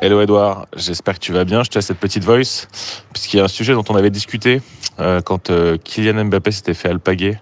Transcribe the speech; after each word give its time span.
Hello 0.00 0.20
Edouard, 0.20 0.66
j'espère 0.76 1.14
que 1.14 1.20
tu 1.20 1.32
vas 1.32 1.44
bien. 1.44 1.62
Je 1.62 1.70
te 1.70 1.76
laisse 1.76 1.86
cette 1.86 1.98
petite 1.98 2.24
voice, 2.24 2.66
puisqu'il 3.12 3.38
y 3.38 3.40
a 3.40 3.44
un 3.44 3.48
sujet 3.48 3.72
dont 3.74 3.84
on 3.88 3.96
avait 3.96 4.10
discuté 4.10 4.60
euh, 5.00 5.20
quand 5.20 5.50
euh, 5.50 5.76
Kylian 5.76 6.24
Mbappé 6.26 6.50
s'était 6.50 6.74
fait 6.74 6.88
alpaguer 6.88 7.38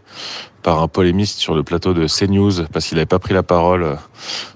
par 0.63 0.81
un 0.81 0.89
polémiste 0.89 1.39
sur 1.39 1.55
le 1.55 1.63
plateau 1.63 1.93
de 1.93 2.07
CNews 2.07 2.65
parce 2.73 2.87
qu'il 2.87 2.97
n'avait 2.97 3.07
pas 3.07 3.19
pris 3.19 3.35
la 3.35 3.43
parole 3.43 3.83
euh, 3.83 3.95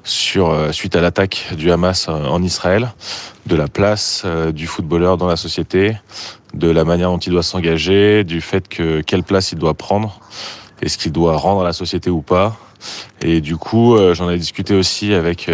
sur, 0.04 0.51
euh, 0.51 0.72
suite 0.72 0.95
à 0.96 1.01
l'attaque 1.01 1.49
du 1.57 1.71
Hamas 1.71 2.07
euh, 2.09 2.12
en 2.12 2.43
Israël, 2.43 2.93
de 3.47 3.57
la 3.57 3.69
place 3.69 4.23
euh, 4.25 4.53
du 4.53 4.67
footballeur 4.67 5.17
dans 5.17 5.27
la 5.27 5.37
société, 5.37 5.97
de 6.55 6.71
la 6.71 6.85
manière 6.85 7.11
dont 7.11 7.19
il 7.19 7.33
doit 7.33 7.43
s'engager, 7.43 8.25
du 8.25 8.41
fait 8.41 8.69
que 8.69 9.01
quelle 9.01 9.23
place 9.23 9.53
il 9.53 9.59
doit 9.59 9.75
prendre, 9.75 10.21
est-ce 10.81 10.97
qu'il 10.97 11.13
doit 11.13 11.37
rendre 11.37 11.63
à 11.63 11.65
la 11.65 11.73
société 11.73 12.11
ou 12.11 12.23
pas. 12.23 12.57
Et 13.21 13.41
du 13.41 13.57
coup, 13.57 13.97
j'en 14.13 14.29
ai 14.31 14.37
discuté 14.37 14.75
aussi 14.75 15.15
avec 15.15 15.51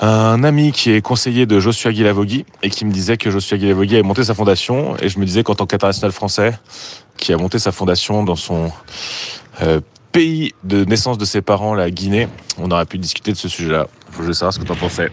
un 0.00 0.44
ami 0.44 0.72
qui 0.72 0.92
est 0.92 1.00
conseiller 1.00 1.46
de 1.46 1.58
Joshua 1.58 1.92
Guilavogui 1.92 2.46
et 2.62 2.70
qui 2.70 2.84
me 2.84 2.92
disait 2.92 3.16
que 3.16 3.30
Joshua 3.30 3.58
Guilavogui 3.58 3.94
avait 3.94 4.02
monté 4.02 4.22
sa 4.22 4.34
fondation 4.34 4.96
et 5.00 5.08
je 5.08 5.18
me 5.18 5.24
disais 5.24 5.42
qu'en 5.42 5.54
tant 5.54 5.66
qu'international 5.66 6.12
français 6.12 6.58
qui 7.16 7.32
a 7.32 7.36
monté 7.36 7.58
sa 7.58 7.72
fondation 7.72 8.22
dans 8.22 8.36
son 8.36 8.70
euh, 9.62 9.80
pays 10.12 10.54
de 10.62 10.84
naissance 10.84 11.18
de 11.18 11.24
ses 11.24 11.42
parents, 11.42 11.74
la 11.74 11.90
Guinée, 11.90 12.28
on 12.58 12.70
aurait 12.70 12.86
pu 12.86 12.98
discuter 12.98 13.32
de 13.32 13.36
ce 13.36 13.48
sujet-là. 13.48 13.88
Je 14.12 14.16
voulais 14.18 14.34
savoir 14.34 14.52
ce 14.52 14.60
que 14.60 14.64
tu 14.64 14.72
en 14.72 14.76
pensais. 14.76 15.10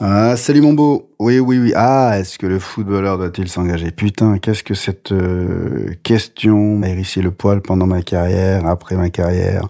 Ah, 0.00 0.36
salut 0.36 0.60
mon 0.60 0.72
beau. 0.72 1.10
Oui, 1.18 1.40
oui, 1.40 1.58
oui. 1.58 1.72
Ah, 1.74 2.18
est-ce 2.18 2.38
que 2.38 2.46
le 2.46 2.60
footballeur 2.60 3.18
doit-il 3.18 3.48
s'engager? 3.48 3.90
Putain, 3.90 4.38
qu'est-ce 4.38 4.62
que 4.62 4.74
cette 4.74 5.10
euh, 5.10 5.94
question 6.04 6.76
m'a 6.76 6.88
hérissé 6.88 7.20
le 7.20 7.32
poil 7.32 7.60
pendant 7.60 7.86
ma 7.86 8.02
carrière, 8.02 8.64
après 8.66 8.94
ma 8.94 9.10
carrière? 9.10 9.66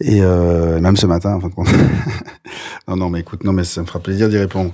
Et 0.00 0.22
euh, 0.22 0.80
même 0.80 0.96
ce 0.96 1.06
matin, 1.06 1.34
en 1.34 1.40
fin 1.40 1.48
non, 2.88 2.96
non, 2.96 3.10
mais 3.10 3.20
écoute, 3.20 3.44
non, 3.44 3.52
mais 3.52 3.64
ça 3.64 3.82
me 3.82 3.86
fera 3.86 4.00
plaisir 4.00 4.28
d'y 4.28 4.38
répondre. 4.38 4.72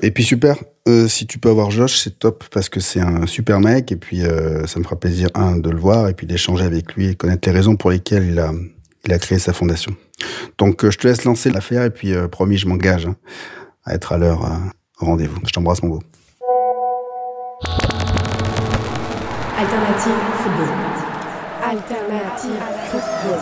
Et 0.00 0.10
puis 0.10 0.24
super, 0.24 0.56
euh, 0.88 1.08
si 1.08 1.26
tu 1.26 1.38
peux 1.38 1.50
avoir 1.50 1.70
Josh, 1.70 1.98
c'est 1.98 2.18
top 2.18 2.44
parce 2.50 2.68
que 2.68 2.80
c'est 2.80 3.00
un 3.00 3.26
super 3.26 3.60
mec. 3.60 3.92
Et 3.92 3.96
puis 3.96 4.22
euh, 4.22 4.66
ça 4.66 4.78
me 4.78 4.84
fera 4.84 4.96
plaisir, 4.96 5.28
un, 5.34 5.56
de 5.56 5.70
le 5.70 5.78
voir 5.78 6.08
et 6.08 6.14
puis 6.14 6.26
d'échanger 6.26 6.64
avec 6.64 6.94
lui 6.94 7.08
et 7.08 7.14
connaître 7.14 7.46
les 7.48 7.54
raisons 7.54 7.76
pour 7.76 7.90
lesquelles 7.90 8.24
il 8.24 8.38
a, 8.38 8.52
il 9.04 9.12
a 9.12 9.18
créé 9.18 9.38
sa 9.38 9.52
fondation. 9.52 9.94
Donc 10.58 10.84
euh, 10.84 10.90
je 10.90 10.98
te 10.98 11.06
laisse 11.06 11.24
lancer 11.24 11.50
l'affaire 11.50 11.82
et 11.84 11.90
puis 11.90 12.14
euh, 12.14 12.28
promis, 12.28 12.56
je 12.56 12.66
m'engage 12.66 13.06
hein, 13.06 13.16
à 13.84 13.94
être 13.94 14.12
à 14.12 14.18
l'heure 14.18 14.44
euh, 14.44 14.56
au 15.00 15.06
rendez-vous. 15.06 15.38
Je 15.46 15.52
t'embrasse, 15.52 15.82
mon 15.82 15.90
beau. 15.90 16.02
Alternative 19.58 20.12
football. 20.42 20.68
Alternative 21.64 22.62
football. 22.90 23.38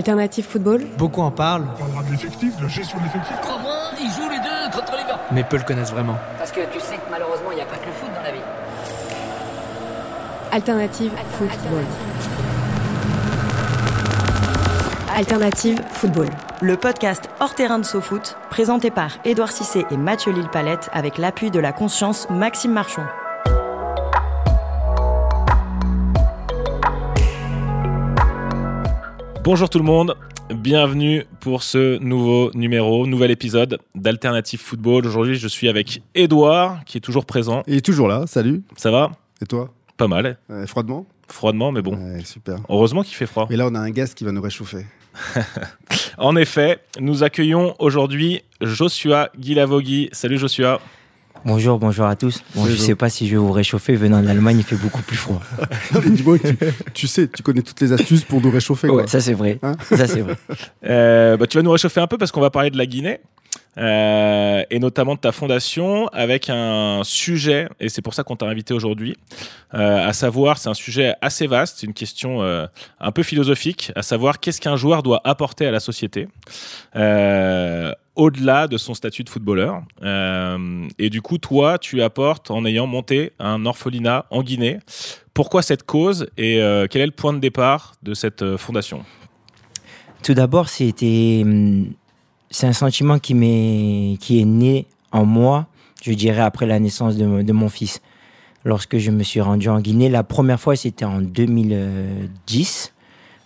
Alternative 0.00 0.46
football. 0.46 0.86
Beaucoup 0.96 1.20
en 1.20 1.30
parlent, 1.30 1.66
On 1.74 1.78
parlera 1.78 2.02
de 2.04 2.12
l'effectif, 2.12 2.56
de 2.56 2.62
la 2.62 2.68
gestion 2.68 2.96
de 3.00 3.02
l'effectif. 3.04 3.36
Comment 3.42 3.90
ils 4.00 4.10
jouent 4.10 4.30
les 4.30 4.38
deux 4.38 4.74
contre 4.74 4.92
les 4.92 5.04
gars 5.06 5.20
mais 5.30 5.44
peu 5.44 5.58
le 5.58 5.62
connaissent 5.62 5.92
vraiment. 5.92 6.16
Parce 6.38 6.52
que 6.52 6.60
tu 6.72 6.80
sais 6.80 6.94
que 6.94 7.10
malheureusement, 7.10 7.50
il 7.52 7.56
n'y 7.56 7.60
a 7.60 7.66
pas 7.66 7.76
que 7.76 7.84
le 7.84 7.92
foot 7.92 8.08
dans 8.16 8.22
la 8.22 8.32
vie. 8.32 8.40
Alternative 10.52 11.12
football. 11.32 11.84
Alternative 15.14 15.82
football. 15.92 16.28
Le 16.62 16.76
podcast 16.78 17.28
Hors 17.38 17.54
terrain 17.54 17.78
de 17.78 17.84
SoFoot, 17.84 18.38
présenté 18.48 18.90
par 18.90 19.10
Édouard 19.26 19.52
Cissé 19.52 19.84
et 19.90 19.98
Mathieu 19.98 20.32
Lille-Palette 20.32 20.88
avec 20.94 21.18
l'appui 21.18 21.50
de 21.50 21.60
la 21.60 21.72
conscience 21.72 22.26
Maxime 22.30 22.72
Marchon. 22.72 23.02
Bonjour 29.42 29.68
tout 29.70 29.78
le 29.78 29.84
monde, 29.84 30.14
bienvenue 30.54 31.24
pour 31.40 31.62
ce 31.62 31.98
nouveau 31.98 32.50
numéro, 32.54 33.06
nouvel 33.06 33.30
épisode 33.30 33.78
d'Alternative 33.94 34.60
Football. 34.60 35.06
Aujourd'hui, 35.06 35.36
je 35.36 35.48
suis 35.48 35.68
avec 35.68 36.02
Edouard 36.14 36.84
qui 36.84 36.98
est 36.98 37.00
toujours 37.00 37.24
présent. 37.24 37.62
Il 37.66 37.76
est 37.76 37.84
toujours 37.84 38.08
là, 38.08 38.26
salut. 38.26 38.62
Ça 38.76 38.90
va? 38.90 39.12
Et 39.42 39.46
toi? 39.46 39.72
Pas 39.96 40.08
mal, 40.08 40.38
Euh, 40.50 40.66
Froidement 40.66 41.06
froidement, 41.28 41.70
mais 41.70 41.80
bon. 41.80 41.94
Ouais, 41.94 42.24
super. 42.24 42.56
Heureusement 42.68 43.04
qu'il 43.04 43.14
fait 43.14 43.26
froid. 43.26 43.46
Et 43.50 43.56
là, 43.56 43.68
on 43.70 43.74
a 43.76 43.78
un 43.78 43.90
gaz 43.90 44.14
qui 44.14 44.24
va 44.24 44.32
nous 44.32 44.42
réchauffer. 44.42 44.84
En 46.18 46.36
effet, 46.36 46.80
nous 47.00 47.22
accueillons 47.22 47.74
aujourd'hui 47.78 48.42
Joshua 48.60 49.30
Guilavogui. 49.38 50.08
Salut 50.12 50.36
Joshua. 50.38 50.80
Bonjour, 51.44 51.78
bonjour 51.78 52.04
à 52.06 52.16
tous. 52.16 52.42
Bon, 52.54 52.64
je 52.64 52.70
Bonjour. 52.70 52.84
sais 52.86 52.94
pas 52.94 53.08
si 53.08 53.26
je 53.26 53.32
vais 53.32 53.36
vous 53.38 53.52
réchauffer. 53.52 53.94
Venant 53.96 54.22
d'Allemagne, 54.22 54.58
il 54.58 54.64
fait 54.64 54.76
beaucoup 54.76 55.00
plus 55.02 55.16
froid. 55.16 55.40
Dis-moi, 56.06 56.38
tu, 56.38 56.56
tu 56.92 57.06
sais, 57.06 57.28
tu 57.28 57.42
connais 57.42 57.62
toutes 57.62 57.80
les 57.80 57.92
astuces 57.92 58.24
pour 58.24 58.40
nous 58.42 58.50
réchauffer. 58.50 58.88
quoi. 58.88 58.98
Ouais, 59.02 59.06
ça 59.06 59.20
c'est 59.20 59.32
vrai. 59.32 59.58
Hein 59.62 59.74
ça 59.82 60.06
c'est 60.06 60.20
vrai. 60.20 60.36
Euh, 60.84 61.36
bah, 61.36 61.46
tu 61.46 61.56
vas 61.56 61.62
nous 61.62 61.70
réchauffer 61.70 62.00
un 62.00 62.06
peu 62.06 62.18
parce 62.18 62.30
qu'on 62.32 62.40
va 62.40 62.50
parler 62.50 62.70
de 62.70 62.76
la 62.78 62.86
Guinée. 62.86 63.20
euh, 63.78 64.62
et 64.70 64.78
notamment 64.80 65.14
de 65.14 65.20
ta 65.20 65.30
fondation 65.32 66.08
avec 66.08 66.50
un 66.50 67.02
sujet, 67.04 67.68
et 67.78 67.88
c'est 67.88 68.02
pour 68.02 68.14
ça 68.14 68.22
qu'on 68.24 68.34
t'a 68.36 68.46
invité 68.46 68.74
aujourd'hui, 68.74 69.16
euh, 69.74 70.06
à 70.08 70.12
savoir, 70.12 70.58
c'est 70.58 70.68
un 70.68 70.74
sujet 70.74 71.14
assez 71.22 71.46
vaste, 71.46 71.78
c'est 71.80 71.86
une 71.86 71.94
question 71.94 72.42
euh, 72.42 72.66
un 72.98 73.12
peu 73.12 73.22
philosophique, 73.22 73.92
à 73.94 74.02
savoir 74.02 74.40
qu'est-ce 74.40 74.60
qu'un 74.60 74.76
joueur 74.76 75.02
doit 75.02 75.20
apporter 75.24 75.66
à 75.66 75.70
la 75.70 75.80
société 75.80 76.28
euh, 76.96 77.92
au-delà 78.16 78.66
de 78.68 78.76
son 78.76 78.94
statut 78.94 79.24
de 79.24 79.28
footballeur. 79.28 79.82
Euh, 80.02 80.88
et 80.98 81.10
du 81.10 81.22
coup, 81.22 81.38
toi, 81.38 81.78
tu 81.78 82.02
apportes 82.02 82.50
en 82.50 82.64
ayant 82.64 82.86
monté 82.86 83.32
un 83.38 83.64
orphelinat 83.66 84.26
en 84.30 84.42
Guinée. 84.42 84.78
Pourquoi 85.34 85.62
cette 85.62 85.84
cause 85.84 86.28
et 86.36 86.60
euh, 86.60 86.86
quel 86.90 87.02
est 87.02 87.06
le 87.06 87.12
point 87.12 87.32
de 87.32 87.38
départ 87.38 87.94
de 88.02 88.14
cette 88.14 88.42
euh, 88.42 88.58
fondation? 88.58 89.04
Tout 90.22 90.34
d'abord, 90.34 90.68
c'était, 90.68 91.40
hum, 91.42 91.92
c'est 92.50 92.66
un 92.66 92.72
sentiment 92.72 93.18
qui 93.18 93.34
m'est, 93.34 94.18
qui 94.18 94.40
est 94.40 94.44
né 94.44 94.86
en 95.12 95.24
moi, 95.24 95.66
je 96.02 96.12
dirais 96.12 96.42
après 96.42 96.66
la 96.66 96.78
naissance 96.78 97.16
de, 97.16 97.42
de 97.42 97.52
mon 97.52 97.68
fils. 97.68 98.00
Lorsque 98.64 98.98
je 98.98 99.10
me 99.10 99.22
suis 99.22 99.40
rendu 99.40 99.68
en 99.68 99.80
Guinée, 99.80 100.10
la 100.10 100.22
première 100.22 100.60
fois 100.60 100.76
c'était 100.76 101.06
en 101.06 101.22
2010. 101.22 102.92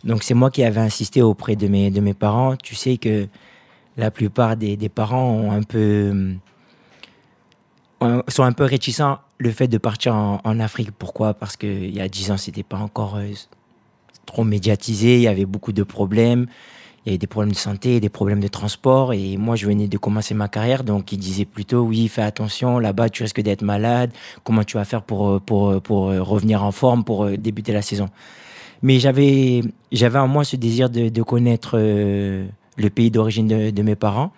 Donc 0.03 0.25
c'est 0.25 0.35
moi 0.35 0.51
qui 0.51 0.65
avais 0.65 0.81
insisté 0.81 1.23
auprès 1.23 1.55
de 1.55 1.69
mes, 1.69 1.91
de 1.91 2.01
mes 2.01 2.15
parents. 2.15 2.57
Tu 2.57 2.75
sais 2.75 2.97
que 2.97 3.29
la 3.97 4.11
plupart 4.11 4.57
des, 4.57 4.77
parents 4.89 5.31
ont- 5.31 5.61
sont 8.29 8.43
un 8.43 8.53
peu 8.53 8.65
réticents 8.65 9.19
le 9.39 9.51
fait 9.51 9.69
de 9.69 9.79
partir 9.79 10.15
en, 10.15 10.61
Afrique. 10.61 10.91
Pourquoi? 10.93 11.35
Parce 11.35 11.57
qu'il 11.57 11.95
y 11.95 12.01
a 12.01 12.09
10 12.09 12.31
ans, 12.31 12.37
c'était 12.37 12.63
pas 12.63 12.79
encore 12.79 13.17
euh, 13.17 13.33
trop 14.27 14.45
médiatisé, 14.45 15.17
il 15.17 15.23
y 15.23 15.29
avait 15.29 15.45
beaucoup 15.47 15.73
de 15.73 15.83
problèmes. 15.83 16.47
Il 17.05 17.11
y 17.11 17.13
avait 17.13 17.19
des 17.19 17.27
problèmes 17.27 17.53
de 17.53 17.59
santé, 17.59 18.01
des 18.01 18.09
problèmes 18.09 18.41
de 18.41 18.49
transport. 18.49 19.13
Et 19.13 19.37
moi, 19.37 19.57
je 19.57 19.67
venais 19.67 19.89
de 19.89 19.99
commencer 19.99 20.33
ma 20.33 20.49
carrière. 20.49 20.85
Donc, 20.85 21.13
ils 21.13 21.19
disaient 21.19 21.45
plutôt, 21.45 21.83
oui, 21.83 22.09
fais 22.09 22.23
attention, 22.23 22.79
là-bas, 22.79 23.11
tu 23.11 23.23
risques 23.23 23.43
d'être 23.43 23.61
malade. 23.61 24.11
Comment 24.43 24.65
tu 24.65 24.79
vas 24.79 24.87
faire 24.87 25.03
pour, 25.03 25.29
euh, 25.29 25.43
euh, 25.51 25.81
euh, 25.91 26.23
revenir 26.23 26.65
en 26.65 26.73
forme, 26.73 27.05
pour 27.05 27.25
euh, 27.25 27.37
débuter 27.37 27.73
la 27.73 27.83
saison? 27.83 28.09
Mais 28.83 28.99
j'avais 28.99 29.63
en 30.19 30.29
moi 30.29 30.45
ce 30.45 30.57
désir 30.57 30.89
de, 30.89 31.23
connaître 31.23 31.73
euh, 31.75 32.47
le 32.77 32.91
pays 32.91 33.11
d'origine 33.11 33.47
de, 33.71 33.83
mes 33.83 33.97
parents. 33.97 34.33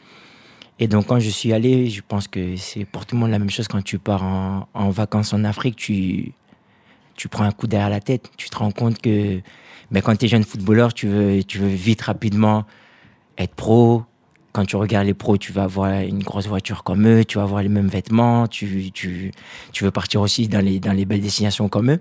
Et 0.78 0.88
donc, 0.88 1.06
quand 1.06 1.18
je 1.18 1.30
suis 1.30 1.52
allé, 1.52 1.88
je 1.88 2.02
pense 2.06 2.28
que 2.28 2.56
c'est 2.56 2.84
pour 2.84 3.06
tout 3.06 3.14
le 3.14 3.20
monde 3.20 3.30
la 3.30 3.38
même 3.38 3.50
chose 3.50 3.68
quand 3.68 3.82
tu 3.82 3.98
pars 3.98 4.22
en, 4.22 4.90
vacances 4.90 5.32
en 5.32 5.44
Afrique. 5.44 5.76
Tu, 5.76 6.32
tu 7.14 7.28
prends 7.28 7.44
un 7.44 7.52
coup 7.52 7.66
derrière 7.66 7.90
la 7.90 8.00
tête. 8.00 8.30
Tu 8.36 8.50
te 8.50 8.58
rends 8.58 8.72
compte 8.72 9.00
que 9.00 9.40
mais 9.90 10.02
quand 10.02 10.16
tu 10.16 10.24
es 10.24 10.28
jeune 10.28 10.44
footballeur, 10.44 10.92
tu 10.92 11.06
veux, 11.06 11.44
tu 11.44 11.58
veux 11.58 11.68
vite, 11.68 12.02
rapidement 12.02 12.64
être 13.38 13.54
pro. 13.54 14.02
Quand 14.52 14.64
tu 14.64 14.76
regardes 14.76 15.06
les 15.06 15.14
pros, 15.14 15.36
tu 15.36 15.52
vas 15.52 15.64
avoir 15.64 15.92
une 16.00 16.22
grosse 16.22 16.46
voiture 16.46 16.82
comme 16.82 17.06
eux, 17.06 17.24
tu 17.24 17.36
vas 17.36 17.44
avoir 17.44 17.62
les 17.62 17.68
mêmes 17.68 17.88
vêtements, 17.88 18.46
tu, 18.46 18.90
tu, 18.90 19.30
tu 19.72 19.84
veux 19.84 19.90
partir 19.90 20.22
aussi 20.22 20.48
dans 20.48 20.64
les, 20.64 20.80
dans 20.80 20.92
les 20.92 21.04
belles 21.04 21.20
destinations 21.20 21.68
comme 21.68 21.90
eux. 21.90 22.00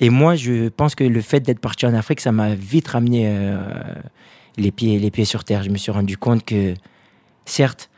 Et 0.00 0.10
moi, 0.10 0.34
je 0.34 0.68
pense 0.68 0.94
que 0.94 1.04
le 1.04 1.20
fait 1.20 1.40
d'être 1.40 1.60
parti 1.60 1.86
en 1.86 1.94
Afrique, 1.94 2.20
ça 2.20 2.32
m'a 2.32 2.54
vite 2.54 2.88
ramené 2.88 3.28
euh, 3.28 3.56
les, 4.56 4.70
pieds, 4.70 5.24
sur 5.24 5.44
terre. 5.44 5.62
Je 5.62 5.70
me 5.70 5.76
suis 5.76 5.92
rendu 5.92 6.16
compte 6.16 6.44
que, 6.44 6.74
certes, 7.44 7.90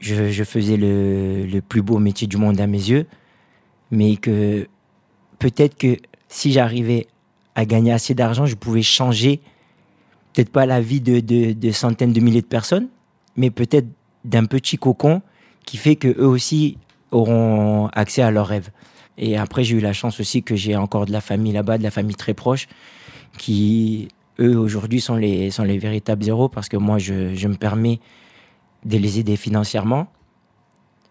je, 0.00 0.44
faisais 0.44 0.76
le, 0.76 1.60
plus 1.60 1.82
beau 1.82 1.98
métier 1.98 2.26
du 2.26 2.36
monde 2.36 2.60
à 2.60 2.66
mes 2.66 2.78
yeux, 2.78 3.06
mais 3.90 4.16
que 4.16 4.68
peut-être 5.38 5.76
que 5.76 5.96
si 6.28 6.52
j'arrivais 6.52 7.06
à 7.54 7.64
gagner 7.64 7.92
assez 7.92 8.14
d'argent, 8.14 8.46
je 8.46 8.56
pouvais 8.56 8.82
changer, 8.82 9.40
peut-être 10.32 10.50
pas 10.50 10.66
la 10.66 10.80
vie 10.80 11.00
de 11.00 11.70
centaines 11.70 12.12
de 12.12 12.20
milliers 12.20 12.42
de 12.42 12.46
personnes, 12.46 12.88
mais 13.36 13.50
peut-être 13.50 13.86
d'un 14.24 14.44
petit 14.46 14.76
cocon 14.76 15.22
qui 15.64 15.76
fait 15.76 15.96
que 15.96 16.08
eux 16.08 16.26
aussi 16.26 16.78
auront 17.10 17.88
accès 17.92 18.22
à 18.22 18.30
leurs 18.30 18.46
rêves. 18.46 18.70
Et 19.16 19.36
après, 19.36 19.64
j'ai 19.64 19.76
eu 19.76 19.80
la 19.80 19.92
chance 19.92 20.18
aussi 20.20 20.42
que 20.42 20.56
j'ai 20.56 20.76
encore 20.76 21.06
de 21.06 21.12
la 21.12 21.20
famille 21.20 21.52
là-bas, 21.52 21.78
de 21.78 21.82
la 21.82 21.90
famille 21.90 22.16
très 22.16 22.34
proche, 22.34 22.66
qui, 23.38 24.08
eux, 24.40 24.56
aujourd'hui, 24.56 25.00
sont 25.00 25.16
les, 25.16 25.50
sont 25.50 25.64
les 25.64 25.78
véritables 25.78 26.26
héros 26.26 26.48
parce 26.48 26.68
que 26.68 26.76
moi, 26.76 26.98
je, 26.98 27.34
je 27.34 27.48
me 27.48 27.54
permets 27.54 28.00
de 28.84 28.98
les 28.98 29.18
aider 29.18 29.36
financièrement. 29.36 30.08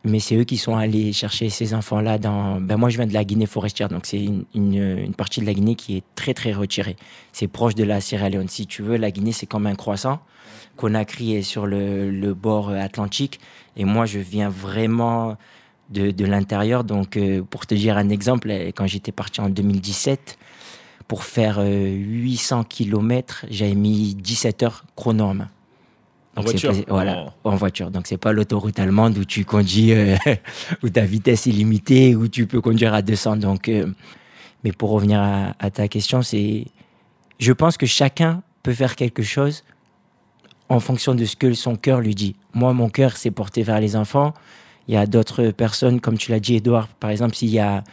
Mais 0.06 0.20
c'est 0.20 0.36
eux 0.36 0.44
qui 0.44 0.58
sont 0.58 0.76
allés 0.76 1.14
chercher 1.14 1.50
ces 1.50 1.74
enfants-là 1.74 2.18
dans. 2.18 2.60
Ben 2.60 2.76
moi, 2.76 2.90
je 2.90 2.98
viens 2.98 3.08
de 3.08 3.14
la 3.14 3.24
Guinée 3.24 3.46
forestière, 3.46 3.88
donc 3.88 4.06
c'est 4.06 4.22
une, 4.22 4.44
une, 4.54 5.14
partie 5.14 5.40
de 5.40 5.46
la 5.46 5.54
Guinée 5.54 5.76
qui 5.76 5.96
est 5.96 6.04
très, 6.16 6.34
très 6.34 6.52
retirée. 6.52 6.98
C'est 7.32 7.48
proche 7.48 7.74
de 7.74 7.86
la 7.86 8.02
Sierra 8.02 8.30
Leone. 8.30 8.50
Si 8.50 8.68
tu 8.68 8.82
veux, 8.82 8.98
la 8.98 9.12
Guinée, 9.12 9.32
c'est 9.32 9.46
comme 9.46 9.66
un 9.66 9.76
croissant. 9.76 10.20
Conakry 10.76 11.36
est 11.36 11.42
sur 11.42 11.68
le, 11.68 12.12
le 12.12 12.34
bord 12.34 12.70
atlantique. 12.72 13.40
Et 13.78 13.86
moi, 13.86 14.06
je 14.06 14.20
viens 14.20 14.50
vraiment 14.50 15.38
de, 15.90 16.12
de 16.12 16.26
l'intérieur. 16.26 16.84
Donc, 16.84 17.16
euh, 17.16 17.42
pour 17.42 17.66
te 17.66 17.74
dire 17.74 17.98
un 17.98 18.10
exemple, 18.10 18.50
euh, 18.52 18.72
quand 18.76 18.88
j'étais 18.88 19.12
parti 19.12 19.40
en 19.40 19.50
2017, 19.50 20.38
pour 21.08 21.24
faire 21.24 21.58
euh, 21.60 21.88
800 21.90 22.64
km, 22.66 23.46
j'avais 23.50 23.76
mis 23.76 24.16
17 24.16 24.64
heures 24.64 24.86
chrono 24.96 25.26
en 25.26 25.34
main. 25.34 25.50
En 26.36 26.42
Donc, 26.42 26.52
c'est 26.52 26.68
voiture? 26.68 26.86
pas- 26.86 26.94
Voilà, 26.94 27.34
en 27.44 27.56
voiture. 27.56 27.92
Donc, 27.92 28.08
c'est 28.08 28.18
pas 28.18 28.32
l'autoroute 28.34 28.80
allemande 28.80 29.18
où 29.18 29.26
tu 29.26 29.46
conduis, 29.46 29.94
euh, 29.94 30.16
où 30.84 30.90
ta 30.90 31.02
vitesse 31.06 31.46
est 31.48 31.52
limitée, 31.52 32.16
où 32.16 32.28
tu 32.28 32.48
peux 32.48 32.62
conduire 32.62 32.94
à 32.94 33.02
200. 33.02 33.38
Donc, 33.38 33.70
euh, 33.70 33.88
mais 34.64 34.72
pour 34.72 34.90
revenir 34.92 35.20
à, 35.22 35.54
à 35.60 35.70
ta 35.70 35.88
question, 35.88 36.22
c'est, 36.24 36.66
je 37.40 37.52
pense 37.54 37.78
que 37.78 37.86
chacun 37.86 38.42
peut 38.64 38.74
faire 38.74 38.96
quelque 38.96 39.22
chose 39.24 39.64
en 40.70 40.80
fonction 40.80 41.14
de 41.14 41.26
ce 41.26 41.36
que 41.36 41.54
son 41.54 41.76
cœur 41.76 42.00
lui 42.00 42.16
dit. 42.16 42.36
Moi, 42.54 42.74
mon 42.74 42.90
cœur, 42.90 43.18
c'est 43.18 43.30
porté 43.32 43.62
vers 43.62 43.80
les 43.80 43.96
enfants. 43.96 44.34
Il 44.88 44.94
y 44.96 44.98
a 44.98 45.06
d'autres 45.06 45.52
personnes, 45.52 46.00
comme 46.02 46.18
tu 46.18 46.32
l'as 46.32 46.40
dit, 46.40 46.56
Edouard, 46.56 46.88
par 46.88 47.10
exemple, 47.12 47.36
s'il 47.36 47.50
y 47.50 47.60
a, 47.60 47.84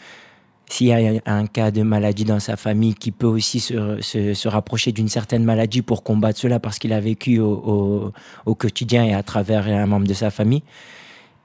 s'il 0.72 0.86
y 0.86 0.92
a 0.92 1.20
un 1.26 1.46
cas 1.46 1.70
de 1.70 1.82
maladie 1.82 2.24
dans 2.24 2.38
sa 2.38 2.56
famille 2.56 2.94
qui 2.94 3.10
peut 3.10 3.26
aussi 3.26 3.60
se, 3.60 4.00
se, 4.00 4.34
se 4.34 4.48
rapprocher 4.48 4.92
d'une 4.92 5.08
certaine 5.08 5.44
maladie 5.44 5.82
pour 5.82 6.02
combattre 6.02 6.38
cela 6.38 6.60
parce 6.60 6.78
qu'il 6.78 6.92
a 6.92 7.00
vécu 7.00 7.40
au, 7.40 8.12
au, 8.46 8.54
quotidien 8.54 9.04
et 9.04 9.14
à 9.14 9.22
travers 9.22 9.66
un 9.66 9.86
membre 9.86 10.06
de 10.06 10.14
sa 10.14 10.30
famille. 10.30 10.62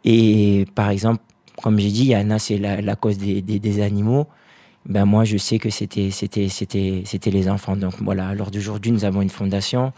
Et 0.04 0.68
par 0.76 0.90
exemple, 0.90 1.22
comme 1.62 1.80
j'ai 1.80 1.90
dit, 1.90 2.06
Yana, 2.06 2.38
c'est 2.38 2.58
la, 2.58 2.96
cause 2.96 3.18
des, 3.18 3.42
des, 3.42 3.82
animaux. 3.82 4.28
Ben 4.86 5.06
moi, 5.06 5.24
je 5.24 5.38
sais 5.38 5.58
que 5.58 5.72
c'était, 5.72 6.12
c'était, 6.12 6.48
c'était, 6.48 7.02
c'était 7.06 7.32
les 7.32 7.50
enfants. 7.50 7.76
Donc 7.76 7.96
voilà, 8.02 8.36
l'heure 8.36 8.52
d'aujourd'hui, 8.52 8.92
nous 8.92 9.06
avons 9.06 9.22
une 9.22 9.30
fondation 9.30 9.92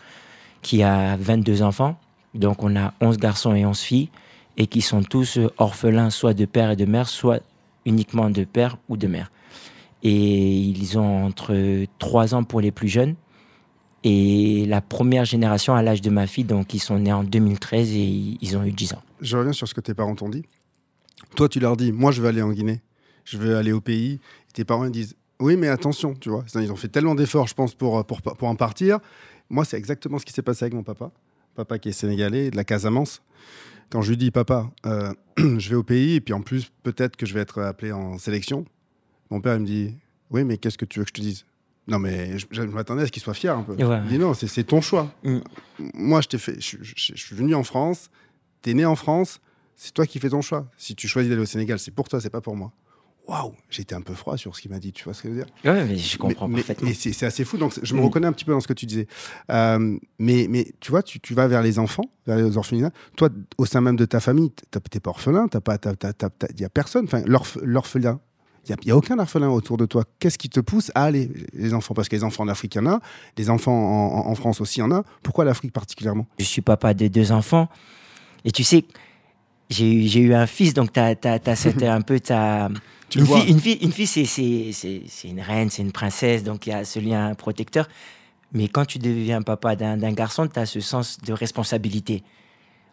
qui 0.61 0.83
a 0.83 1.17
22 1.17 1.63
enfants. 1.63 1.97
Donc 2.33 2.63
on 2.63 2.75
a 2.77 2.93
11 3.01 3.17
garçons 3.17 3.53
et 3.55 3.65
11 3.65 3.77
filles 3.77 4.09
et 4.55 4.67
qui 4.67 4.81
sont 4.81 5.03
tous 5.03 5.39
orphelins, 5.57 6.09
soit 6.09 6.33
de 6.33 6.45
père 6.45 6.71
et 6.71 6.75
de 6.75 6.85
mère, 6.85 7.09
soit 7.09 7.41
uniquement 7.87 8.29
de 8.29 8.43
père 8.43 8.77
ou 8.89 8.97
de 8.97 9.07
mère. 9.07 9.31
Et 10.03 10.55
ils 10.55 10.99
ont 10.99 11.25
entre 11.25 11.85
3 11.97 12.35
ans 12.35 12.43
pour 12.43 12.61
les 12.61 12.71
plus 12.71 12.87
jeunes. 12.87 13.15
Et 14.03 14.65
la 14.67 14.81
première 14.81 15.25
génération 15.25 15.73
à 15.73 15.81
l'âge 15.81 16.01
de 16.01 16.11
ma 16.11 16.27
fille, 16.27 16.43
donc 16.43 16.73
ils 16.73 16.79
sont 16.79 16.99
nés 16.99 17.11
en 17.11 17.23
2013 17.23 17.91
et 17.93 18.37
ils 18.39 18.55
ont 18.55 18.63
eu 18.63 18.71
10 18.71 18.93
ans. 18.93 19.01
Je 19.21 19.35
reviens 19.35 19.53
sur 19.53 19.67
ce 19.67 19.73
que 19.73 19.81
tes 19.81 19.95
parents 19.95 20.15
t'ont 20.15 20.29
dit. 20.29 20.43
Toi, 21.35 21.49
tu 21.49 21.59
leur 21.59 21.75
dis, 21.75 21.91
moi, 21.91 22.11
je 22.11 22.21
veux 22.21 22.27
aller 22.27 22.43
en 22.43 22.51
Guinée, 22.51 22.81
je 23.25 23.37
veux 23.37 23.57
aller 23.57 23.71
au 23.71 23.81
pays. 23.81 24.19
Et 24.49 24.53
tes 24.53 24.65
parents 24.65 24.85
ils 24.85 24.91
disent, 24.91 25.15
oui, 25.39 25.57
mais 25.57 25.67
attention, 25.67 26.13
tu 26.13 26.29
vois. 26.29 26.45
Ils 26.55 26.71
ont 26.71 26.75
fait 26.75 26.87
tellement 26.87 27.15
d'efforts, 27.15 27.47
je 27.47 27.55
pense, 27.55 27.73
pour, 27.73 28.05
pour, 28.05 28.21
pour 28.21 28.47
en 28.47 28.55
partir. 28.55 28.99
Moi, 29.49 29.65
c'est 29.65 29.77
exactement 29.77 30.19
ce 30.19 30.25
qui 30.25 30.33
s'est 30.33 30.41
passé 30.41 30.65
avec 30.65 30.73
mon 30.73 30.83
papa. 30.83 31.11
Papa 31.55 31.79
qui 31.79 31.89
est 31.89 31.93
sénégalais, 31.93 32.51
de 32.51 32.55
la 32.55 32.63
Casamance. 32.63 33.21
Quand 33.89 34.01
je 34.01 34.09
lui 34.09 34.17
dis, 34.17 34.31
papa, 34.31 34.69
euh, 34.85 35.13
je 35.37 35.69
vais 35.69 35.75
au 35.75 35.83
pays, 35.83 36.15
et 36.15 36.21
puis 36.21 36.33
en 36.33 36.41
plus, 36.41 36.71
peut-être 36.83 37.15
que 37.15 37.25
je 37.25 37.33
vais 37.33 37.39
être 37.41 37.61
appelé 37.61 37.91
en 37.91 38.17
sélection. 38.17 38.65
Mon 39.29 39.39
père, 39.41 39.55
il 39.55 39.61
me 39.61 39.65
dit, 39.65 39.95
oui, 40.29 40.43
mais 40.43 40.57
qu'est-ce 40.57 40.77
que 40.77 40.85
tu 40.85 40.99
veux 40.99 41.05
que 41.05 41.09
je 41.09 41.13
te 41.13 41.21
dise? 41.21 41.45
Non, 41.87 41.99
mais 41.99 42.37
je, 42.37 42.45
je 42.51 42.61
m'attendais 42.63 43.03
à 43.03 43.05
ce 43.05 43.11
qu'il 43.11 43.21
soit 43.23 43.33
fier 43.33 43.55
un 43.57 43.63
peu. 43.63 43.73
Ouais. 43.73 43.99
Il 44.03 44.09
dit, 44.09 44.17
non, 44.19 44.33
c'est 44.33 44.47
c'est 44.47 44.65
ton 44.65 44.81
choix. 44.81 45.09
Mm. 45.23 45.37
Moi, 45.93 46.19
je 46.21 46.27
t'ai 46.27 46.37
fait, 46.37 46.59
je, 46.59 46.77
je- 46.81 46.93
je 47.15 47.21
suis 47.25 47.35
venu 47.35 47.55
en 47.55 47.63
France, 47.63 48.09
t'es 48.61 48.73
né 48.73 48.85
en 48.85 48.95
France, 48.97 49.39
c'est 49.77 49.93
toi 49.93 50.05
qui 50.05 50.19
fais 50.19 50.29
ton 50.29 50.41
choix. 50.41 50.67
Si 50.77 50.95
tu 50.95 51.07
choisis 51.07 51.29
d'aller 51.29 51.41
au 51.43 51.45
Sénégal, 51.45 51.79
c'est 51.79 51.91
pour 51.91 52.09
toi, 52.09 52.19
c'est 52.19 52.29
pas 52.29 52.41
pour 52.41 52.57
moi. 52.57 52.73
Waouh, 53.27 53.53
été 53.77 53.93
un 53.93 53.99
peu 54.01 54.13
froid 54.13 54.37
sur 54.37 54.55
ce 54.55 54.61
qu'il 54.61 54.71
m'a 54.71 54.79
dit, 54.79 54.93
tu 54.93 55.03
vois 55.03 55.13
ce 55.13 55.21
que 55.21 55.27
je 55.27 55.33
veux 55.33 55.43
dire? 55.43 55.53
Ouais, 55.65 55.83
mais 55.85 55.97
je 55.97 56.17
comprends 56.17 56.47
mais, 56.47 56.55
mais- 56.55 56.59
parfaitement. 56.61 56.87
mais 56.87 56.93
c'est 56.93 57.11
c'est 57.11 57.25
assez 57.25 57.43
fou, 57.43 57.57
donc 57.57 57.73
je 57.83 57.93
me 57.93 57.99
Mm. 57.99 58.03
reconnais 58.05 58.27
un 58.27 58.31
petit 58.31 58.45
peu 58.45 58.53
dans 58.53 58.61
ce 58.61 58.67
que 58.69 58.73
tu 58.73 58.85
disais. 58.85 59.05
Euh, 59.51 59.97
mais, 60.17 60.47
mais 60.49 60.67
tu 60.79 60.91
vois, 60.91 61.03
tu, 61.03 61.19
tu 61.19 61.33
vas 61.33 61.47
vers 61.47 61.61
les 61.61 61.77
enfants, 61.77 62.05
vers 62.25 62.37
les 62.37 62.55
orphelinats. 62.55 62.91
Toi, 63.17 63.29
au 63.57 63.65
sein 63.65 63.81
même 63.81 63.97
de 63.97 64.05
ta 64.05 64.21
famille, 64.21 64.51
t'es 64.89 64.99
pas 65.01 65.09
orphelin, 65.09 65.47
t'as 65.49 65.59
pas, 65.59 65.77
il 66.55 66.61
y 66.61 66.65
a 66.65 66.69
personne. 66.69 67.03
Enfin, 67.05 67.19
l'orph- 67.25 67.59
l'orphelin, 67.61 68.21
il 68.69 68.75
y 68.87 68.91
a, 68.91 68.95
aucun 68.97 69.19
orphelin 69.19 69.49
autour 69.49 69.75
de 69.77 69.85
toi. 69.85 70.03
Qu'est-ce 70.19 70.37
qui 70.37 70.47
te 70.49 70.59
pousse 70.61 70.91
à 70.95 71.03
aller 71.03 71.29
les 71.53 71.73
enfants? 71.73 71.93
Parce 71.93 72.07
que 72.09 72.15
les 72.15 72.23
enfants 72.23 72.43
en 72.43 72.47
Afrique, 72.47 72.75
il 72.75 72.77
y 72.77 72.81
en 72.81 72.87
a, 72.87 73.01
les 73.37 73.49
enfants 73.49 73.73
en, 73.73 74.19
en- 74.25 74.31
en 74.31 74.35
France 74.35 74.61
aussi, 74.61 74.79
il 74.79 74.83
y 74.83 74.85
en 74.85 74.91
a. 74.91 75.03
Pourquoi 75.21 75.43
l'Afrique 75.43 75.73
particulièrement? 75.73 76.27
Je 76.39 76.45
suis 76.45 76.61
papa 76.61 76.93
de 76.93 77.07
deux 77.09 77.31
enfants. 77.33 77.67
Et 78.45 78.51
tu 78.51 78.63
sais, 78.63 78.85
j'ai 79.69 79.91
eu, 79.91 80.07
j'ai 80.07 80.19
eu 80.21 80.33
un 80.33 80.47
fils, 80.47 80.73
donc 80.73 80.93
tu 80.93 80.99
as, 80.99 81.55
c'était 81.55 81.87
un 81.87 82.01
peu 82.01 82.19
ta. 82.19 82.69
Tu 83.09 83.19
une, 83.19 83.25
vois. 83.25 83.39
fille, 83.41 83.51
une 83.51 83.59
fille, 83.59 83.77
une 83.81 83.91
fille 83.91 84.07
c'est, 84.07 84.25
c'est, 84.25 84.71
c'est, 84.73 85.01
c'est 85.07 85.29
une 85.29 85.39
reine, 85.39 85.69
c'est 85.69 85.81
une 85.81 85.91
princesse, 85.91 86.43
donc 86.43 86.67
il 86.67 86.71
y 86.71 86.73
a 86.73 86.83
ce 86.83 86.99
lien 86.99 87.33
protecteur. 87.35 87.87
Mais 88.53 88.67
quand 88.67 88.85
tu 88.85 88.97
deviens 88.99 89.41
papa 89.41 89.75
d'un, 89.75 89.97
d'un 89.97 90.13
garçon, 90.13 90.47
tu 90.47 90.59
as 90.59 90.65
ce 90.65 90.79
sens 90.79 91.17
de 91.19 91.33
responsabilité. 91.33 92.23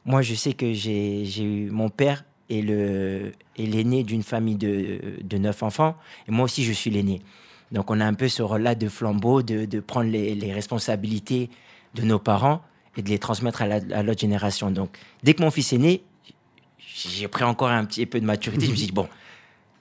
Moi, 0.05 0.21
je 0.23 0.35
sais 0.35 0.53
que 0.53 0.73
j'ai, 0.73 1.25
j'ai 1.25 1.45
eu 1.45 1.71
mon 1.71 1.89
père 1.89 2.25
est 2.51 2.61
l'aîné 3.57 4.03
d'une 4.03 4.23
famille 4.23 4.57
de, 4.57 5.01
de 5.23 5.39
neuf 5.39 5.63
enfants, 5.63 5.97
et 6.29 6.31
moi 6.31 6.45
aussi, 6.45 6.63
je 6.63 6.73
suis 6.73 6.91
l'aîné. 6.91 7.23
Donc, 7.73 7.91
on 7.91 7.99
a 8.01 8.05
un 8.05 8.15
peu 8.15 8.29
ce 8.29 8.43
rôle-là 8.43 8.75
de 8.75 8.89
flambeau, 8.89 9.43
de, 9.43 9.65
de 9.65 9.81
prendre 9.81 10.11
les, 10.11 10.35
les 10.35 10.53
responsabilités 10.53 11.49
de 11.95 12.03
nos 12.03 12.19
parents 12.19 12.61
et 12.97 13.03
de 13.03 13.09
les 13.09 13.19
transmettre 13.19 13.63
à, 13.63 13.67
la, 13.67 13.81
à 13.93 14.03
l'autre 14.03 14.21
génération. 14.21 14.71
Donc, 14.71 14.97
dès 15.23 15.35
que 15.35 15.43
mon 15.43 15.51
fils 15.51 15.73
est 15.73 15.79
né, 15.79 16.03
j'ai 16.97 17.29
pris 17.29 17.45
encore 17.45 17.69
un 17.71 17.85
petit 17.85 18.07
peu 18.07 18.21
de 18.21 18.25
maturité. 18.27 18.67
Je 18.67 18.71
me 18.71 18.77
suis 18.77 18.87
dit, 18.87 18.93
bon, 18.93 19.09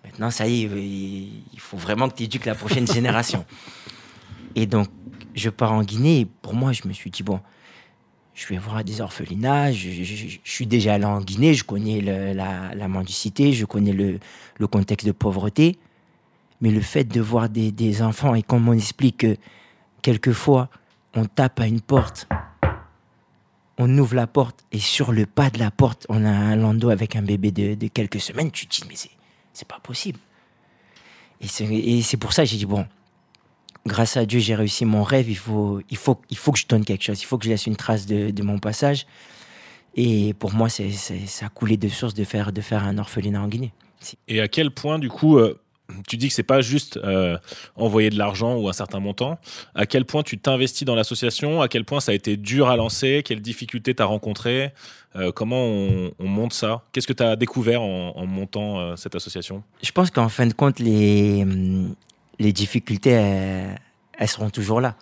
maintenant, 0.04 0.32
ça 0.32 0.48
y 0.48 0.64
est, 0.64 0.68
il 1.54 1.60
faut 1.60 1.78
vraiment 1.78 2.10
que 2.10 2.16
tu 2.16 2.24
éduques 2.24 2.46
la 2.46 2.56
prochaine 2.56 2.88
génération. 2.88 3.46
Et 4.56 4.66
donc, 4.66 4.88
je 5.36 5.50
pars 5.50 5.72
en 5.74 5.84
Guinée. 5.84 6.22
Et 6.22 6.26
pour 6.26 6.54
moi, 6.56 6.72
je 6.74 6.88
me 6.88 6.94
suis 6.94 7.12
dit, 7.12 7.22
bon, 7.24 7.40
je 8.34 8.48
vais 8.48 8.58
voir 8.58 8.84
des 8.84 9.00
orphelinats. 9.02 9.72
Je, 9.72 9.90
je- 9.92 10.04
je- 10.04 10.28
je 10.44 10.52
suis 10.52 10.66
déjà 10.66 10.96
allé 10.96 11.06
en 11.06 11.22
Guinée. 11.22 11.54
Je 11.54 11.64
connais 11.64 12.02
le- 12.02 12.34
la, 12.34 12.74
la 12.74 12.88
mendicité. 12.88 13.54
Je 13.54 13.66
connais 13.66 13.94
le, 13.94 14.20
le 14.58 14.68
contexte 14.68 15.06
de 15.06 15.12
pauvreté. 15.12 15.78
Mais 16.62 16.72
le 16.72 16.82
fait 16.82 17.04
de 17.04 17.20
voir 17.22 17.50
des, 17.50 17.72
des 17.72 18.02
enfants 18.02 18.34
et 18.36 18.42
comme 18.42 18.68
on 18.70 18.74
explique 18.74 19.18
que 19.18 19.38
quelquefois, 20.02 20.70
on 21.16 21.26
tape 21.26 21.60
à 21.60 21.68
une 21.68 21.82
porte, 21.82 22.28
on 23.84 23.98
ouvre 23.98 24.16
la 24.16 24.28
porte 24.28 24.64
et 24.72 24.80
sur 24.80 25.12
le 25.12 25.26
pas 25.26 25.50
de 25.50 25.60
la 25.60 25.72
porte, 25.72 26.06
on 26.10 26.24
a 26.26 26.30
un 26.30 26.56
landau 26.56 26.90
avec 26.90 27.16
un 27.16 27.22
bébé 27.22 27.52
de, 27.52 27.76
de 27.76 27.88
quelques 27.88 28.22
semaines. 28.22 28.52
Tu 28.52 28.66
te 28.68 28.76
dis, 28.76 28.84
mais 28.88 28.96
c'est, 29.54 29.68
pas 29.68 29.80
possible. 29.80 30.20
Et 31.42 31.48
c'est, 32.02 32.18
pour 32.18 32.32
ça 32.34 32.46
j'ai 32.46 32.58
dit, 32.58 32.66
bon, 32.66 32.86
grâce 33.86 34.16
à 34.16 34.26
Dieu, 34.26 34.40
j'ai 34.40 34.56
réussi 34.56 34.86
mon 34.86 35.04
rêve. 35.04 35.30
Il 35.30 35.38
faut, 35.38 35.82
il 35.90 35.98
faut, 35.98 36.20
il 36.30 36.38
faut 36.38 36.52
que 36.54 36.60
je 36.60 36.68
donne 36.68 36.86
quelque 36.86 37.04
chose. 37.04 37.22
Il 37.22 37.26
faut 37.26 37.38
que 37.38 37.46
je 37.46 37.50
laisse 37.50 37.68
une 37.68 37.76
trace 37.76 38.06
de, 38.06 38.32
de 38.32 38.44
mon 38.44 38.60
passage. 38.60 39.06
Et 39.96 40.34
pour 40.34 40.54
moi, 40.54 40.70
c'est- 40.70 40.92
ça 40.92 41.48
a 41.48 41.50
coulé 41.50 41.78
de 41.78 41.90
source 41.90 42.14
de 42.14 42.24
faire, 42.24 42.52
de 42.54 42.62
faire 42.62 42.84
un 42.84 42.98
orphelinat 42.98 43.42
en 43.42 43.48
Guinée. 43.48 43.74
Et 44.28 44.42
à 44.42 44.48
quel 44.48 44.72
point, 44.72 44.98
du 45.00 45.10
coup, 45.10 45.38
euh, 45.38 45.60
tu 46.08 46.18
dis 46.18 46.30
que 46.30 46.34
c'est 46.34 46.44
pas 46.44 46.62
juste 46.62 46.98
euh, 46.98 47.38
envoyer 47.76 48.10
de 48.10 48.18
l'argent 48.18 48.56
ou 48.56 48.70
un 48.70 48.74
certain 48.74 49.00
montant. 49.00 49.38
À 49.76 49.86
quel 49.86 50.06
point 50.06 50.24
tu 50.24 50.38
t'investis 50.38 50.86
dans 50.86 50.96
l'association? 50.96 51.62
À 51.62 51.68
quel 51.68 51.86
point 51.86 52.00
ça 52.00 52.12
a 52.12 52.16
été 52.16 52.38
dur 52.38 52.70
à 52.70 52.76
lancer? 52.76 53.22
Quelles 53.24 53.42
difficultés 53.42 53.94
t'as 53.94 54.06
rencontrées? 54.06 54.72
Euh, 55.16 55.32
Comment 55.32 55.64
on, 55.66 56.12
on 56.20 56.28
monte 56.28 56.54
ça? 56.54 56.84
Qu'est-ce 56.92 57.08
que 57.08 57.14
tu 57.14 57.24
as 57.24 57.36
découvert 57.36 57.82
en, 57.82 58.26
montant 58.26 58.80
euh, 58.80 58.96
cette 58.96 59.16
association? 59.16 59.64
Je 59.84 59.92
pense 59.92 60.10
qu'en 60.10 60.30
fin 60.30 60.46
de 60.48 60.54
compte, 60.54 60.80
les, 60.80 61.44
hum, 61.44 61.96
les 62.40 62.54
difficultés, 62.54 63.12
elles 63.12 64.28
seront 64.28 64.50
toujours 64.50 64.82
là. 64.82 64.96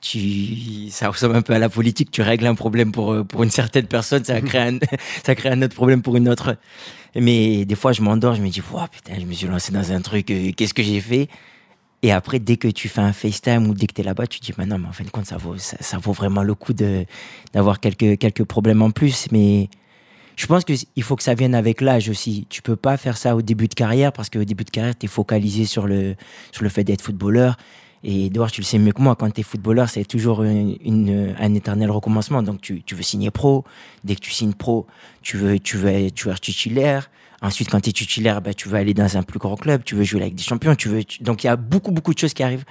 Tu, 0.00 0.90
ça 0.90 1.08
ressemble 1.08 1.36
un 1.36 1.42
peu 1.42 1.54
à 1.54 1.58
la 1.58 1.68
politique. 1.68 2.10
Tu 2.10 2.22
règles 2.22 2.46
un 2.46 2.54
problème 2.54 2.92
pour, 2.92 3.12
euh, 3.12 3.24
pour 3.24 3.42
une 3.42 3.50
certaine 3.50 3.86
personne, 3.86 4.24
ça 4.24 4.40
crée, 4.40 4.58
un, 4.58 4.78
ça 5.24 5.34
crée 5.34 5.48
un 5.48 5.62
autre 5.62 5.74
problème 5.74 6.02
pour 6.02 6.16
une 6.16 6.28
autre. 6.28 6.56
Mais 7.14 7.64
des 7.64 7.74
fois, 7.74 7.92
je 7.92 8.02
m'endors, 8.02 8.34
je 8.34 8.42
me 8.42 8.48
dis, 8.48 8.60
putain, 8.60 9.18
je 9.18 9.24
me 9.24 9.32
suis 9.32 9.46
lancé 9.46 9.72
dans 9.72 9.92
un 9.92 10.00
truc, 10.00 10.30
euh, 10.30 10.52
qu'est-ce 10.54 10.74
que 10.74 10.82
j'ai 10.82 11.00
fait? 11.00 11.28
Et 12.02 12.12
après, 12.12 12.38
dès 12.38 12.56
que 12.56 12.68
tu 12.68 12.88
fais 12.88 13.00
un 13.00 13.12
FaceTime 13.12 13.68
ou 13.68 13.74
dès 13.74 13.86
que 13.86 13.94
tu 13.94 14.02
es 14.02 14.04
là-bas, 14.04 14.26
tu 14.26 14.38
te 14.38 14.44
dis, 14.44 14.52
bah 14.56 14.66
non, 14.66 14.78
mais 14.78 14.88
en 14.88 14.92
fin 14.92 15.04
de 15.04 15.10
compte, 15.10 15.26
ça 15.26 15.38
vaut, 15.38 15.56
ça, 15.56 15.98
vaut 15.98 16.12
vraiment 16.12 16.42
le 16.42 16.54
coup 16.54 16.72
d'avoir 16.72 17.80
quelques, 17.80 18.18
quelques 18.18 18.44
problèmes 18.44 18.82
en 18.82 18.90
plus. 18.90 19.26
Mais 19.32 19.70
je 20.36 20.46
pense 20.46 20.64
qu'il 20.64 21.02
faut 21.02 21.16
que 21.16 21.22
ça 21.22 21.34
vienne 21.34 21.54
avec 21.54 21.80
l'âge 21.80 22.08
aussi. 22.10 22.46
Tu 22.50 22.60
peux 22.60 22.76
pas 22.76 22.96
faire 22.98 23.16
ça 23.16 23.34
au 23.34 23.42
début 23.42 23.66
de 23.66 23.74
carrière 23.74 24.12
parce 24.12 24.28
qu'au 24.28 24.44
début 24.44 24.64
de 24.64 24.70
carrière, 24.70 24.96
tu 24.96 25.06
es 25.06 25.08
focalisé 25.08 25.64
sur 25.64 25.86
le, 25.86 26.14
sur 26.52 26.62
le 26.62 26.68
fait 26.68 26.84
d'être 26.84 27.00
footballeur. 27.00 27.56
Et 28.04 28.26
Edouard, 28.26 28.50
tu 28.50 28.60
le 28.60 28.66
sais 28.66 28.78
mieux 28.78 28.92
que 28.92 29.02
moi, 29.02 29.16
quand 29.16 29.30
tu 29.30 29.40
es 29.40 29.44
footballeur, 29.44 29.88
c'est 29.88 30.04
toujours 30.04 30.42
une, 30.42 31.34
un 31.38 31.54
éternel 31.54 31.90
recommencement. 31.90 32.42
Donc 32.42 32.60
tu, 32.60 32.82
tu 32.82 32.94
veux 32.94 33.02
signer 33.02 33.30
pro. 33.30 33.64
Dès 34.04 34.14
que 34.14 34.20
tu 34.20 34.30
signes 34.30 34.52
pro, 34.52 34.86
tu 35.22 35.36
veux, 35.36 35.58
tu 35.58 35.76
veux, 35.76 35.90
être 35.90 36.40
titulaire. 36.40 37.10
Ensuite, 37.42 37.68
quand 37.68 37.80
tu 37.80 37.90
es 37.90 37.92
titulaire, 37.92 38.40
bah, 38.42 38.54
tu 38.54 38.68
veux 38.68 38.76
aller 38.76 38.94
dans 38.94 39.16
un 39.16 39.22
plus 39.22 39.38
grand 39.38 39.56
club. 39.56 39.82
Tu 39.84 39.94
veux 39.94 40.04
jouer 40.04 40.22
avec 40.22 40.34
des 40.34 40.42
champions. 40.42 40.74
Tu 40.74 40.88
veux, 40.88 41.02
Donc 41.20 41.44
il 41.44 41.48
y 41.48 41.50
a 41.50 41.56
beaucoup, 41.56 41.90
beaucoup 41.90 42.14
de 42.14 42.18
choses 42.18 42.34
qui 42.34 42.42
arrivent. 42.42 42.64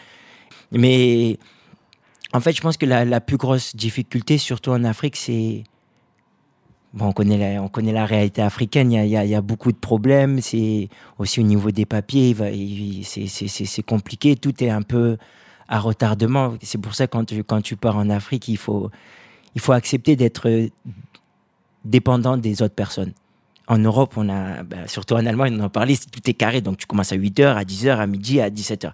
Mais 0.72 1.38
en 2.34 2.40
fait, 2.40 2.54
je 2.54 2.62
pense 2.62 2.78
que 2.78 2.86
la, 2.86 3.06
la 3.06 3.22
plus 3.22 3.38
grosse 3.38 3.76
difficulté, 3.76 4.38
surtout 4.38 4.72
en 4.72 4.84
Afrique, 4.84 5.16
c'est 5.16 5.64
Bon, 6.96 7.08
on 7.08 7.12
connaît 7.12 7.38
la, 7.38 7.62
on 7.62 7.68
connaît 7.68 7.92
la 7.92 8.06
réalité 8.06 8.42
africaine, 8.42 8.90
il 8.94 9.08
y 9.08 9.36
a, 9.36 9.42
beaucoup 9.42 9.74
de 9.74 9.78
problèmes, 9.78 10.40
c'est 10.40 10.88
aussi 11.20 11.42
au 11.42 11.44
niveau 11.44 11.70
des 11.72 11.86
papiers, 11.86 12.34
c'est- 13.04 13.84
compliqué, 13.84 14.38
tout 14.38 14.64
est 14.64 14.70
un 14.70 14.82
peu 14.82 15.18
à 15.68 15.80
retardement. 15.80 16.54
C'est 16.62 16.78
pour 16.78 16.96
ça 16.96 17.08
que 17.08 17.12
quand 17.12 17.26
tu, 17.26 17.44
quand 17.44 17.62
tu 17.62 17.76
pars 17.76 17.98
en 17.98 18.10
Afrique, 18.10 18.48
il 18.48 18.56
faut, 18.58 18.90
il 19.56 19.62
faut 19.62 19.74
accepter 19.74 20.16
d'être 20.16 20.70
dépendant 21.84 22.38
des 22.38 22.62
autres 22.62 22.76
personnes. 22.76 23.12
En 23.68 23.78
Europe, 23.80 24.14
on 24.16 24.30
a, 24.30 24.64
bah, 24.64 24.88
surtout 24.88 25.16
en 25.16 25.26
Allemagne, 25.26 25.58
on 25.60 25.66
en 25.66 25.70
parlait, 25.70 25.96
tout 25.98 26.30
est 26.30 26.34
carré. 26.34 26.62
Donc, 26.62 26.78
tu 26.78 26.86
commences 26.86 27.12
à 27.12 27.18
8h, 27.18 27.58
à 27.58 27.64
10h, 27.64 28.00
à 28.00 28.08
midi, 28.08 28.40
à 28.40 28.50
17h. 28.50 28.94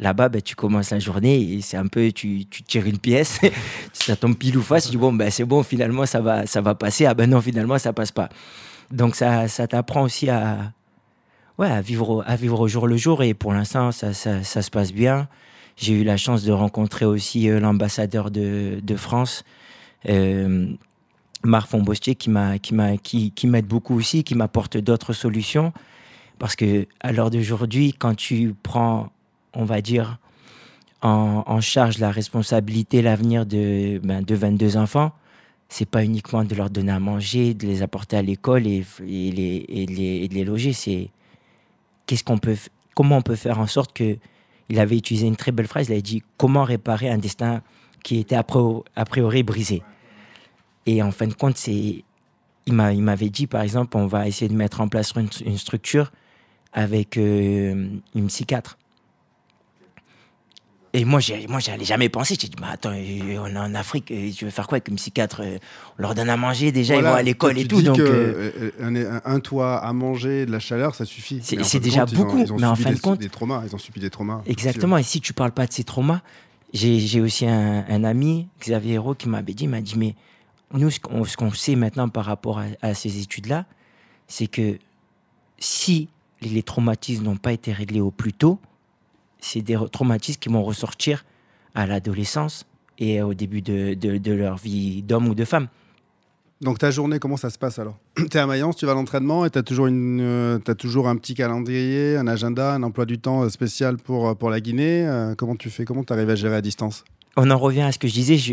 Là-bas, 0.00 0.30
bah, 0.30 0.40
tu 0.40 0.56
commences 0.56 0.90
la 0.90 0.98
journée 0.98 1.40
et 1.40 1.60
c'est 1.60 1.76
un 1.76 1.86
peu, 1.86 2.10
tu, 2.10 2.46
tu 2.46 2.62
tires 2.62 2.86
une 2.86 2.98
pièce, 2.98 3.38
ça 3.92 4.16
tombe 4.16 4.36
pile 4.36 4.56
ou 4.56 4.62
face, 4.62 4.86
tu 4.86 4.90
dis, 4.92 4.96
bon, 4.96 5.12
bah, 5.12 5.30
c'est 5.30 5.44
bon, 5.44 5.62
finalement, 5.62 6.06
ça 6.06 6.20
va, 6.20 6.46
ça 6.46 6.60
va 6.60 6.74
passer. 6.74 7.06
Ah 7.06 7.14
ben 7.14 7.28
non, 7.28 7.40
finalement, 7.40 7.78
ça 7.78 7.92
passe 7.92 8.10
pas. 8.10 8.30
Donc, 8.90 9.14
ça, 9.14 9.46
ça 9.46 9.66
t'apprend 9.66 10.02
aussi 10.02 10.30
à, 10.30 10.72
ouais, 11.58 11.70
à, 11.70 11.80
vivre, 11.80 12.24
à 12.26 12.36
vivre 12.36 12.60
au 12.60 12.68
jour 12.68 12.88
le 12.88 12.96
jour. 12.96 13.22
Et 13.22 13.34
pour 13.34 13.52
l'instant, 13.52 13.92
ça, 13.92 14.12
ça, 14.14 14.42
se 14.42 14.70
passe 14.70 14.92
bien. 14.92 15.28
J'ai 15.76 16.00
eu 16.00 16.04
la 16.04 16.16
chance 16.16 16.44
de 16.44 16.52
rencontrer 16.52 17.04
aussi 17.04 17.48
euh, 17.48 17.60
l'ambassadeur 17.60 18.30
de, 18.30 18.80
de, 18.82 18.96
France. 18.96 19.44
Euh, 20.08 20.66
Marc 21.44 21.70
Fonbostier 21.70 22.14
qui 22.16 22.28
m'a 22.28 22.58
qui 22.58 22.74
m'a 22.74 22.98
qui, 22.98 23.30
qui 23.30 23.46
m'aide 23.46 23.66
beaucoup 23.66 23.96
aussi, 23.96 24.24
qui 24.24 24.34
m'apporte 24.34 24.76
d'autres 24.76 25.14
solutions 25.14 25.72
parce 26.40 26.56
que 26.56 26.86
à 27.00 27.12
l'heure 27.12 27.30
d'aujourd'hui, 27.30 27.92
quand 27.92 28.16
tu 28.16 28.54
prends, 28.62 29.10
on 29.54 29.64
va 29.64 29.80
dire, 29.80 30.18
en, 31.02 31.60
charge 31.60 31.98
la 31.98 32.10
responsabilité, 32.10 33.02
l'avenir 33.02 33.46
de 33.46 33.98
ben, 34.02 34.22
de 34.22 34.34
22 34.34 34.76
enfants, 34.76 35.12
c'est 35.68 35.88
pas 35.88 36.04
uniquement 36.04 36.44
de 36.44 36.54
leur 36.54 36.68
donner 36.68 36.92
à 36.92 37.00
manger, 37.00 37.54
de 37.54 37.66
les 37.66 37.82
apporter 37.82 38.16
à 38.16 38.22
l'école 38.22 38.66
et, 38.66 38.84
les, 39.00 39.64
et, 39.68 39.86
les, 39.86 40.20
et 40.22 40.28
de 40.28 40.34
les 40.34 40.44
loger, 40.44 40.72
c'est 40.72 41.10
qu'est-ce 42.06 42.24
qu'on 42.24 42.38
peut 42.38 42.56
comment 42.94 43.18
on 43.18 43.22
peut 43.22 43.36
faire 43.36 43.58
en 43.58 43.66
sorte 43.66 43.92
que 43.92 44.18
il 44.68 44.78
avait 44.78 44.96
utilisé 44.96 45.26
une 45.26 45.36
très 45.36 45.52
belle 45.52 45.66
phrase, 45.66 45.88
il 45.88 45.94
a 45.94 46.00
dit 46.00 46.22
comment 46.36 46.64
réparer 46.64 47.08
un 47.08 47.18
destin 47.18 47.62
qui 48.04 48.18
était 48.18 48.36
a 48.36 48.44
priori 49.04 49.42
brisé? 49.42 49.82
Et 50.86 51.02
en 51.02 51.10
fin 51.10 51.26
de 51.26 51.34
compte, 51.34 51.56
c'est, 51.56 52.04
il 52.66 52.74
m'avait 52.74 53.30
dit, 53.30 53.46
par 53.46 53.62
exemple, 53.62 53.96
on 53.96 54.06
va 54.06 54.26
essayer 54.28 54.48
de 54.48 54.56
mettre 54.56 54.80
en 54.80 54.88
place 54.88 55.12
une, 55.14 55.28
une 55.44 55.58
structure 55.58 56.10
avec 56.72 57.16
euh, 57.16 57.88
une 58.14 58.26
psychiatre. 58.28 58.78
Et 60.92 61.04
moi, 61.04 61.20
moi, 61.48 61.60
j'allais 61.60 61.84
jamais 61.84 62.08
penser. 62.08 62.36
J'ai 62.40 62.48
dit, 62.48 62.56
mais 62.60 62.66
attends, 62.68 62.90
euh, 62.92 63.38
on 63.38 63.46
est 63.46 63.58
en 63.58 63.74
Afrique, 63.74 64.10
euh, 64.10 64.30
tu 64.32 64.44
veux 64.44 64.50
faire 64.50 64.66
quoi 64.66 64.76
avec 64.76 64.88
une 64.88 64.96
psychiatre 64.96 65.42
On 65.98 66.02
leur 66.02 66.14
donne 66.16 66.28
à 66.28 66.36
manger, 66.36 66.72
déjà, 66.72 66.94
voilà, 66.94 67.08
ils 67.08 67.12
vont 67.12 67.18
à 67.18 67.22
l'école 67.22 67.58
et 67.58 67.66
tout. 67.66 67.80
Donc, 67.80 67.96
que, 67.96 68.72
un, 68.80 69.20
un, 69.24 69.40
toit 69.40 69.78
à 69.78 69.92
manger, 69.92 70.46
de 70.46 70.50
la 70.50 70.58
chaleur, 70.58 70.96
ça 70.96 71.04
suffit. 71.04 71.40
C'est 71.42 71.78
déjà 71.78 72.06
compte, 72.06 72.14
beaucoup, 72.14 72.38
ils 72.38 72.52
ont, 72.52 72.56
ils 72.56 72.58
ont 72.58 72.58
mais 72.58 72.66
en 72.66 72.76
fin 72.76 72.92
de 72.92 72.98
compte. 72.98 73.20
Des 73.20 73.28
traumas, 73.28 73.62
ils 73.66 73.74
ont 73.74 73.78
subi 73.78 74.00
des 74.00 74.10
traumas. 74.10 74.42
Exactement, 74.46 74.98
et 74.98 75.04
si 75.04 75.20
tu 75.20 75.32
parles 75.32 75.52
pas 75.52 75.66
de 75.66 75.72
ces 75.72 75.84
traumas, 75.84 76.22
j'ai 76.72 77.20
aussi 77.20 77.46
un, 77.46 77.84
un, 77.88 78.04
ami, 78.04 78.48
Xavier 78.60 78.94
Hérault, 78.94 79.14
qui 79.14 79.28
m'avait 79.28 79.54
dit, 79.54 79.68
m'a 79.68 79.80
dit, 79.80 79.96
mais 79.96 80.16
nous, 80.72 80.90
ce 80.90 80.98
qu'on 81.00 81.50
qu 81.50 81.56
sait 81.56 81.76
maintenant 81.76 82.08
par 82.08 82.24
rapport 82.24 82.58
à, 82.58 82.64
à 82.82 82.94
ces 82.94 83.20
études-là, 83.20 83.64
c'est 84.26 84.48
que 84.48 84.78
si 85.58 86.08
les 86.40 86.62
traumatismes 86.62 87.24
n'ont 87.24 87.36
pas 87.36 87.52
été 87.52 87.72
réglés 87.72 88.00
au 88.00 88.10
plus 88.10 88.32
tôt, 88.32 88.58
c'est 89.40 89.62
des 89.62 89.78
traumatismes 89.92 90.38
qui 90.38 90.48
vont 90.48 90.62
ressortir 90.62 91.24
à 91.74 91.86
l'adolescence 91.86 92.66
et 92.98 93.22
au 93.22 93.34
début 93.34 93.62
de, 93.62 93.94
de, 93.94 94.18
de 94.18 94.32
leur 94.32 94.56
vie 94.56 95.02
d'homme 95.02 95.28
ou 95.28 95.34
de 95.34 95.44
femme. 95.44 95.68
Donc 96.60 96.78
ta 96.78 96.90
journée, 96.90 97.18
comment 97.18 97.38
ça 97.38 97.48
se 97.48 97.58
passe 97.58 97.78
alors 97.78 97.96
Tu 98.16 98.36
es 98.36 98.36
à 98.36 98.46
Mayence, 98.46 98.76
tu 98.76 98.84
vas 98.84 98.92
à 98.92 98.94
l'entraînement 98.94 99.46
et 99.46 99.50
tu 99.50 99.58
as, 99.58 99.62
toujours 99.62 99.86
une, 99.86 100.20
euh, 100.20 100.58
as 100.66 100.74
toujours 100.74 101.08
un 101.08 101.16
petit 101.16 101.34
calendrier, 101.34 102.16
un 102.16 102.26
agenda, 102.26 102.74
un 102.74 102.82
emploi 102.82 103.06
du 103.06 103.18
temps 103.18 103.48
spécial 103.48 103.96
pour, 103.96 104.36
pour 104.36 104.50
la 104.50 104.60
Guinée. 104.60 105.06
Euh, 105.06 105.34
comment 105.34 105.56
tu 105.56 105.70
fais 105.70 105.86
Comment 105.86 106.04
tu 106.04 106.12
arrives 106.12 106.28
à 106.28 106.34
gérer 106.34 106.56
à 106.56 106.60
distance? 106.60 107.04
On 107.36 107.50
en 107.50 107.56
revient 107.56 107.82
à 107.82 107.92
ce 107.92 107.98
que 107.98 108.08
je 108.08 108.12
disais, 108.12 108.36
je, 108.36 108.52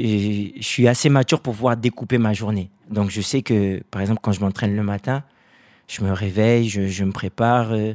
je, 0.55 0.65
suis 0.65 0.87
assez 0.87 1.09
mature 1.09 1.41
pour 1.41 1.53
pouvoir 1.53 1.75
découper 1.75 2.17
ma 2.17 2.33
journée. 2.33 2.69
Donc 2.89 3.09
je 3.09 3.19
sais 3.19 3.41
que, 3.41 3.81
par 3.91 4.01
exemple, 4.01 4.19
quand 4.23 4.31
je 4.31 4.39
m'entraîne 4.39 4.75
le 4.75 4.83
matin, 4.83 5.23
je 5.87 6.03
me 6.03 6.11
réveille, 6.11 6.69
je, 6.69 6.87
je 6.87 7.03
me 7.03 7.11
prépare 7.11 7.73
euh, 7.73 7.93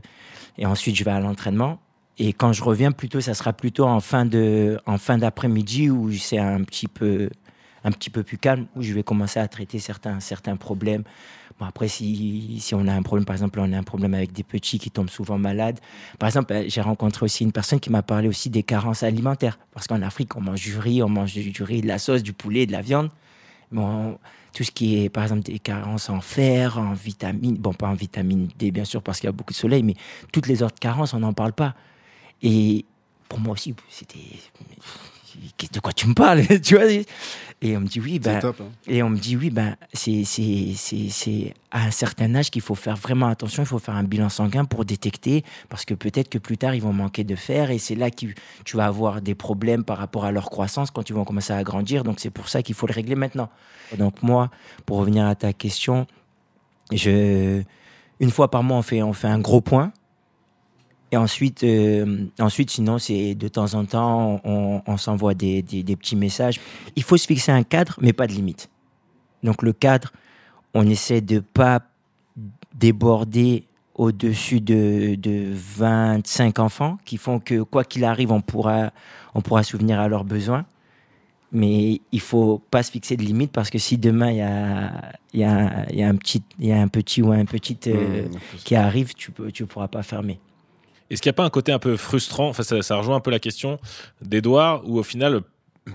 et 0.59 0.67
ensuite 0.67 0.97
je 0.97 1.05
vais 1.05 1.11
à 1.11 1.21
l'entraînement. 1.21 1.81
Et 2.19 2.33
quand 2.33 2.53
je 2.53 2.63
reviens, 2.63 2.93
plutôt, 2.93 3.21
ça 3.21 3.35
sera 3.35 3.53
plutôt 3.53 3.87
en 3.87 4.01
fin 4.01 4.27
d'après-midi 4.27 5.91
où 5.91 6.13
c'est 6.13 6.39
un 6.39 6.63
petit 6.63 6.87
peu, 6.87 7.31
plus 8.25 8.39
calme, 8.39 8.67
où 8.77 8.83
je 8.83 8.93
vais 8.93 9.03
commencer 9.03 9.41
à 9.41 9.49
traiter 9.49 9.79
certains, 9.79 10.19
problèmes. 10.57 11.05
Bon, 11.59 11.67
après, 11.67 11.89
si, 11.89 12.61
on 12.73 12.87
a 12.87 12.93
un 12.93 13.03
problème, 13.03 13.25
par 13.25 13.35
exemple, 13.35 13.61
on 13.61 13.73
a 13.73 13.79
un 13.79 13.83
problème 13.83 14.15
avec 14.15 14.33
des 14.33 14.43
petits 14.43 14.79
qui 14.79 14.91
tombent 14.91 15.11
souvent 15.11 15.39
malades. 15.39 15.81
Par 16.19 16.29
exemple, 16.29 16.55
j'ai 16.67 16.81
rencontré 16.81 17.25
aussi 17.25 17.45
une 17.45 17.53
personne 17.53 17.81
qui 17.81 17.91
m'a 17.91 18.03
parlé 18.03 18.29
aussi 18.29 18.51
des 18.51 18.63
carences 18.63 19.03
alimentaires. 19.03 19.59
Parce 19.73 19.87
qu'en 19.87 20.03
Afrique, 20.03 20.37
on 20.37 20.41
mange 20.41 20.63
du 20.63 20.79
riz, 20.79 21.03
on 21.03 21.09
mange 21.09 21.35
du 21.35 21.63
riz, 21.63 21.81
de 21.81 21.89
la 21.89 21.99
sauce, 21.99 22.23
du 22.23 22.33
poulet, 22.33 22.67
de 22.67 22.73
la 22.73 22.83
viande. 22.83 23.11
Bon, 23.71 24.19
tout 24.55 24.65
ce 24.65 24.71
qui 24.71 25.03
est, 25.03 25.09
par 25.09 25.23
exemple, 25.23 25.43
des 25.43 25.59
carences 25.59 26.11
en 26.11 26.21
fer, 26.21 26.79
en 26.79 26.93
vitamines, 26.93 27.57
bon, 27.57 27.73
pas 27.73 27.89
en 27.89 27.95
vitamine 27.95 28.49
D, 28.59 28.71
bien 28.71 28.85
sûr, 28.85 29.03
parce 29.03 29.19
qu'il 29.19 29.29
y 29.29 29.31
a 29.31 29.33
beaucoup 29.33 29.53
de 29.53 29.59
soleil, 29.59 29.83
mais 29.83 29.95
toutes 30.31 30.47
les 30.47 30.63
autres 30.63 30.79
carences, 30.79 31.15
on 31.15 31.21
n'en 31.21 31.33
parle 31.33 31.55
pas. 31.55 31.75
Et 32.43 32.85
pour 33.29 33.39
moi 33.41 33.53
aussi, 33.53 33.75
c'était 33.89 34.19
de 35.73 35.81
quoi 35.81 35.93
tu 35.93 36.07
me 36.07 36.15
parles? 36.15 36.43
Tu 36.63 36.77
vois? 36.77 36.87
Et 37.65 37.77
on 37.77 37.81
me 37.81 37.87
dit 37.87 38.01
oui 38.01 38.19
ben 38.19 38.41
top, 38.41 38.61
hein. 38.61 38.73
et 38.89 39.05
on 39.05 39.11
me 39.11 39.17
dit 39.17 39.37
oui 39.37 39.49
ben 39.51 39.77
c'est 39.93 41.55
à 41.71 41.85
un 41.85 41.91
certain 41.93 42.35
âge 42.35 42.51
qu'il 42.51 42.61
faut 42.61 42.75
faire 42.75 42.97
vraiment 42.97 43.29
attention 43.29 43.63
il 43.63 43.67
faut 43.67 43.79
faire 43.79 43.95
un 43.95 44.03
bilan 44.03 44.29
sanguin 44.29 44.65
pour 44.65 44.85
détecter 44.85 45.45
parce 45.69 45.85
que 45.85 45.95
peut-être 45.95 46.29
que 46.29 46.39
plus 46.39 46.59
tard 46.59 46.75
ils 46.75 46.83
vont 46.83 46.93
manquer 46.93 47.23
de 47.23 47.37
fer 47.37 47.71
et 47.71 47.79
c'est 47.79 47.95
là 47.95 48.11
que 48.11 48.27
tu 48.65 48.77
vas 48.77 48.87
avoir 48.87 49.23
des 49.23 49.37
problèmes 49.37 49.85
par 49.85 49.99
rapport 49.99 50.25
à 50.25 50.33
leur 50.33 50.51
croissance 50.51 50.91
quand 50.91 51.09
ils 51.09 51.13
vont 51.13 51.25
commencer 51.25 51.53
à 51.53 51.63
grandir. 51.63 52.03
Donc 52.03 52.19
c'est 52.19 52.31
pour 52.31 52.49
ça 52.49 52.65
qu'il 52.65 52.75
faut 52.75 52.89
le 52.89 52.95
régler 52.95 53.15
maintenant. 53.15 53.49
Donc 53.97 54.25
moi 54.25 54.51
pour 54.85 54.97
revenir 54.97 55.25
à 55.27 55.37
ta 55.37 55.53
question 55.53 56.09
je 56.91 57.63
une 58.19 58.31
fois 58.31 58.51
par 58.51 58.65
mois 58.65 58.79
on 58.79 58.83
fait 58.83 59.03
on 59.03 59.13
fait 59.13 59.29
un 59.29 59.39
gros 59.39 59.61
point 59.61 59.93
et 61.13 61.17
ensuite, 61.19 61.63
euh, 61.63 62.25
ensuite 62.41 62.71
sinon, 62.71 62.99
c'est 62.99 63.35
de 63.35 63.47
temps 63.47 63.75
en 63.75 63.85
temps, 63.85 64.41
on, 64.45 64.81
on 64.87 64.97
s'envoie 64.97 65.35
des, 65.35 65.61
des, 65.61 65.83
des, 65.83 65.95
petits 65.95 66.17
messages. 66.17 66.59
Il 66.97 67.03
faut 67.03 67.19
se 67.19 67.27
fixer 67.27 67.53
un 67.53 67.65
cadre, 67.65 67.99
mais 68.01 68.15
pas 68.15 68.27
de 68.27 68.33
limite. 68.33 68.71
Donc 69.43 69.63
le 69.63 69.75
cadre, 69.75 70.11
on 70.73 70.89
essaie 70.89 71.21
de 71.21 71.41
pas 71.41 71.83
déborder 72.75 73.67
au-dessus 73.95 74.63
de, 74.63 75.17
de 75.17 75.53
25 75.53 76.59
enfants, 76.59 76.97
qui 77.05 77.19
font 77.19 77.41
que 77.41 77.61
quoi 77.61 77.85
qu'il 77.85 78.07
arrive, 78.07 78.33
on 78.33 78.41
pourra, 78.41 78.91
on 79.35 79.43
pourra 79.43 79.65
souvenir 79.65 80.01
à 80.01 80.09
leurs 80.09 80.25
besoins. 80.25 80.65
Mais 81.55 82.01
il 82.11 82.21
faut 82.21 82.63
pas 82.71 82.83
se 82.83 82.91
fixer 82.91 83.19
de 83.19 83.23
limite 83.23 83.53
parce 83.53 83.69
que 83.69 83.77
si 83.77 83.99
demain 83.99 84.31
il 84.31 84.39
y 84.39 84.41
a, 84.41 85.13
y, 85.35 85.45
a, 85.45 85.93
y, 85.93 86.03
a 86.03 86.09
un 86.09 86.17
petit, 86.17 86.43
y 86.59 86.73
a 86.73 86.81
un 86.81 86.89
petit 86.89 87.21
ou 87.21 87.31
un 87.33 87.45
petit 87.45 87.77
euh, 87.89 88.27
mmh, 88.27 88.57
qui 88.65 88.75
arrive, 88.75 89.13
tu 89.13 89.31
ne 89.39 89.51
tu 89.51 89.67
pourras 89.67 89.89
pas 89.89 90.03
fermer. 90.03 90.41
Est-ce 91.13 91.21
qu'il 91.21 91.29
n'y 91.29 91.35
a 91.35 91.37
pas 91.37 91.45
un 91.45 91.51
côté 91.51 91.73
un 91.73 91.79
peu 91.79 91.99
frustrant 91.99 92.49
Enfin, 92.49 92.63
ça, 92.63 92.97
rejoint 92.97 93.17
un 93.17 93.21
peu 93.21 93.31
la 93.31 93.39
question 93.39 93.79
d'Edouard, 94.23 94.89
où 94.89 94.99
au 94.99 95.03
final, 95.03 95.43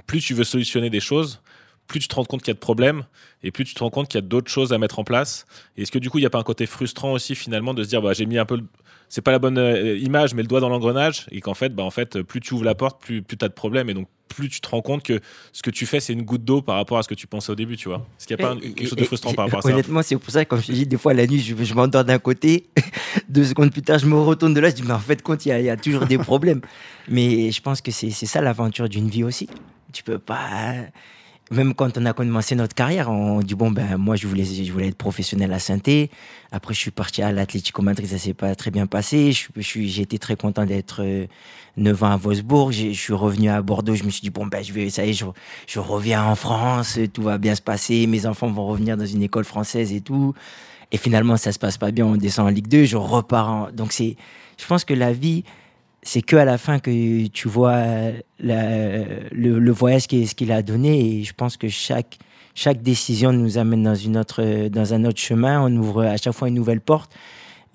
plus 0.05 0.21
tu 0.21 0.35
veux 0.35 0.43
solutionner 0.43 0.91
des 0.91 0.99
choses, 0.99 1.41
plus 1.87 1.99
tu 1.99 2.07
te 2.07 2.13
rends 2.13 2.23
compte 2.23 2.41
qu'il 2.41 2.49
y 2.49 2.51
a 2.51 2.53
de 2.53 2.59
problèmes 2.59 3.03
et 3.41 3.49
plus 3.49 3.65
tu 3.65 3.73
te 3.73 3.79
rends 3.79 3.89
compte 3.89 4.09
qu'il 4.09 4.19
y 4.19 4.23
a 4.23 4.27
d'autres 4.27 4.51
choses 4.51 4.73
à 4.73 4.77
mettre 4.77 4.99
en 4.99 5.03
place. 5.03 5.47
Est-ce 5.75 5.91
que 5.91 5.97
du 5.97 6.11
coup, 6.11 6.19
il 6.19 6.21
n'y 6.21 6.27
a 6.27 6.29
pas 6.29 6.37
un 6.37 6.43
côté 6.43 6.67
frustrant 6.67 7.13
aussi 7.13 7.33
finalement 7.33 7.73
de 7.73 7.83
se 7.83 7.89
dire, 7.89 8.03
bah, 8.03 8.13
j'ai 8.13 8.27
mis 8.27 8.37
un 8.37 8.45
peu, 8.45 8.61
c'est 9.09 9.21
pas 9.21 9.31
la 9.31 9.39
bonne 9.39 9.57
euh, 9.57 9.97
image, 9.97 10.33
mais 10.33 10.41
le 10.41 10.47
doigt 10.47 10.59
dans 10.59 10.69
l'engrenage 10.69 11.25
et 11.31 11.41
qu'en 11.41 11.53
fait, 11.53 11.73
bah, 11.73 11.83
en 11.83 11.91
fait, 11.91 12.21
plus 12.21 12.39
tu 12.39 12.53
ouvres 12.53 12.65
la 12.65 12.75
porte, 12.75 13.01
plus, 13.01 13.21
plus 13.21 13.37
tu 13.37 13.45
as 13.45 13.47
de 13.47 13.53
problèmes 13.53 13.89
et 13.89 13.93
donc 13.93 14.07
plus 14.27 14.49
tu 14.49 14.61
te 14.61 14.69
rends 14.69 14.81
compte 14.81 15.03
que 15.03 15.19
ce 15.53 15.61
que 15.61 15.71
tu 15.71 15.85
fais, 15.85 15.99
c'est 15.99 16.13
une 16.13 16.23
goutte 16.23 16.43
d'eau 16.43 16.61
par 16.61 16.75
rapport 16.75 16.97
à 16.97 17.03
ce 17.03 17.07
que 17.07 17.15
tu 17.15 17.27
pensais 17.27 17.51
au 17.51 17.55
début, 17.55 17.77
tu 17.77 17.87
vois. 17.87 18.05
Est-ce 18.19 18.27
qu'il 18.27 18.35
n'y 18.35 18.43
a 18.43 18.47
pas 18.47 18.55
quelque 18.55 18.85
chose 18.85 18.97
de 18.97 19.03
frustrant 19.03 19.33
par 19.33 19.45
rapport 19.45 19.59
à 19.59 19.61
ça 19.61 19.69
Honnêtement, 19.69 20.01
c'est 20.01 20.17
pour 20.17 20.29
ça 20.29 20.43
que, 20.45 20.49
comme 20.49 20.61
je 20.61 20.71
dis, 20.71 20.85
des 20.85 20.97
fois, 20.97 21.13
la 21.13 21.25
nuit, 21.25 21.39
je, 21.39 21.55
je 21.63 21.73
m'endors 21.73 22.03
d'un 22.03 22.19
côté, 22.19 22.67
deux 23.29 23.45
secondes 23.45 23.71
plus 23.71 23.81
tard, 23.81 23.99
je 23.99 24.05
me 24.05 24.15
retourne 24.15 24.53
de 24.53 24.59
là, 24.59 24.69
je 24.69 24.75
dis, 24.75 24.83
mais 24.83 24.93
en 24.93 24.99
fait, 24.99 25.21
compte, 25.21 25.45
il 25.45 25.57
y, 25.57 25.63
y, 25.63 25.69
a 25.69 25.77
toujours 25.77 26.05
des 26.05 26.17
problèmes. 26.17 26.61
mais 27.07 27.51
je 27.51 27.61
pense 27.61 27.81
que 27.81 27.91
c'est 27.91 28.11
ça 28.11 28.41
l'aventure 28.41 28.89
d'une 28.89 29.09
vie 29.09 29.23
aussi. 29.23 29.47
Tu 29.93 30.03
peux 30.03 30.19
pas 30.19 30.73
même 31.51 31.73
quand 31.73 31.97
on 31.97 32.05
a 32.05 32.13
commencé 32.13 32.55
notre 32.55 32.75
carrière, 32.75 33.09
on 33.09 33.39
dit 33.39 33.55
bon 33.55 33.71
ben 33.71 33.97
moi 33.97 34.15
je 34.15 34.27
voulais 34.27 34.43
je 34.43 34.71
voulais 34.71 34.87
être 34.87 34.97
professionnel 34.97 35.53
à 35.53 35.59
saint 35.59 35.79
Après 36.51 36.73
je 36.73 36.79
suis 36.79 36.91
parti 36.91 37.21
à 37.21 37.31
l'Atlético 37.31 37.81
Madrid, 37.81 38.07
ça 38.07 38.17
s'est 38.17 38.33
pas 38.33 38.53
très 38.55 38.71
bien 38.71 38.85
passé. 38.85 39.31
Je, 39.31 39.47
je 39.55 39.81
j'ai 39.81 40.01
été 40.01 40.19
très 40.19 40.35
content 40.35 40.65
d'être 40.65 41.03
euh, 41.03 41.25
9 41.77 42.03
ans 42.03 42.11
à 42.11 42.17
Wolfsburg. 42.17 42.71
Je 42.71 42.91
suis 42.91 43.13
revenu 43.13 43.49
à 43.49 43.61
Bordeaux. 43.61 43.95
Je 43.95 44.03
me 44.03 44.09
suis 44.09 44.21
dit 44.21 44.29
bon 44.29 44.45
ben 44.45 44.63
je 44.63 44.73
vais 44.73 44.89
ça 44.89 45.05
y 45.05 45.11
est, 45.11 45.13
je, 45.13 45.25
je 45.67 45.79
reviens 45.79 46.23
en 46.25 46.35
France, 46.35 46.99
tout 47.13 47.23
va 47.23 47.37
bien 47.37 47.55
se 47.55 47.61
passer. 47.61 48.07
Mes 48.07 48.25
enfants 48.25 48.51
vont 48.51 48.67
revenir 48.67 48.97
dans 48.97 49.05
une 49.05 49.23
école 49.23 49.45
française 49.45 49.93
et 49.93 50.01
tout. 50.01 50.33
Et 50.91 50.97
finalement 50.97 51.37
ça 51.37 51.51
se 51.53 51.59
passe 51.59 51.77
pas 51.77 51.91
bien. 51.91 52.05
On 52.05 52.17
descend 52.17 52.47
en 52.47 52.49
Ligue 52.49 52.67
2, 52.67 52.83
je 52.83 52.97
repars. 52.97 53.49
En... 53.49 53.71
Donc 53.71 53.93
c'est 53.93 54.17
je 54.57 54.65
pense 54.65 54.83
que 54.83 54.93
la 54.93 55.13
vie 55.13 55.43
c'est 56.07 56.21
que 56.21 56.37
à 56.37 56.45
la 56.45 56.57
fin 56.57 56.79
que 56.79 57.27
tu 57.27 57.49
vois 57.49 57.83
la, 58.39 59.03
le, 59.31 59.71
voyage 59.71 60.07
qu'il 60.07 60.33
qu 60.33 60.49
a 60.51 60.61
donné. 60.61 61.19
Et 61.19 61.23
je 61.23 61.33
pense 61.33 61.57
que 61.57 61.67
chaque 61.67 62.17
chaque 62.55 62.81
décision 62.81 63.33
nous 63.33 63.57
amène 63.57 63.83
dans 63.83 63.95
une 63.95 64.17
autre 64.17 64.69
dans 64.69 64.93
un 64.93 65.03
autre 65.03 65.19
chemin. 65.19 65.61
On 65.61 65.75
ouvre 65.75 66.03
à 66.03 66.15
chaque 66.15 66.33
fois 66.33 66.47
une 66.47 66.53
nouvelle 66.55 66.79
porte. 66.79 67.11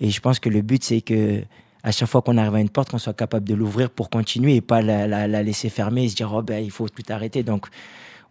Et 0.01 0.09
je 0.09 0.19
pense 0.19 0.39
que 0.39 0.49
le 0.49 0.63
but 0.63 0.83
c'est 0.83 1.01
que 1.01 1.43
à 1.83 1.91
chaque 1.91 2.09
fois 2.09 2.23
qu'on 2.23 2.37
arrive 2.37 2.55
à 2.55 2.59
une 2.59 2.69
porte 2.69 2.89
qu'on 2.89 2.97
soit 2.97 3.13
capable 3.13 3.47
de 3.47 3.53
l'ouvrir 3.53 3.91
pour 3.91 4.09
continuer 4.09 4.55
et 4.55 4.61
pas 4.61 4.81
la, 4.81 5.05
la, 5.05 5.27
la, 5.27 5.43
laisser 5.43 5.69
fermer 5.69 6.05
et 6.05 6.09
se 6.09 6.15
dire 6.15 6.33
oh 6.33 6.41
ben 6.41 6.63
il 6.63 6.71
faut 6.71 6.89
tout 6.89 7.03
arrêter. 7.09 7.43
Donc 7.43 7.67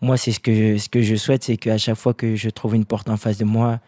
moi, 0.01 0.17
c'est 0.17 0.33
ce 0.33 0.41
que 0.41 0.79
ce 0.79 0.89
que 0.89 1.01
je 1.01 1.15
souhaite, 1.15 1.45
c'est 1.45 1.57
qu'à 1.57 1.79
chaque 1.79 1.97
fois 1.97 2.13
que 2.13 2.35
je 2.35 2.51
trouve 2.51 2.75
une 2.75 2.87
porte 2.87 3.09
en 3.09 3.17
face 3.17 3.39
de 3.39 3.45
moi, 3.45 3.79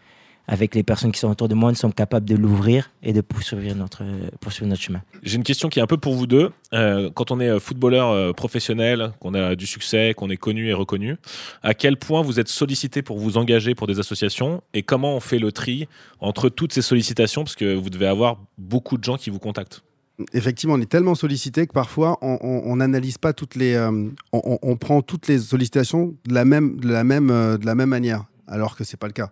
avec 0.47 0.75
les 0.75 0.83
personnes 0.83 1.11
qui 1.11 1.19
sont 1.19 1.29
autour 1.29 1.47
de 1.47 1.55
moi, 1.55 1.71
nous 1.71 1.77
sommes 1.77 1.93
capables 1.93 2.25
de 2.25 2.35
l'ouvrir 2.35 2.91
et 3.01 3.13
de 3.13 3.21
poursuivre 3.21 3.75
notre, 3.75 4.03
poursuivre 4.39 4.69
notre 4.69 4.81
chemin. 4.81 5.01
J'ai 5.23 5.37
une 5.37 5.43
question 5.43 5.69
qui 5.69 5.79
est 5.79 5.81
un 5.81 5.87
peu 5.87 5.97
pour 5.97 6.13
vous 6.13 6.27
deux. 6.27 6.51
Euh, 6.73 7.09
quand 7.13 7.31
on 7.31 7.39
est 7.39 7.49
euh, 7.49 7.59
footballeur 7.59 8.09
euh, 8.09 8.31
professionnel, 8.31 9.11
qu'on 9.19 9.33
a 9.33 9.55
du 9.55 9.65
succès, 9.65 10.13
qu'on 10.15 10.29
est 10.29 10.37
connu 10.37 10.69
et 10.69 10.73
reconnu, 10.73 11.17
à 11.63 11.73
quel 11.73 11.97
point 11.97 12.21
vous 12.21 12.39
êtes 12.39 12.47
sollicité 12.47 13.01
pour 13.01 13.17
vous 13.17 13.37
engager 13.37 13.73
pour 13.75 13.87
des 13.87 13.99
associations 13.99 14.61
et 14.73 14.83
comment 14.83 15.15
on 15.15 15.19
fait 15.19 15.39
le 15.39 15.51
tri 15.51 15.87
entre 16.19 16.49
toutes 16.49 16.73
ces 16.73 16.81
sollicitations? 16.81 17.43
Parce 17.43 17.55
que 17.55 17.73
vous 17.73 17.89
devez 17.89 18.07
avoir 18.07 18.37
beaucoup 18.57 18.97
de 18.97 19.03
gens 19.03 19.17
qui 19.17 19.29
vous 19.29 19.39
contactent 19.39 19.83
effectivement, 20.31 20.75
on 20.75 20.81
est 20.81 20.89
tellement 20.89 21.13
sollicité 21.13 21.67
que 21.67 21.73
parfois 21.73 22.17
on 22.21 22.75
n'analyse 22.77 23.17
pas 23.17 23.33
toutes 23.33 23.55
les, 23.55 23.77
on, 23.77 24.59
on, 24.61 24.77
prend 24.77 25.01
toutes 25.01 25.27
les 25.27 25.39
sollicitations 25.39 26.15
de 26.25 26.33
la 26.33 26.45
même, 26.45 26.79
de 26.79 26.87
la 26.87 27.03
même, 27.03 27.27
de 27.27 27.65
la 27.65 27.75
même 27.75 27.89
manière, 27.89 28.23
alors 28.47 28.77
que 28.77 28.85
c'est 28.85 28.95
pas 28.95 29.07
le 29.07 29.11
cas 29.11 29.29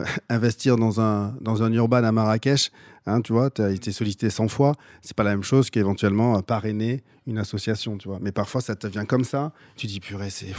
investir 0.28 0.76
dans 0.76 1.00
un, 1.00 1.34
dans 1.40 1.62
un 1.62 1.72
urban 1.72 2.04
à 2.04 2.12
Marrakech, 2.12 2.70
hein, 3.06 3.20
tu 3.20 3.32
vois, 3.32 3.50
tu 3.50 3.62
as 3.62 3.70
été 3.70 3.92
sollicité 3.92 4.30
100 4.30 4.48
fois, 4.48 4.74
c'est 5.00 5.16
pas 5.16 5.22
la 5.22 5.30
même 5.30 5.42
chose 5.42 5.70
qu'éventuellement 5.70 6.36
euh, 6.36 6.40
parrainer 6.40 7.02
une 7.26 7.38
association, 7.38 7.98
tu 7.98 8.08
vois. 8.08 8.18
Mais 8.20 8.32
parfois, 8.32 8.60
ça 8.60 8.74
te 8.74 8.86
vient 8.86 9.04
comme 9.04 9.24
ça, 9.24 9.52
tu 9.76 9.86
dis, 9.86 10.00
purée, 10.00 10.30
c'est, 10.30 10.54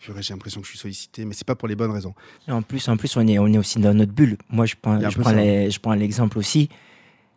purée, 0.00 0.22
j'ai 0.22 0.34
l'impression 0.34 0.60
que 0.60 0.66
je 0.66 0.70
suis 0.70 0.78
sollicité, 0.78 1.24
mais 1.24 1.34
c'est 1.34 1.46
pas 1.46 1.54
pour 1.56 1.68
les 1.68 1.76
bonnes 1.76 1.90
raisons. 1.90 2.14
en 2.48 2.62
plus, 2.62 2.88
en 2.88 2.96
plus 2.96 3.16
on, 3.16 3.26
est, 3.26 3.38
on 3.38 3.46
est 3.48 3.58
aussi 3.58 3.78
dans 3.78 3.94
notre 3.94 4.12
bulle. 4.12 4.36
Moi, 4.50 4.66
je 4.66 4.74
prends, 4.80 4.98
je 4.98 5.18
prends, 5.18 5.32
je 5.32 5.78
prends 5.80 5.94
l'exemple 5.94 6.38
aussi, 6.38 6.68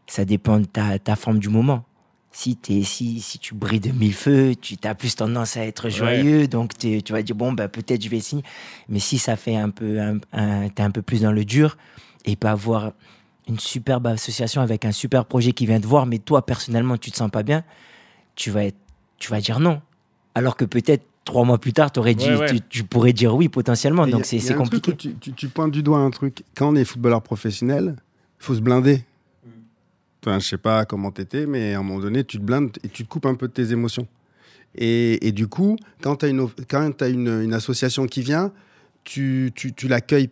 ça 0.08 0.26
dépend 0.26 0.60
de 0.60 0.66
ta, 0.66 1.00
ta 1.00 1.16
forme 1.16 1.40
du 1.40 1.50
moment 1.50 1.86
si, 2.32 2.58
es, 2.70 2.84
si, 2.84 3.20
si 3.22 3.40
tu 3.40 3.56
brilles 3.56 3.80
de 3.80 3.92
mille 3.92 4.14
feux, 4.14 4.56
tu 4.56 4.76
as 4.84 4.96
plus 4.96 5.16
tendance 5.16 5.58
à 5.58 5.66
être 5.66 5.90
joyeux, 5.90 6.48
donc 6.48 6.78
tu 6.78 7.02
vas 7.10 7.22
dire, 7.22 7.36
bon, 7.36 7.52
bah, 7.52 7.68
peut-être 7.68 8.04
je 8.04 8.10
vais 8.10 8.20
signer. 8.20 8.44
Mais 8.88 9.00
si 9.00 9.18
ça 9.18 9.36
fait 9.36 9.56
un 9.56 9.70
peu, 9.70 10.00
un, 10.00 10.64
es 10.64 10.82
un 10.82 10.92
peu 10.92 11.02
plus 11.02 11.22
dans 11.22 11.32
le 11.32 11.44
dur, 11.44 11.78
et 12.26 12.36
pas 12.36 12.52
avoir 12.52 12.92
une 13.48 13.60
superbe 13.60 14.08
association 14.08 14.62
avec 14.62 14.86
un 14.86 14.92
super 14.92 15.26
projet 15.26 15.54
qui 15.54 15.66
vient 15.66 15.80
te 15.80 15.88
voir, 15.88 16.06
mais 16.06 16.20
toi, 16.20 16.46
personnellement, 16.46 16.98
tu 16.98 17.12
te 17.12 17.18
sens 17.18 17.32
pas 17.32 17.44
bien, 17.44 17.64
tu 18.36 18.52
vas, 18.52 18.66
être, 18.66 18.78
tu 19.18 19.32
vas 19.32 19.42
dire 19.42 19.60
non. 19.60 19.82
Alors 20.36 20.56
que 20.56 20.66
peut-être 20.66 21.04
trois 21.26 21.44
mois 21.44 21.58
plus 21.58 21.74
tard, 21.74 21.90
aurais 21.98 22.14
dit, 22.14 22.30
Tu, 22.70 22.84
pourrais 22.84 23.14
dire 23.14 23.36
oui 23.36 23.50
potentiellement. 23.50 24.06
donc 24.06 24.26
c'est 24.26 24.54
compliqué. 24.54 24.96
Tu, 24.96 25.16
tu, 25.16 25.34
tu, 25.34 25.48
pointes 25.48 25.72
du 25.72 25.82
doigt 25.82 26.00
un 26.00 26.12
truc. 26.12 26.44
Quand 26.56 26.70
on 26.70 26.76
est 26.76 26.86
footballeur 26.86 27.22
professionnel, 27.22 27.96
il 28.40 28.46
faut 28.46 28.56
se 28.56 28.62
blinder. 28.62 29.04
Enfin, 30.22 30.40
je 30.40 30.48
sais 30.48 30.58
pas 30.58 30.86
comment 30.86 31.12
t'étais, 31.12 31.46
mais 31.46 31.74
à 31.74 31.80
un 31.80 31.84
moment 31.84 32.00
donné, 32.00 32.24
tu 32.24 32.40
te 32.40 32.44
blindes 32.44 32.78
et 32.84 32.90
tu 32.90 33.04
te 33.06 33.10
coupes 33.10 33.26
un 33.26 33.36
peu 33.36 33.48
de 33.48 33.54
tes 33.54 33.72
émotions. 33.72 34.08
Et, 34.76 35.32
du 35.32 35.48
coup, 35.48 35.78
quand 36.02 36.18
tu 36.18 36.26
as, 36.26 36.30
une, 36.30 37.54
association 37.54 38.06
qui 38.06 38.22
vient, 38.22 38.52
tu, 39.04 39.52
tu, 39.56 39.88
l'accueilles 39.88 40.30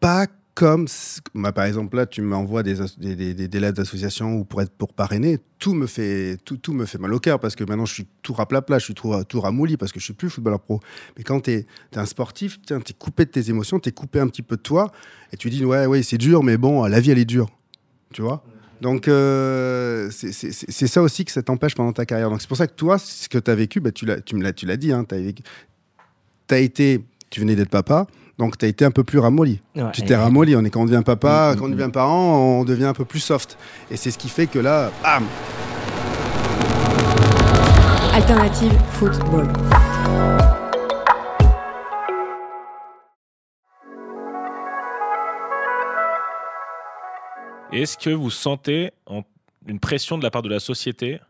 pas 0.00 0.26
comme 0.54 0.86
bah, 1.34 1.50
par 1.50 1.64
exemple 1.64 1.96
là 1.96 2.06
tu 2.06 2.22
m'envoies 2.22 2.62
des, 2.62 2.76
des, 2.98 3.34
des, 3.34 3.60
lettres 3.60 3.78
d'association 3.78 4.34
ou 4.34 4.44
pour 4.44 4.62
être 4.62 4.70
pour 4.70 4.92
parrainer 4.92 5.40
tout 5.58 5.74
me 5.74 5.88
fait 5.88 6.36
tout, 6.44 6.72
me 6.72 6.84
fait 6.84 6.98
mal 6.98 7.12
au 7.12 7.18
cœur 7.18 7.40
parce 7.40 7.56
que 7.56 7.64
maintenant 7.64 7.86
je 7.86 7.94
suis 7.94 8.06
tout 8.22 8.34
raplapla 8.34 8.78
je 8.78 8.84
suis 8.84 8.94
tout, 8.94 9.12
tout 9.24 9.40
ramolli 9.40 9.76
parce 9.76 9.90
que 9.90 9.98
je 9.98 10.04
suis 10.04 10.14
plus 10.14 10.30
footballeur 10.30 10.60
pro. 10.60 10.78
Mais 11.16 11.24
quand 11.24 11.40
tu 11.40 11.50
es, 11.50 11.66
un 11.96 12.06
sportif 12.06 12.60
tu 12.62 12.72
es 12.72 12.92
coupé 12.96 13.24
de 13.24 13.30
tes 13.30 13.50
émotions 13.50 13.80
tu 13.80 13.88
es 13.88 13.92
coupé 13.92 14.20
un 14.20 14.28
petit 14.28 14.42
peu 14.42 14.56
de 14.56 14.62
toi 14.62 14.92
et 15.32 15.36
tu 15.36 15.50
dis 15.50 15.64
ouais 15.64 15.86
ouais 15.86 16.04
c'est 16.04 16.18
dur 16.18 16.44
mais 16.44 16.56
bon 16.56 16.84
la 16.84 17.00
vie 17.00 17.10
elle 17.10 17.18
est 17.18 17.24
dure. 17.24 17.48
Tu 18.12 18.22
vois? 18.22 18.44
Donc, 18.84 19.08
euh, 19.08 20.10
c'est 20.10 20.86
ça 20.86 21.00
aussi 21.00 21.24
que 21.24 21.32
ça 21.32 21.42
t'empêche 21.42 21.74
pendant 21.74 21.94
ta 21.94 22.04
carrière. 22.04 22.28
Donc, 22.28 22.42
c'est 22.42 22.46
pour 22.48 22.58
ça 22.58 22.66
que 22.66 22.74
toi, 22.74 22.98
ce 22.98 23.30
que 23.30 23.38
tu 23.38 23.50
as 23.50 23.54
vécu, 23.54 23.80
bah, 23.80 23.90
tu 23.92 24.04
l'as 24.04 24.76
dit, 24.76 24.92
hein, 24.92 25.06
tu 25.08 25.14
as, 26.54 26.58
été, 26.58 27.02
tu 27.30 27.40
venais 27.40 27.56
d'être 27.56 27.70
papa, 27.70 28.06
donc 28.38 28.58
tu 28.58 28.66
as 28.66 28.68
été 28.68 28.84
un 28.84 28.90
peu 28.90 29.02
plus 29.02 29.18
ramolli. 29.18 29.62
tu 29.94 30.02
t'es 30.02 30.14
ramolli. 30.14 30.54
On 30.54 30.62
est, 30.66 30.68
quand 30.68 30.82
on 30.82 30.84
devient 30.84 31.00
papa, 31.02 31.52
mm, 31.52 31.54
mm, 31.54 31.58
quand 31.58 31.64
on 31.64 31.70
devient 31.70 31.88
mm. 31.88 31.92
parent, 31.92 32.58
on 32.60 32.64
devient 32.64 32.84
un 32.84 32.92
peu 32.92 33.06
plus 33.06 33.20
soft. 33.20 33.56
Et 33.90 33.96
c'est 33.96 34.10
ce 34.10 34.18
qui 34.18 34.28
fait 34.28 34.48
que 34.48 34.58
là, 34.58 34.92
bam 35.02 35.24
Alternative 38.12 38.72
football. 38.92 39.48
Est-ce 47.74 47.98
que 47.98 48.10
vous 48.10 48.30
sentez 48.30 48.90
une 49.66 49.80
pression 49.80 50.18
de 50.18 50.22
la 50.22 50.30
part 50.30 50.42
de 50.42 50.48
la 50.48 50.60
société 50.60 51.20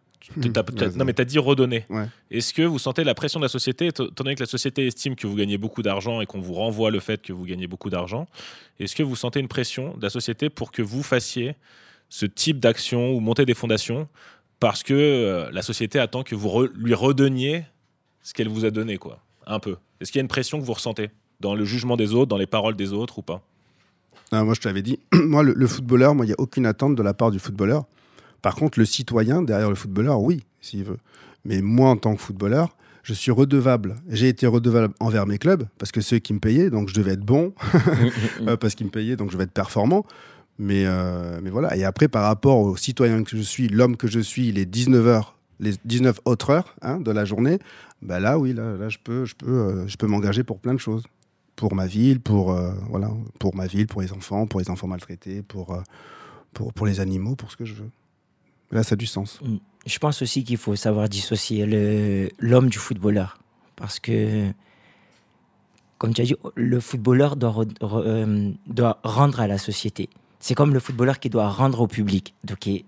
non, 0.96 1.04
mais 1.04 1.12
tu 1.12 1.20
as 1.20 1.24
dit 1.24 1.38
redonner. 1.38 1.84
Est-ce 2.30 2.54
que 2.54 2.62
vous 2.62 2.78
sentez 2.78 3.04
la 3.04 3.14
pression 3.14 3.40
de 3.40 3.44
la 3.44 3.50
société, 3.50 3.88
étant 3.88 4.06
donné 4.16 4.34
que 4.34 4.40
la 4.40 4.46
société 4.46 4.86
estime 4.86 5.16
que 5.16 5.26
vous 5.26 5.34
gagnez 5.34 5.58
beaucoup 5.58 5.82
d'argent 5.82 6.20
et 6.22 6.26
qu'on 6.26 6.40
vous 6.40 6.54
renvoie 6.54 6.90
le 6.90 7.00
fait 7.00 7.20
que 7.20 7.32
vous 7.32 7.44
gagnez 7.44 7.66
beaucoup 7.66 7.90
d'argent 7.90 8.26
Est-ce 8.80 8.96
que 8.96 9.02
vous 9.02 9.16
sentez 9.16 9.40
une 9.40 9.48
pression 9.48 9.94
de 9.96 10.02
la 10.02 10.10
société 10.10 10.48
pour 10.48 10.72
que 10.72 10.80
vous 10.80 11.02
fassiez 11.02 11.56
ce 12.08 12.26
type 12.26 12.58
d'action 12.58 13.12
ou 13.12 13.20
monter 13.20 13.44
des 13.44 13.54
fondations 13.54 14.08
parce 14.60 14.82
que 14.82 14.94
euh, 14.94 15.50
la 15.50 15.62
société 15.62 15.98
attend 15.98 16.22
que 16.22 16.34
vous 16.34 16.68
lui 16.74 16.94
redonniez 16.94 17.64
ce 18.22 18.32
qu'elle 18.32 18.48
vous 18.48 18.64
a 18.64 18.70
donné, 18.70 18.96
quoi 18.96 19.18
Un 19.46 19.58
peu? 19.58 19.76
Est-ce 20.00 20.10
qu'il 20.10 20.20
y 20.20 20.22
a 20.22 20.22
une 20.22 20.28
pression 20.28 20.58
que 20.58 20.64
vous 20.64 20.72
ressentez 20.72 21.10
dans 21.40 21.54
le 21.54 21.64
jugement 21.64 21.96
des 21.96 22.14
autres, 22.14 22.28
dans 22.28 22.38
les 22.38 22.46
paroles 22.46 22.76
des 22.76 22.92
autres 22.92 23.18
ou 23.18 23.22
pas? 23.22 23.42
Moi, 24.42 24.54
je 24.54 24.60
t'avais 24.60 24.82
dit, 24.82 24.98
moi, 25.12 25.42
le, 25.42 25.66
footballeur, 25.66 26.14
moi, 26.14 26.24
il 26.24 26.28
n'y 26.28 26.34
a 26.34 26.40
aucune 26.40 26.66
attente 26.66 26.96
de 26.96 27.02
la 27.02 27.14
part 27.14 27.30
du 27.30 27.38
footballeur. 27.38 27.84
Par 28.42 28.54
contre, 28.56 28.78
le 28.78 28.84
citoyen 28.84 29.42
derrière 29.42 29.68
le 29.68 29.76
footballeur, 29.76 30.20
oui, 30.20 30.44
s'il 30.60 30.84
veut. 30.84 30.98
Mais 31.44 31.60
moi, 31.62 31.90
en 31.90 31.96
tant 31.96 32.14
que 32.16 32.22
footballeur, 32.22 32.76
je 33.02 33.12
suis 33.12 33.30
redevable. 33.30 33.96
J'ai 34.08 34.28
été 34.28 34.46
redevable 34.46 34.94
envers 34.98 35.26
mes 35.26 35.38
clubs 35.38 35.66
parce 35.78 35.92
que 35.92 36.00
ceux 36.00 36.18
qui 36.18 36.32
me 36.32 36.40
payaient, 36.40 36.70
donc 36.70 36.88
je 36.88 36.94
devais 36.94 37.12
être 37.12 37.24
bon, 37.24 37.52
euh, 38.46 38.56
parce 38.56 38.74
qu'ils 38.74 38.86
me 38.86 38.90
payaient, 38.90 39.16
donc 39.16 39.28
je 39.30 39.34
devais 39.34 39.44
être 39.44 39.52
performant. 39.52 40.04
Mais, 40.58 40.84
euh, 40.86 41.40
mais 41.42 41.50
voilà. 41.50 41.76
Et 41.76 41.84
après, 41.84 42.08
par 42.08 42.24
rapport 42.24 42.58
au 42.58 42.76
citoyen 42.76 43.22
que 43.24 43.36
je 43.36 43.42
suis, 43.42 43.68
l'homme 43.68 43.96
que 43.96 44.06
je 44.06 44.20
suis, 44.20 44.52
les 44.52 44.66
19 44.66 45.06
heures, 45.06 45.36
les 45.60 45.74
19 45.84 46.20
autres 46.24 46.50
heures 46.50 46.76
hein, 46.82 47.00
de 47.00 47.10
la 47.10 47.24
journée, 47.24 47.58
bah 48.02 48.20
là, 48.20 48.38
oui, 48.38 48.52
là, 48.52 48.76
là 48.76 48.88
je 48.88 48.98
peux, 49.02 49.24
je 49.24 49.34
peux, 49.34 49.50
euh, 49.50 49.86
je 49.86 49.96
peux 49.96 50.06
m'engager 50.06 50.44
pour 50.44 50.58
plein 50.58 50.74
de 50.74 50.78
choses 50.78 51.04
pour 51.56 51.74
ma 51.74 51.86
ville, 51.86 52.20
pour, 52.20 52.52
euh, 52.52 52.72
voilà, 52.88 53.10
pour 53.38 53.54
ma 53.54 53.66
ville, 53.66 53.86
pour 53.86 54.02
les 54.02 54.12
enfants, 54.12 54.46
pour 54.46 54.60
les 54.60 54.70
enfants 54.70 54.86
maltraités, 54.86 55.42
pour, 55.42 55.72
euh, 55.72 55.82
pour, 56.52 56.72
pour 56.72 56.86
les 56.86 57.00
animaux, 57.00 57.36
pour 57.36 57.50
ce 57.50 57.56
que 57.56 57.64
je 57.64 57.74
veux. 57.74 57.90
Là, 58.70 58.82
ça 58.82 58.94
a 58.94 58.96
du 58.96 59.06
sens. 59.06 59.40
Mm. 59.42 59.56
Je 59.86 59.98
pense 59.98 60.22
aussi 60.22 60.44
qu'il 60.44 60.56
faut 60.56 60.76
savoir 60.76 61.08
dissocier 61.08 62.30
l'homme 62.38 62.68
du 62.70 62.78
footballeur. 62.78 63.38
Parce 63.76 64.00
que, 64.00 64.50
comme 65.98 66.14
tu 66.14 66.22
as 66.22 66.24
dit, 66.24 66.36
le 66.54 66.80
footballeur 66.80 67.36
doit, 67.36 67.64
euh, 67.82 68.50
doit 68.66 68.98
rendre 69.02 69.40
à 69.40 69.46
la 69.46 69.58
société. 69.58 70.08
C'est 70.40 70.54
comme 70.54 70.72
le 70.72 70.80
footballeur 70.80 71.20
qui 71.20 71.28
doit 71.28 71.48
rendre 71.48 71.80
au 71.80 71.86
public. 71.86 72.34
Donc, 72.44 72.60
ben, 72.64 72.82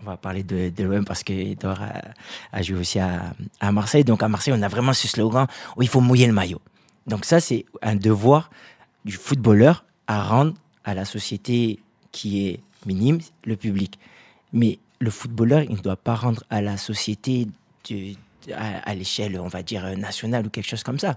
on 0.00 0.04
va 0.04 0.16
parler 0.16 0.42
de, 0.42 0.70
de 0.70 0.84
l'OM 0.84 1.04
parce 1.04 1.22
qu'il 1.22 1.56
doit 1.56 1.78
a, 2.52 2.62
joué 2.62 2.78
aussi 2.78 2.98
à, 2.98 3.34
à 3.60 3.70
Marseille. 3.70 4.04
Donc, 4.04 4.22
à 4.22 4.28
Marseille, 4.28 4.54
on 4.56 4.62
a 4.62 4.68
vraiment 4.68 4.92
ce 4.92 5.06
slogan 5.06 5.46
où 5.76 5.82
il 5.82 5.88
faut 5.88 6.00
mouiller 6.00 6.26
le 6.26 6.32
maillot. 6.32 6.60
Donc 7.06 7.24
ça, 7.24 7.40
c'est 7.40 7.64
un 7.82 7.96
devoir 7.96 8.50
du 9.04 9.12
footballeur 9.12 9.84
à 10.06 10.22
rendre 10.22 10.54
à 10.84 10.94
la 10.94 11.04
société 11.04 11.80
qui 12.12 12.46
est 12.46 12.60
minime, 12.86 13.20
le 13.44 13.56
public. 13.56 13.98
Mais 14.52 14.78
le 14.98 15.10
footballeur, 15.10 15.62
il 15.62 15.76
ne 15.76 15.80
doit 15.80 15.96
pas 15.96 16.14
rendre 16.14 16.44
à 16.50 16.60
la 16.60 16.76
société 16.76 17.46
à, 18.52 18.94
l'échelle, 18.94 19.38
on 19.38 19.48
va 19.48 19.62
dire, 19.62 19.96
nationale 19.96 20.46
ou 20.46 20.50
quelque 20.50 20.68
chose 20.68 20.82
comme 20.82 20.98
ça. 20.98 21.14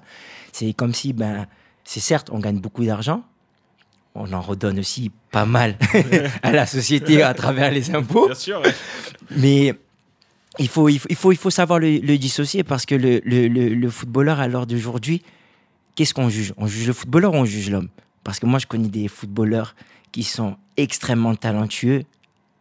C'est 0.52 0.74
comme 0.74 0.94
si, 0.94 1.14
ben, 1.14 1.48
c'est 1.84 2.00
certes, 2.00 2.30
on 2.32 2.40
gagne 2.40 2.60
beaucoup 2.60 2.86
d'argent, 2.86 3.24
on 4.16 4.32
en 4.34 4.42
redonne 4.42 4.80
aussi 4.80 5.12
pas 5.32 5.46
mal 5.46 5.78
à 6.44 6.52
la 6.52 6.66
société 6.66 7.24
à 7.24 7.34
travers 7.34 7.72
les 7.72 7.94
impôts. 7.96 8.28
Bien 8.28 8.36
sûr. 8.36 8.62
Mais 9.36 9.74
il 10.60 10.68
faut, 10.68 10.88
il 10.90 11.00
faut, 11.00 11.32
il 11.32 11.38
faut, 11.38 11.50
savoir 11.50 11.80
le, 11.80 12.18
dissocier 12.18 12.64
parce 12.64 12.86
que 12.86 12.96
le, 12.96 13.22
le, 13.26 13.48
le 13.48 13.90
footballeur, 13.90 14.40
à 14.40 14.48
l'heure 14.48 14.68
d'aujourd'hui, 14.68 15.24
qu'est-ce 15.96 16.14
qu'on 16.14 16.30
juge? 16.30 16.54
On 16.58 16.68
juge 16.68 16.88
le 16.88 16.94
footballeur 16.94 17.34
ou 17.34 17.38
on 17.38 17.46
juge 17.46 17.70
l'homme? 17.70 17.90
Parce 18.24 18.40
que 18.40 18.46
moi, 18.46 18.60
je 18.60 18.68
connais 18.68 18.88
des 18.88 19.08
footballeurs 19.08 19.76
qui 20.12 20.24
sont 20.24 20.58
extrêmement 20.78 21.36
talentueux 21.36 22.04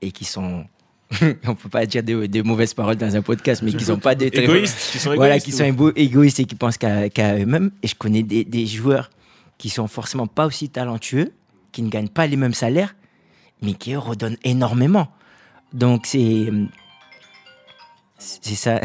et 0.00 0.10
qui 0.10 0.24
sont 0.24 0.64
on 1.46 1.54
peut 1.54 1.68
pas 1.68 1.84
dire 1.86 2.02
des, 2.02 2.42
mauvaises 2.42 2.74
paroles 2.74 2.96
dans 2.96 3.14
un 3.14 3.22
podcast, 3.22 3.62
mais 3.62 3.72
qui 3.72 3.84
sont 3.84 3.98
pas 3.98 4.14
des 4.14 4.28
égoïstes, 4.28 4.92
qui 4.92 4.98
sont 4.98 5.14
voilà, 5.14 5.38
qui 5.38 5.52
sont 5.52 5.64
égoïstes 5.94 6.40
et 6.40 6.44
qui 6.44 6.54
pensent 6.54 6.78
qu'à 6.78 7.38
eux-mêmes. 7.38 7.70
Et 7.82 7.88
je 7.88 7.94
connais 7.94 8.22
des, 8.22 8.44
des, 8.44 8.66
joueurs 8.66 9.10
qui 9.58 9.68
sont 9.68 9.88
forcément 9.88 10.26
pas 10.26 10.46
aussi 10.46 10.70
talentueux, 10.70 11.32
qui 11.70 11.82
ne 11.82 11.90
gagnent 11.90 12.08
pas 12.08 12.26
les 12.26 12.36
mêmes 12.36 12.54
salaires, 12.54 12.94
mais 13.60 13.74
qui 13.74 13.94
redonnent 13.94 14.38
énormément. 14.42 15.08
Donc 15.72 16.06
c'est 16.06 16.50
c'est 18.40 18.54
ça. 18.54 18.80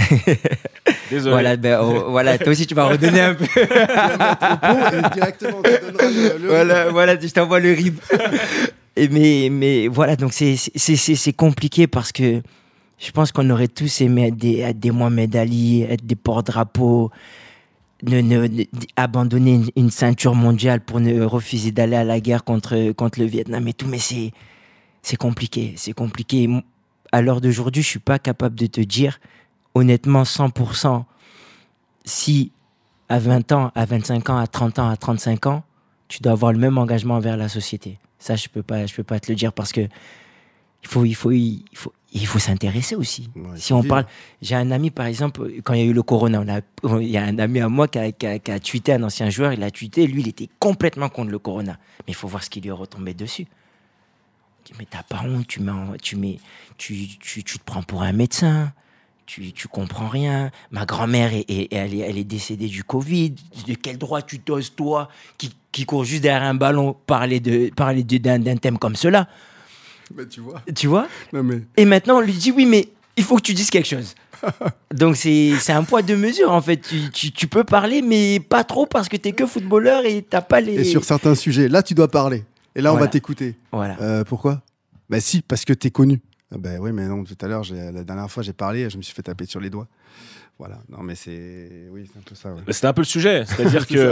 Désolé. 1.10 1.32
Voilà, 1.32 1.56
ben, 1.58 1.80
oh, 1.82 2.06
voilà, 2.12 2.38
toi 2.38 2.52
aussi 2.52 2.66
tu 2.68 2.74
vas 2.76 2.86
redonner 2.86 3.22
un 3.22 3.34
peu. 3.36 3.46
directement, 5.14 5.62
le, 5.64 6.48
voilà, 6.48 6.90
voilà, 6.90 7.20
je 7.20 7.28
t'envoie 7.28 7.60
le 7.60 7.74
rib. 7.74 7.98
mais, 9.12 9.50
mais 9.52 9.88
voilà, 9.88 10.16
donc 10.16 10.34
c'est 10.34 11.34
compliqué 11.36 11.88
parce 11.88 12.12
que 12.12 12.42
je 12.98 13.12
pense 13.12 13.32
qu'on 13.32 13.50
aurait 13.52 13.68
tous 13.68 14.02
aimé 14.02 14.28
être 14.28 14.38
des, 14.38 14.74
des 14.74 14.92
moins 14.92 15.10
médaillés, 15.12 15.88
être 15.92 16.06
des 16.06 16.16
porte-drapeaux. 16.16 17.12
ne, 18.04 18.22
ne- 18.22 18.48
ne- 18.48 18.64
abandonner 18.96 19.54
une, 19.56 19.70
une 19.76 19.92
ceinture 19.92 20.34
mondiale 20.36 20.82
pour 20.82 21.00
ne 21.00 21.22
refuser 21.24 21.72
d'aller 21.72 21.96
à 21.96 22.04
la 22.04 22.20
guerre 22.20 22.44
contre, 22.44 22.92
contre 22.94 23.20
le 23.20 23.26
Vietnam 23.26 23.68
et 23.68 23.74
tout, 23.74 23.88
mais 23.88 24.00
c'est 24.00 24.32
compliqué, 25.18 25.74
c'est 25.78 25.94
compliqué. 25.94 26.50
À 27.12 27.22
l'heure 27.22 27.42
d'aujourd'hui, 27.42 27.82
je 27.84 27.88
suis 27.88 28.00
pas 28.00 28.20
capable 28.20 28.56
de 28.56 28.66
te 28.68 28.82
dire, 28.82 29.20
honnêtement, 29.76 30.24
100%, 30.24 31.06
si 32.06 32.52
à 33.10 33.20
20 33.20 33.52
ans, 33.52 33.72
à 33.76 33.86
25 33.86 34.30
ans, 34.30 34.38
à 34.38 34.48
30 34.48 34.80
ans, 34.80 34.90
à 34.90 34.98
35 34.98 35.46
ans, 35.48 35.64
tu 36.08 36.22
dois 36.22 36.34
avoir 36.34 36.52
le 36.54 36.60
même 36.60 36.78
engagement 36.78 37.16
envers 37.16 37.38
la 37.38 37.50
société. 37.50 38.00
Ça, 38.20 38.36
je 38.36 38.48
peux 38.50 38.64
pas, 38.64 38.86
je 38.86 38.94
peux 38.96 39.04
pas 39.04 39.20
te 39.20 39.32
le 39.32 39.36
dire 39.36 39.54
parce 39.54 39.72
que 39.72 39.82
il 40.84 40.88
faut, 40.88 41.06
il 41.06 41.14
faut, 41.16 41.32
il 41.32 41.64
faut, 41.74 41.94
il 42.14 42.26
faut 42.28 42.40
s'intéresser 42.40 42.96
aussi. 42.96 43.30
Ouais, 43.36 43.44
si 43.58 43.74
on 43.74 43.82
parle, 43.84 44.06
j'ai 44.42 44.56
un 44.56 44.72
ami 44.72 44.90
par 44.92 45.06
exemple, 45.06 45.50
quand 45.64 45.74
il 45.74 45.80
y 45.80 45.84
a 45.84 45.86
eu 45.86 45.94
le 45.94 46.04
corona, 46.04 46.42
on 46.42 46.48
a, 46.48 47.00
il 47.02 47.08
y 47.10 47.18
a 47.18 47.24
un 47.24 47.38
ami 47.40 47.60
à 47.60 47.68
moi 47.70 47.88
qui 47.88 48.00
a, 48.00 48.12
qui 48.12 48.26
a- 48.28 48.40
qui 48.40 48.52
a 48.52 48.60
tweeté 48.60 48.94
un 48.94 49.04
ancien 49.04 49.30
joueur, 49.30 49.54
il 49.54 49.64
a 49.64 49.72
tweeté, 49.72 50.08
lui, 50.08 50.22
il 50.22 50.28
était 50.30 50.50
complètement 50.60 51.10
contre 51.10 51.32
le 51.32 51.40
corona. 51.40 51.78
Mais 52.00 52.10
il 52.10 52.16
faut 52.16 52.28
voir 52.28 52.44
ce 52.44 52.50
qui 52.50 52.62
lui 52.62 52.70
est 52.70 52.74
retombé 52.74 53.14
dessus. 53.14 53.48
Mais 54.80 54.86
t'as 54.90 55.04
pas 55.04 55.22
honte, 55.26 55.48
tu, 55.48 55.62
mets 55.62 55.72
tu, 56.02 56.16
mets, 56.16 56.40
tu, 56.78 57.08
tu, 57.20 57.44
tu 57.44 57.58
te 57.60 57.64
prends 57.64 57.84
pour 57.84 58.02
un 58.04 58.12
médecin, 58.14 58.72
tu, 59.26 59.52
tu 59.54 59.68
comprends 59.68 60.08
rien. 60.08 60.52
Ma 60.72 60.86
grand-mère, 60.86 61.34
est, 61.34 61.46
est- 61.50 61.74
elle, 61.74 61.94
est, 61.94 62.00
elle 62.00 62.18
est 62.18 62.24
décédée 62.24 62.68
du 62.68 62.84
Covid. 62.84 63.34
De 63.68 63.74
quel 63.76 63.98
droit 63.98 64.22
tu 64.22 64.40
t'oses, 64.40 64.74
toi, 64.76 65.10
qui, 65.38 65.54
qui 65.72 65.86
court 65.86 66.04
juste 66.06 66.24
derrière 66.24 66.44
un 66.44 66.56
ballon, 66.56 66.96
parler 67.06 67.40
de 67.40 67.70
parler 67.76 68.04
de- 68.04 68.18
d'un 68.18 68.40
d'un 68.40 68.58
thème 68.58 68.78
comme 68.78 68.96
cela? 68.96 69.28
Mais 70.16 70.26
tu 70.28 70.40
vois. 70.42 70.62
Tu 70.76 70.88
vois? 70.88 71.08
Non, 71.34 71.44
mais. 71.44 71.62
et 71.76 71.86
maintenant, 71.86 72.18
on 72.18 72.22
lui 72.22 72.34
dit 72.34 72.52
oui, 72.52 72.66
mais 72.66 72.88
il 73.18 73.24
faut 73.24 73.36
que 73.36 73.42
tu 73.42 73.54
dises 73.54 73.70
quelque 73.70 73.88
chose. 73.90 74.16
Donc, 74.94 75.18
c'est 75.18 75.54
c'est 75.60 75.74
un 75.74 75.84
poids 75.84 76.02
de 76.02 76.16
mesure, 76.16 76.52
en 76.52 76.62
fait. 76.62 76.78
Tu, 76.78 77.10
tu, 77.12 77.32
tu 77.32 77.48
peux 77.48 77.64
parler, 77.64 78.02
mais 78.02 78.40
pas 78.40 78.64
trop 78.64 78.86
parce 78.86 79.10
que 79.10 79.18
t'es 79.18 79.32
que 79.34 79.46
footballeur 79.46 80.06
et 80.06 80.22
t'as 80.22 80.42
pas 80.42 80.62
les. 80.62 80.76
Et 80.76 80.84
sur 80.86 81.04
certains 81.04 81.36
sujets, 81.36 81.68
là, 81.68 81.84
tu 81.84 81.94
dois 81.94 82.08
parler. 82.08 82.44
Et 82.78 82.82
là, 82.82 82.94
on 82.94 82.98
va 82.98 83.08
t'écouter. 83.08 83.56
Voilà. 83.72 84.00
Euh, 84.02 84.24
pourquoi? 84.24 84.62
Bah 85.10 85.20
si, 85.20 85.42
parce 85.42 85.66
que 85.66 85.74
t'es 85.74 85.90
connu. 85.90 86.22
Ah 86.54 86.58
bah 86.60 86.78
oui, 86.80 86.92
mais 86.94 87.08
non, 87.08 87.24
tout 87.24 87.38
à 87.42 87.48
l'heure, 87.48 87.64
la 87.72 88.04
dernière 88.04 88.30
fois, 88.30 88.44
j'ai 88.44 88.54
parlé, 88.54 88.88
je 88.90 88.98
me 88.98 89.02
suis 89.02 89.16
fait 89.16 89.24
taper 89.24 89.46
sur 89.46 89.60
les 89.60 89.72
doigts. 89.72 89.88
Voilà. 90.60 90.80
Non, 90.90 91.04
mais 91.04 91.14
c'est. 91.14 91.70
Oui, 91.92 92.10
c'est 92.12 92.18
un 92.18 92.24
peu 92.24 92.34
ça. 92.34 92.50
ouais. 92.50 92.62
C'était 92.70 92.88
un 92.88 92.94
peu 92.94 93.02
le 93.02 93.06
sujet, 93.06 93.46
c'est-à-dire 93.46 93.82
C'est 93.88 93.94
que, 93.94 94.12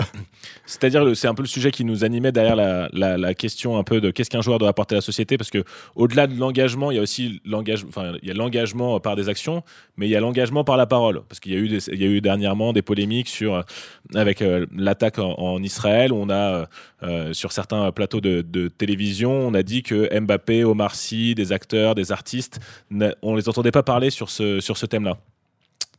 c'est-à-dire 0.66 1.16
c'est 1.18 1.28
un 1.28 1.34
peu 1.34 1.42
le 1.42 1.48
sujet 1.48 1.72
qui 1.72 1.84
nous 1.86 2.04
animait 2.04 2.32
derrière 2.32 2.56
la, 2.56 2.88
la, 2.94 3.18
la 3.18 3.34
question 3.34 3.78
un 3.80 3.84
peu 3.84 4.00
de 4.00 4.12
qu'est-ce 4.12 4.30
qu'un 4.30 4.42
joueur 4.42 4.60
doit 4.60 4.70
apporter 4.70 4.94
à 4.96 4.98
la 5.00 5.02
société, 5.02 5.38
parce 5.38 5.50
que 5.50 5.64
au-delà 5.96 6.28
de 6.28 6.38
l'engagement, 6.38 6.92
il 6.92 6.98
y 6.98 7.00
a 7.00 7.02
aussi 7.02 7.42
l'engagement, 7.46 7.90
enfin 7.90 8.14
il 8.22 8.28
y 8.28 8.32
a 8.32 8.36
l'engagement 8.36 9.00
par 9.00 9.16
des 9.16 9.28
actions, 9.28 9.64
mais 9.98 10.08
il 10.08 10.12
y 10.12 10.16
a 10.16 10.20
l'engagement 10.20 10.64
par 10.64 10.78
la 10.78 10.86
parole, 10.86 11.22
parce 11.28 11.40
qu'il 11.40 11.52
y 11.52 11.56
a 11.56 11.60
eu, 11.60 11.68
des- 11.68 11.90
il 11.92 12.00
y 12.00 12.06
a 12.06 12.08
eu 12.08 12.22
dernièrement 12.22 12.74
des 12.74 12.84
polémiques 12.84 13.30
sur 13.30 13.64
avec 14.14 14.44
euh, 14.44 14.68
l'attaque 14.76 15.18
en, 15.18 15.34
en 15.40 15.64
Israël, 15.64 16.12
où 16.14 16.18
on 16.18 16.30
a 16.30 16.36
euh, 16.36 16.66
euh, 17.04 17.34
sur 17.34 17.52
certains 17.54 17.92
plateaux 17.92 18.22
de, 18.22 18.42
de 18.44 18.68
télévision, 18.68 19.32
on 19.32 19.54
a 19.56 19.64
dit 19.64 19.82
que 19.82 20.20
Mbappé, 20.20 20.64
Omar 20.64 20.94
Sy, 20.94 21.34
des 21.34 21.52
acteurs, 21.52 21.96
des 21.96 22.12
artistes, 22.12 22.60
on 23.24 23.36
les 23.36 23.50
entendait 23.50 23.72
pas 23.72 23.84
parler 23.84 24.12
sur 24.12 24.30
ce 24.30 24.60
sur 24.60 24.78
ce 24.78 24.86
thème-là. 24.86 25.18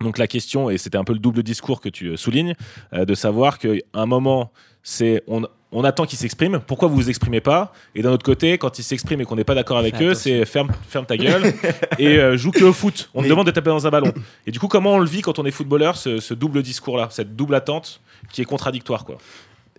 Donc 0.01 0.19
la 0.19 0.27
question, 0.27 0.69
et 0.69 0.77
c'était 0.79 0.99
un 0.99 1.05
peu 1.05 1.15
le 1.15 1.19
double 1.19 1.43
discours 1.43 1.81
que 1.81 1.89
tu 1.89 2.09
euh, 2.09 2.17
soulignes, 2.17 2.55
euh, 2.93 3.05
de 3.07 3.15
savoir 3.15 3.59
qu'à 3.59 3.69
un 3.95 4.05
moment, 4.07 4.53
c'est 4.83 5.23
on, 5.27 5.43
on 5.73 5.85
attend 5.85 6.05
qu'ils 6.05 6.19
s'expriment. 6.19 6.61
Pourquoi 6.61 6.89
vous 6.89 6.97
vous 6.97 7.09
exprimez 7.09 7.41
pas? 7.41 7.73
Et 7.95 8.03
d'un 8.03 8.13
autre 8.13 8.25
côté, 8.25 8.59
quand 8.59 8.79
ils 8.79 8.83
s'expriment 8.83 9.23
et 9.23 9.25
qu'on 9.25 9.37
n'est 9.37 9.45
pas 9.45 9.55
d'accord 9.55 9.79
avec 9.79 9.97
Fais 9.97 10.05
eux, 10.05 10.11
attention. 10.11 10.31
c'est 10.31 10.45
ferme, 10.45 10.71
ferme 10.87 11.07
ta 11.07 11.17
gueule 11.27 11.55
et 11.99 12.19
euh, 12.19 12.37
joue 12.37 12.51
que 12.51 12.63
au 12.63 12.75
foot. 12.75 13.09
On 13.15 13.21
te 13.21 13.25
Mais- 13.25 13.31
demande 13.31 13.47
de 13.47 13.53
taper 13.53 13.71
dans 13.71 13.87
un 13.87 13.91
ballon. 13.91 14.13
Et 14.47 14.51
du 14.51 14.59
coup, 14.59 14.69
comment 14.69 14.95
on 14.95 14.99
le 14.99 15.07
vit 15.09 15.23
quand 15.23 15.39
on 15.39 15.47
est 15.47 15.51
footballeur, 15.51 15.97
ce, 15.97 16.21
ce 16.21 16.35
double 16.35 16.63
discours-là, 16.63 17.09
cette 17.11 17.35
double 17.35 17.55
attente 17.55 18.01
qui 18.31 18.43
est 18.43 18.47
contradictoire, 18.47 19.05
quoi? 19.07 19.17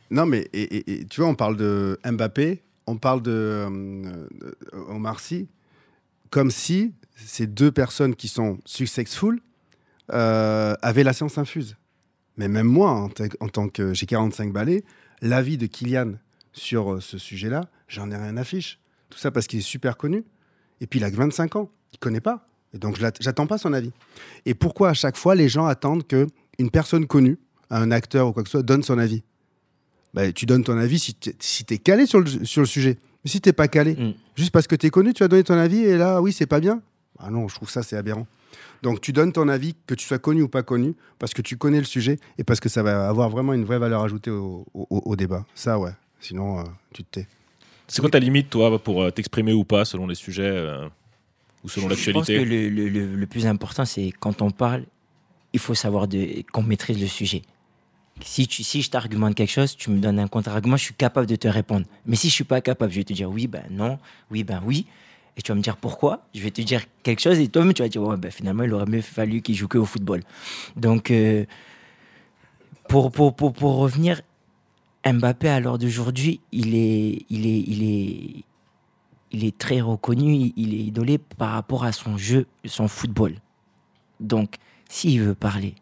Non, 0.09 0.25
mais 0.25 0.47
et, 0.51 0.61
et- 0.77 0.91
et 1.01 1.05
tu 1.05 1.21
vois, 1.21 1.29
on 1.29 1.35
parle 1.35 1.57
de 1.57 1.99
Mbappé, 2.03 2.63
on 2.87 2.97
parle 2.97 3.21
de, 3.21 3.31
euh, 3.31 3.69
de 4.41 4.57
Omar 4.89 5.19
Sy, 5.19 5.47
comme 6.31 6.49
si 6.49 6.93
ces 7.17 7.45
deux 7.45 7.71
personnes 7.71 8.15
qui 8.15 8.27
sont 8.29 8.57
successful 8.65 9.41
euh, 10.13 10.75
avaient 10.81 11.03
la 11.03 11.13
science 11.13 11.37
infuse. 11.37 11.75
Mais 12.37 12.47
même 12.47 12.67
moi, 12.67 12.91
en, 12.91 13.09
ta- 13.09 13.25
en 13.39 13.49
tant 13.49 13.67
que 13.69 13.93
j'ai 13.93 14.05
45 14.05 14.51
balais, 14.53 14.83
l'avis 15.21 15.57
de 15.57 15.65
Kylian 15.65 16.13
sur 16.53 16.93
euh, 16.93 16.99
ce 17.01 17.17
sujet-là, 17.17 17.69
j'en 17.87 18.11
ai 18.11 18.15
rien 18.15 18.37
à 18.37 18.43
fiche. 18.43 18.79
Tout 19.09 19.17
ça 19.17 19.31
parce 19.31 19.47
qu'il 19.47 19.59
est 19.59 19.63
super 19.63 19.97
connu. 19.97 20.23
Et 20.81 20.87
puis 20.87 20.99
il 20.99 21.03
a 21.03 21.09
que 21.11 21.15
25 21.15 21.55
ans, 21.55 21.69
il 21.93 21.97
connaît 21.99 22.19
pas. 22.21 22.47
Et 22.73 22.77
donc 22.77 22.97
j'attends 23.19 23.47
pas 23.47 23.57
son 23.57 23.73
avis. 23.73 23.91
Et 24.45 24.53
pourquoi 24.53 24.89
à 24.89 24.93
chaque 24.93 25.17
fois 25.17 25.33
les 25.35 25.49
gens 25.49 25.65
attendent 25.65 26.05
que 26.05 26.27
une 26.59 26.69
personne 26.69 27.07
connue, 27.07 27.37
un 27.69 27.91
acteur 27.91 28.27
ou 28.27 28.33
quoi 28.33 28.43
que 28.43 28.49
ce 28.49 28.53
soit, 28.59 28.63
donne 28.63 28.83
son 28.83 28.97
avis? 28.97 29.23
Bah, 30.13 30.31
tu 30.31 30.45
donnes 30.45 30.63
ton 30.63 30.77
avis 30.77 30.99
si 30.99 31.13
tu 31.15 31.31
si 31.39 31.65
es 31.69 31.77
calé 31.77 32.05
sur 32.05 32.19
le, 32.19 32.45
sur 32.45 32.61
le 32.61 32.67
sujet. 32.67 32.97
Mais 33.23 33.29
si 33.31 33.41
t'es 33.41 33.53
pas 33.53 33.67
calé, 33.67 33.95
Mm. 33.95 34.13
juste 34.35 34.51
parce 34.51 34.67
que 34.67 34.75
tu 34.75 34.87
es 34.87 34.89
connu, 34.89 35.13
tu 35.13 35.23
vas 35.23 35.27
donner 35.27 35.43
ton 35.43 35.57
avis 35.57 35.79
et 35.79 35.97
là, 35.97 36.21
oui, 36.21 36.31
c'est 36.33 36.45
pas 36.45 36.59
bien. 36.59 36.81
Ah 37.19 37.29
non, 37.31 37.47
je 37.47 37.55
trouve 37.55 37.69
ça, 37.69 37.81
c'est 37.83 37.95
aberrant. 37.97 38.27
Donc 38.83 39.01
tu 39.01 39.11
donnes 39.13 39.31
ton 39.31 39.47
avis, 39.47 39.75
que 39.87 39.95
tu 39.95 40.05
sois 40.05 40.19
connu 40.19 40.41
ou 40.43 40.47
pas 40.47 40.63
connu, 40.63 40.93
parce 41.19 41.33
que 41.33 41.41
tu 41.41 41.57
connais 41.57 41.79
le 41.79 41.85
sujet 41.85 42.19
et 42.37 42.43
parce 42.43 42.59
que 42.59 42.69
ça 42.69 42.83
va 42.83 43.07
avoir 43.09 43.29
vraiment 43.29 43.53
une 43.53 43.65
vraie 43.65 43.79
valeur 43.79 44.03
ajoutée 44.03 44.31
au, 44.31 44.65
au- 44.73 44.87
au 44.89 45.15
débat. 45.15 45.45
Ça, 45.55 45.77
ouais. 45.79 45.91
Sinon, 46.19 46.59
euh, 46.59 46.63
tu 46.93 47.03
te 47.03 47.19
tais. 47.19 47.27
C'est 47.87 48.01
quoi 48.01 48.09
ta 48.09 48.19
limite, 48.19 48.49
toi, 48.49 48.77
pour 48.79 49.01
euh, 49.03 49.11
t'exprimer 49.11 49.53
ou 49.53 49.63
pas 49.63 49.85
selon 49.85 50.07
les 50.07 50.15
sujets 50.15 50.43
euh, 50.43 50.87
ou 51.63 51.69
selon 51.69 51.89
Je 51.89 52.11
pense 52.11 52.27
que 52.27 52.33
l'actualité 52.33 52.45
le, 52.45 52.69
le- 52.69 52.89
le- 52.89 53.15
le 53.15 53.27
plus 53.27 53.45
important, 53.47 53.85
c'est 53.85 54.11
quand 54.19 54.41
on 54.41 54.51
parle, 54.51 54.83
il 55.53 55.59
faut 55.59 55.73
savoir 55.75 56.07
de- 56.07 56.43
qu'on 56.51 56.63
maîtrise 56.63 56.99
le 56.99 57.07
sujet. 57.07 57.41
Si, 58.21 58.47
tu, 58.47 58.63
si 58.63 58.81
je 58.81 58.89
t'argumente 58.89 59.35
quelque 59.35 59.51
chose, 59.51 59.75
tu 59.77 59.91
me 59.91 59.99
donnes 59.99 60.17
un 60.19 60.27
contre-argument, 60.27 60.75
je 60.75 60.83
suis 60.85 60.93
capable 60.95 61.27
de 61.27 61.35
te 61.35 61.47
répondre. 61.47 61.85
Mais 62.07 62.15
si 62.15 62.29
je 62.29 62.33
suis 62.33 62.43
pas 62.43 62.61
capable, 62.61 62.91
je 62.91 62.97
vais 62.97 63.03
te 63.03 63.13
dire 63.13 63.29
oui, 63.29 63.45
ben 63.47 63.63
non, 63.69 63.99
oui, 64.31 64.43
ben 64.43 64.59
oui. 64.65 64.87
Et 65.37 65.41
tu 65.43 65.51
vas 65.51 65.55
me 65.55 65.61
dire 65.61 65.77
pourquoi? 65.77 66.25
Je 66.33 66.41
vais 66.41 66.49
te 66.51 66.61
dire 66.61 66.81
quelque 67.03 67.19
chose 67.21 67.37
et 67.39 67.47
toi-même, 67.47 67.73
tu 67.73 67.83
vas 67.83 67.89
dire 67.89 68.01
ben 68.17 68.31
finalement, 68.31 68.63
il 68.63 68.73
aurait 68.73 68.87
mieux 68.87 69.01
fallu 69.01 69.41
qu'il 69.41 69.55
joue 69.55 69.67
que 69.67 69.77
au 69.77 69.85
football. 69.85 70.23
Donc, 70.75 71.11
euh, 71.11 71.45
pour, 72.89 73.11
pour, 73.11 73.35
pour, 73.35 73.53
pour 73.53 73.75
revenir, 73.77 74.21
Mbappé, 75.05 75.47
à 75.47 75.59
l'heure 75.59 75.77
d'aujourd'hui, 75.77 76.41
il 76.51 76.75
est, 76.75 77.25
il, 77.29 77.45
est, 77.45 77.59
il, 77.67 77.83
est, 77.83 78.43
il 79.31 79.45
est 79.45 79.57
très 79.57 79.79
reconnu, 79.79 80.33
il- 80.33 80.53
il 80.57 80.73
est 80.73 80.83
idolé 80.83 81.17
par 81.17 81.51
rapport 81.51 81.83
à 81.83 81.91
son 81.91 82.17
jeu, 82.17 82.45
son 82.65 82.87
football. 82.87 83.35
Donc, 84.19 84.55
s'il 84.89 85.21
veut 85.21 85.35
parler, 85.35 85.75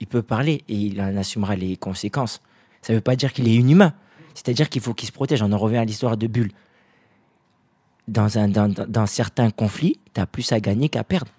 il 0.00 0.06
peut 0.06 0.22
parler 0.22 0.62
et 0.68 0.74
il 0.74 1.00
en 1.00 1.16
assumera 1.16 1.56
les 1.56 1.76
conséquences. 1.76 2.42
Ça 2.82 2.92
ne 2.92 2.98
veut 2.98 3.02
pas 3.02 3.16
dire 3.16 3.32
qu'il 3.32 3.48
est 3.48 3.54
inhumain. 3.54 3.94
C'est-à-dire 4.34 4.68
qu'il 4.68 4.80
faut 4.82 4.94
qu'il 4.94 5.08
se 5.08 5.12
protège. 5.12 5.42
On 5.42 5.52
en 5.52 5.58
revient 5.58 5.78
à 5.78 5.84
l'histoire 5.84 6.16
de 6.16 6.26
Bulle. 6.26 6.52
Dans, 8.10 8.38
un, 8.38 8.48
dans, 8.48 8.68
dans- 8.68 9.06
certains 9.06 9.50
conflits, 9.50 9.98
tu 10.14 10.20
as 10.20 10.26
plus 10.26 10.50
à 10.52 10.60
gagner 10.60 10.88
qu'à 10.88 11.04
perdre. 11.04 11.30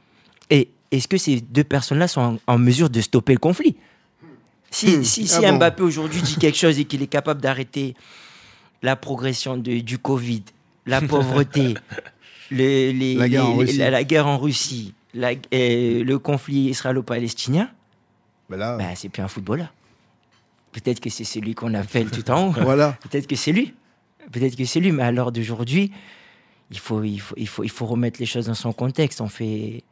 Et 0.50 0.70
est-ce 0.92 1.08
que 1.08 1.18
ces 1.18 1.42
deux 1.42 1.64
personnes-là 1.64 2.08
sont 2.08 2.22
en, 2.48 2.54
en 2.54 2.58
mesure 2.58 2.90
de 2.90 3.02
stopper 3.02 3.34
le 3.34 3.40
conflit? 3.40 3.76
Si, 4.70 4.98
Hmm. 4.98 5.04
si, 5.04 5.30
Ah 5.36 5.42
bon 5.52 5.58
Mbappé 5.58 5.84
aujourd'hui 5.84 6.22
dit 6.22 6.38
quelque 6.38 6.58
chose 6.58 6.80
et 6.80 6.86
qu'il 6.86 7.02
est 7.02 7.08
capable 7.08 7.42
d'arrêter 7.42 7.94
la 8.82 8.96
progression 8.96 9.58
de- 9.58 9.80
du 9.82 9.98
Covid, 9.98 10.44
la 10.86 11.02
pauvreté, 11.12 11.74
les- 12.50 13.16
La 13.16 13.28
guerre 13.30 13.46
en 13.48 13.52
les- 13.54 13.60
Russie. 13.60 13.78
la, 13.78 13.90
la 13.90 14.04
guerre 14.04 14.28
en 14.28 14.38
Russie, 14.38 14.94
la- 15.14 15.32
euh, 15.54 16.04
le 16.06 16.20
conflit 16.20 16.70
israélo-palestinien, 16.70 17.70
Bah 18.50 18.78
bah, 18.78 18.96
c'est 18.96 19.10
plus 19.10 19.22
un 19.24 19.28
footballeur. 19.28 19.74
Peut-être 20.72 21.02
que 21.02 21.10
c'est 21.10 21.26
celui 21.26 21.54
qu'on 21.54 21.74
appelle 21.74 22.10
tout 22.10 22.30
en 22.32 22.48
haut. 22.48 22.52
voilà. 22.62 22.98
Peut-être 23.10 23.28
que 23.28 23.36
c'est 23.36 23.52
lui. 23.52 23.74
Peut-être 24.32 24.56
que 24.56 24.64
c'est 24.66 24.80
lui, 24.80 24.92
mais 24.94 25.04
à 25.04 25.12
l'heure 25.12 25.32
d'aujourd'hui, 25.34 25.92
il 26.72 26.80
faut, 26.80 27.04
il, 27.04 27.20
faut, 27.20 27.36
il, 27.38 27.48
faut, 27.48 27.64
il 27.64 27.70
faut 27.70 27.86
remettre 27.86 28.20
les 28.20 28.26
choses 28.26 28.46
dans 28.48 28.54
son 28.56 28.74
contexte. 28.74 29.22
On, 29.22 29.28
fait, 29.28 29.84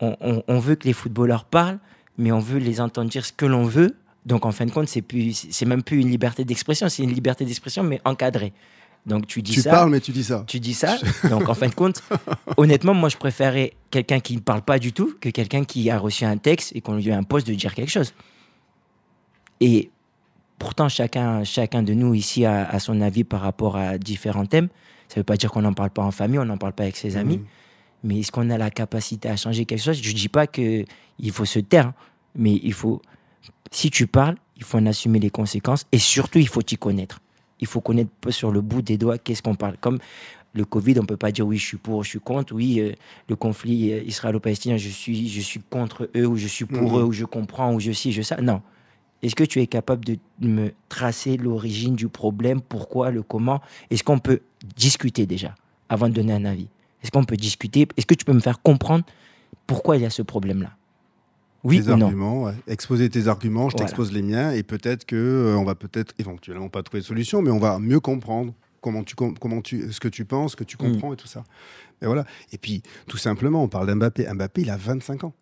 on, 0.00 0.16
on- 0.20 0.42
on 0.46 0.58
veut 0.58 0.74
que 0.76 0.86
les 0.86 0.92
footballeurs 0.92 1.44
parlent, 1.44 1.78
mais 2.18 2.30
on 2.32 2.38
veut 2.40 2.58
les 2.58 2.80
entendre 2.80 3.10
dire 3.10 3.24
ce 3.24 3.32
que 3.32 3.46
l'on 3.46 3.64
veut. 3.64 3.96
Donc 4.26 4.44
en 4.44 4.52
fin 4.52 4.66
de 4.66 4.70
compte, 4.70 4.88
c'est 4.88 5.00
plus, 5.02 5.46
c'est 5.50 5.64
même 5.64 5.82
plus 5.82 6.00
une 6.00 6.10
liberté 6.10 6.44
d'expression, 6.44 6.88
c'est 6.90 7.02
une 7.02 7.12
liberté 7.14 7.44
d'expression, 7.46 7.82
mais 7.82 8.00
encadrée. 8.04 8.52
Donc 9.06 9.26
tu 9.26 9.40
dis 9.40 9.52
Tu 9.52 9.62
ça. 9.62 9.70
parles, 9.70 9.88
mais 9.90 10.00
tu 10.00 10.12
dis 10.12 10.22
ça. 10.24 10.44
Tu 10.46 10.60
dis 10.60 10.74
ça, 10.74 10.98
donc 11.30 11.48
en 11.48 11.54
fin 11.54 11.68
de 11.68 11.74
compte, 11.74 12.02
honnêtement, 12.58 12.92
moi 12.92 13.08
je 13.08 13.16
préférais 13.16 13.72
quelqu'un 13.90 14.20
qui 14.20 14.34
ne 14.36 14.40
parle 14.40 14.60
pas 14.60 14.78
du 14.78 14.92
tout 14.92 15.14
que 15.22 15.30
quelqu'un 15.30 15.64
qui 15.64 15.88
a 15.88 15.98
reçu 15.98 16.26
un 16.26 16.36
texte 16.36 16.72
et 16.76 16.82
qu'on 16.82 16.96
lui 16.96 17.10
impose 17.10 17.44
de 17.44 17.54
dire 17.54 17.74
quelque 17.74 17.88
chose. 17.90 18.12
Et 19.60 19.90
pourtant, 20.58 20.88
chacun, 20.90 21.44
chacun 21.44 21.82
de 21.82 21.94
nous 21.94 22.14
ici 22.14 22.44
a, 22.44 22.68
a 22.68 22.78
son 22.78 23.00
avis 23.00 23.24
par 23.24 23.40
rapport 23.40 23.76
à 23.76 23.96
différents 23.98 24.46
thèmes. 24.46 24.68
Ça 25.10 25.16
ne 25.16 25.20
veut 25.22 25.24
pas 25.24 25.36
dire 25.36 25.50
qu'on 25.50 25.62
n'en 25.62 25.72
parle 25.72 25.90
pas 25.90 26.02
en 26.04 26.12
famille, 26.12 26.38
on 26.38 26.44
n'en 26.44 26.56
parle 26.56 26.72
pas 26.72 26.84
avec 26.84 26.96
ses 26.96 27.16
amis. 27.16 27.38
Mhm. 27.38 27.44
Mais 28.04 28.20
est-ce 28.20 28.30
qu'on 28.30 28.48
a 28.48 28.56
la 28.56 28.70
capacité 28.70 29.28
à 29.28 29.36
changer 29.36 29.64
quelque 29.64 29.82
chose? 29.82 30.00
Je 30.00 30.08
ne 30.08 30.14
dis 30.14 30.28
pas 30.28 30.46
qu'il 30.46 30.86
faut 31.32 31.44
se 31.44 31.58
taire, 31.58 31.88
hein, 31.88 31.94
mais 32.36 32.52
il 32.62 32.72
faut, 32.72 33.02
si 33.72 33.90
tu 33.90 34.06
parles, 34.06 34.36
il 34.56 34.62
faut 34.62 34.78
en 34.78 34.86
assumer 34.86 35.18
les 35.18 35.30
conséquences 35.30 35.84
et 35.90 35.98
surtout, 35.98 36.38
il 36.38 36.46
faut 36.46 36.62
t'y 36.62 36.76
connaître. 36.76 37.20
Il 37.58 37.66
faut 37.66 37.80
connaître 37.80 38.10
sur 38.30 38.52
le 38.52 38.60
bout 38.60 38.82
des 38.82 38.96
doigts 38.98 39.18
qu'est-ce 39.18 39.42
qu'on 39.42 39.56
parle. 39.56 39.76
Comme 39.80 39.98
le 40.52 40.64
Covid, 40.64 40.94
on 40.98 41.02
ne 41.02 41.06
peut 41.08 41.16
pas 41.16 41.32
dire 41.32 41.44
oui, 41.44 41.56
je 41.58 41.66
suis 41.66 41.76
pour, 41.76 42.04
je 42.04 42.10
suis 42.10 42.20
contre. 42.20 42.54
Oui, 42.54 42.78
euh, 42.78 42.92
le 43.28 43.34
conflit 43.34 43.92
euh, 43.92 44.02
israélo-palestinien, 44.04 44.76
je 44.76 44.88
suis, 44.88 45.28
je 45.28 45.40
suis 45.40 45.60
contre 45.60 46.08
eux, 46.16 46.26
ou 46.26 46.36
je 46.36 46.46
suis 46.46 46.66
pour 46.66 46.92
Mhm. 46.92 47.00
eux, 47.00 47.04
ou 47.04 47.12
je 47.12 47.24
comprends, 47.24 47.74
ou 47.74 47.80
je 47.80 47.90
suis, 47.90 48.12
je 48.12 48.22
sais. 48.22 48.40
Non. 48.40 48.62
Est-ce 49.22 49.34
que 49.34 49.44
tu 49.44 49.60
es 49.60 49.66
capable 49.66 50.04
de 50.06 50.16
me 50.40 50.70
tracer 50.88 51.36
l'origine 51.36 51.94
du 51.96 52.08
problème, 52.08 52.60
pourquoi, 52.62 53.10
le 53.10 53.22
comment? 53.22 53.60
Est-ce 53.90 54.02
qu'on 54.02 54.18
peut 54.18 54.40
discuter 54.76 55.26
déjà 55.26 55.54
avant 55.88 56.08
de 56.08 56.14
donner 56.14 56.32
un 56.32 56.44
avis 56.44 56.68
Est-ce 57.02 57.10
qu'on 57.10 57.24
peut 57.24 57.36
discuter? 57.36 57.88
Est-ce 57.96 58.06
que 58.06 58.14
tu 58.14 58.24
peux 58.24 58.32
me 58.32 58.40
faire 58.40 58.60
comprendre 58.62 59.04
pourquoi 59.66 59.96
il 59.96 60.02
y 60.02 60.06
a 60.06 60.10
ce 60.10 60.22
problème-là? 60.22 60.70
Oui 61.62 61.82
tes 61.82 61.90
ou 61.92 61.96
non? 61.96 62.44
ouais. 62.44 62.54
exposer 62.66 63.08
tes 63.10 63.26
arguments, 63.28 63.68
je 63.68 63.76
Voilà. 63.76 63.86
t'expose 63.86 64.12
les 64.12 64.22
miens, 64.22 64.52
et 64.52 64.62
peut-être 64.62 65.04
que 65.04 65.16
euh, 65.16 65.56
on 65.58 65.64
va 65.64 65.74
peut-être 65.74 66.14
éventuellement 66.18 66.68
pas 66.70 66.82
trouver 66.82 67.00
de 67.00 67.06
solution, 67.06 67.42
mais 67.42 67.50
on 67.50 67.58
va 67.58 67.78
mieux 67.78 68.00
comprendre 68.00 68.54
comment 68.80 69.02
tu, 69.04 69.14
com- 69.14 69.34
comment 69.38 69.60
tu, 69.60 69.92
ce 69.92 70.00
que 70.00 70.08
tu 70.08 70.24
penses, 70.24 70.52
ce 70.52 70.56
que 70.56 70.64
tu 70.64 70.76
Mm. 70.76 70.92
comprends 70.92 71.12
et 71.12 71.16
tout 71.16 71.26
ça. 71.26 71.44
Et 72.00 72.06
voilà. 72.06 72.24
Et 72.52 72.56
puis, 72.58 72.82
tout 73.06 73.18
simplement, 73.18 73.62
on 73.62 73.68
parle 73.68 73.86
d'Mbappé. 73.88 74.26
Mbappé, 74.32 74.62
il 74.62 74.70
a 74.70 74.78
25 74.78 75.24
ans. 75.24 75.34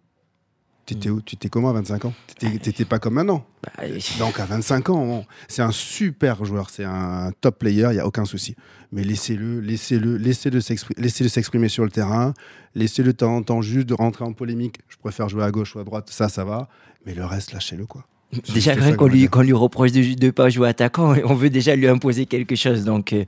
T'étais 0.89 1.11
où? 1.11 1.21
Tu 1.21 1.35
étais 1.35 1.51
comment 1.51 1.69
à 1.69 1.75
25 1.75 2.07
ans? 2.07 2.15
T'étais 2.39 2.59
t'étais 2.59 2.87
pas 2.87 2.99
comme 2.99 3.13
maintenant? 3.13 3.45
Bah, 3.63 3.85
Donc 4.19 4.41
à 4.41 4.47
25 4.47 4.89
ans, 4.89 5.27
c'est 5.47 5.61
un 5.61 5.71
super 5.71 6.47
joueur, 6.47 6.71
c'est 6.71 6.85
un 6.85 7.31
top 7.43 7.59
player, 7.59 7.89
il 7.91 7.97
y 7.97 8.01
a 8.01 8.07
aucun 8.07 8.25
souci. 8.25 8.57
Mais 8.91 9.05
laissez-le, 9.05 9.61
laissez-le, 9.61 10.17
laissez-le 10.17 10.63
s'exprimer, 10.63 11.03
laissez-le 11.03 11.29
s'exprimer 11.29 11.69
sur 11.69 11.85
le 11.85 11.91
terrain, 11.91 12.33
laissez-le 12.75 13.13
de 13.13 13.19
temps 13.19 13.37
en 13.37 13.43
temps 13.43 13.61
juste 13.61 13.87
de 13.87 13.93
rentrer 13.93 14.25
en 14.25 14.33
polémique. 14.33 14.79
Je 14.89 14.97
préfère 14.97 15.29
jouer 15.29 15.45
à 15.45 15.51
gauche 15.51 15.77
ou 15.77 15.79
à 15.79 15.85
droite, 15.85 16.09
ça, 16.09 16.31
ça 16.31 16.47
va. 16.47 16.71
Mais 17.05 17.13
le 17.13 17.27
reste, 17.27 17.53
lâchez-le 17.53 17.85
quoi. 17.85 18.07
Déjà, 18.55 18.73
rien 18.73 18.95
qu'on 18.95 19.09
lui, 19.09 19.53
reproche 19.53 19.93
de 19.93 20.25
ne 20.25 20.31
pas 20.31 20.49
jouer 20.49 20.69
attaquant, 20.69 21.15
on 21.27 21.35
veut 21.35 21.51
déjà 21.51 21.77
lui 21.77 21.87
imposer 21.87 22.25
quelque 22.25 22.57
chose. 22.57 22.85
Donc, 22.85 23.13
euh, 23.13 23.27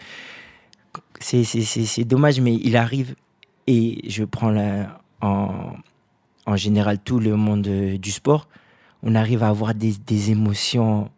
c'est 1.21 2.05
dommage, 2.05 2.41
mais 2.41 2.55
il 2.55 2.75
arrive, 2.75 3.17
et 3.67 4.01
je 4.09 4.25
prends 4.25 4.51
la, 4.51 5.03
en, 5.21 5.75
en 6.47 6.57
général 6.57 6.99
tout 6.99 7.21
le 7.21 7.37
monde 7.37 7.67
euh, 7.67 7.99
du 7.99 8.11
sport, 8.11 8.49
on 9.03 9.15
arrive 9.15 9.43
à 9.43 9.49
avoir 9.49 9.75
des, 9.75 9.95
des 10.07 10.31
émotions 10.31 11.11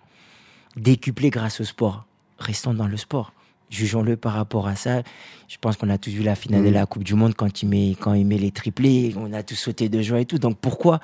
décuplées 0.76 1.30
grâce 1.30 1.60
au 1.60 1.64
sport. 1.64 2.04
Restons 2.38 2.74
dans 2.74 2.86
le 2.88 2.96
sport. 2.96 3.32
Jugeons-le 3.70 4.16
par 4.16 4.34
rapport 4.34 4.66
à 4.68 4.76
ça. 4.76 5.02
Je 5.48 5.56
pense 5.60 5.76
qu'on 5.76 5.88
a 5.88 5.96
tous 5.98 6.10
vu 6.10 6.22
la 6.22 6.34
finale 6.34 6.62
de 6.62 6.68
Mhm. 6.68 6.74
la 6.74 6.86
Coupe 6.86 7.04
du 7.04 7.14
Monde 7.14 7.34
quand 7.34 7.62
il, 7.62 7.68
met, 7.68 7.96
quand 7.98 8.12
il 8.14 8.26
met 8.26 8.36
les 8.38 8.50
triplés. 8.50 9.14
On 9.16 9.32
a 9.32 9.42
tous 9.42 9.54
sauté 9.54 9.88
de 9.88 10.02
joie 10.02 10.20
et 10.20 10.26
tout. 10.26 10.38
Donc 10.38 10.58
pourquoi 10.58 11.00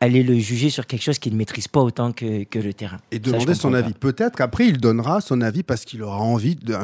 aller 0.00 0.22
le 0.22 0.38
juger 0.38 0.70
sur 0.70 0.86
quelque 0.86 1.02
chose 1.02 1.18
qu'il 1.18 1.32
ne 1.32 1.38
maîtrise 1.38 1.68
pas 1.68 1.80
autant 1.80 2.12
que, 2.12 2.44
que 2.44 2.58
le 2.58 2.72
terrain? 2.72 2.98
Et 3.10 3.18
demander 3.18 3.54
son 3.54 3.74
avis. 3.74 3.92
Peut-être 3.92 4.36
qu'après, 4.36 4.66
il 4.66 4.78
donnera 4.78 5.20
son 5.20 5.40
avis 5.40 5.62
parce 5.62 5.84
qu'il 5.84 6.02
aura 6.02 6.18
envie, 6.18 6.54
de, 6.56 6.74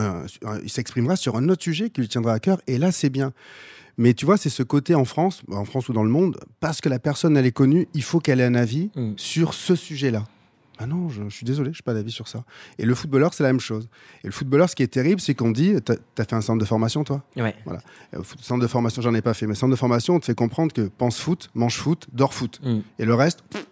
il 0.63 0.69
s'exprimera 0.71 1.17
sur 1.17 1.37
un 1.37 1.49
autre 1.49 1.63
sujet 1.63 1.91
qui 1.91 2.01
lui 2.03 2.09
tiendra 2.09 2.35
à 2.35 2.39
cœur. 2.41 2.61
Et 2.67 2.77
là, 2.77 2.93
c'est 2.93 3.11
bien. 3.11 3.33
Mais 3.99 4.15
tu 4.15 4.25
vois, 4.27 4.37
c'est 4.37 4.51
ce 4.51 4.63
côté 4.63 4.95
en 4.95 5.05
France, 5.05 5.43
en 5.51 5.65
France 5.65 5.89
ou 5.89 5.93
dans 5.93 6.05
le 6.05 6.11
monde, 6.11 6.39
parce 6.61 6.81
que 6.81 6.89
la 6.89 6.99
personne, 6.99 7.37
elle 7.37 7.47
est 7.47 7.53
connue, 7.53 7.87
il 7.95 8.03
faut 8.03 8.21
qu'elle 8.21 8.41
ait 8.41 8.45
un 8.45 8.55
avis 8.55 8.91
Mm. 8.97 9.13
sur 9.17 9.55
ce 9.55 9.75
sujet-là. 9.75 10.25
Ah 10.79 10.87
non, 10.87 11.09
je, 11.09 11.23
je 11.29 11.35
suis 11.37 11.45
désolé, 11.47 11.71
je 11.73 11.79
n'ai 11.79 11.83
pas 11.85 11.95
d'avis 11.95 12.11
sur 12.11 12.27
ça. 12.27 12.43
Et 12.79 12.85
le 12.85 12.97
footballeur, 12.97 13.33
c'est 13.33 13.45
la 13.45 13.51
même 13.51 13.61
chose. 13.61 13.89
Et 14.25 14.27
le 14.27 14.33
footballeur, 14.33 14.69
ce 14.69 14.75
qui 14.75 14.83
est 14.83 14.89
terrible, 14.89 15.21
c'est 15.21 15.35
qu'on 15.35 15.53
dit, 15.53 15.75
tu 15.87 15.93
as 15.93 16.25
fait 16.25 16.33
un 16.35 16.41
centre 16.41 16.59
de 16.59 16.65
formation, 16.65 17.05
toi? 17.05 17.23
Ouais. 17.37 17.55
Euh, 18.15 18.23
foot- 18.25 18.41
Centre 18.43 18.61
de 18.61 18.67
formation, 18.67 19.01
j'en 19.01 19.15
ai 19.15 19.23
pas 19.23 19.35
fait, 19.35 19.47
mais 19.47 19.55
centre 19.55 19.71
de 19.71 19.77
formation, 19.77 20.17
on 20.17 20.21
te 20.21 20.25
fait 20.25 20.35
comprendre 20.35 20.73
que 20.73 20.83
pense 20.99 21.21
foot, 21.21 21.49
mange 21.55 21.77
foot, 21.77 22.09
dors 22.13 22.35
foot. 22.35 22.61
Mm. 22.65 22.81
Et 22.99 23.05
le 23.05 23.15
reste, 23.15 23.43
pff, 23.51 23.65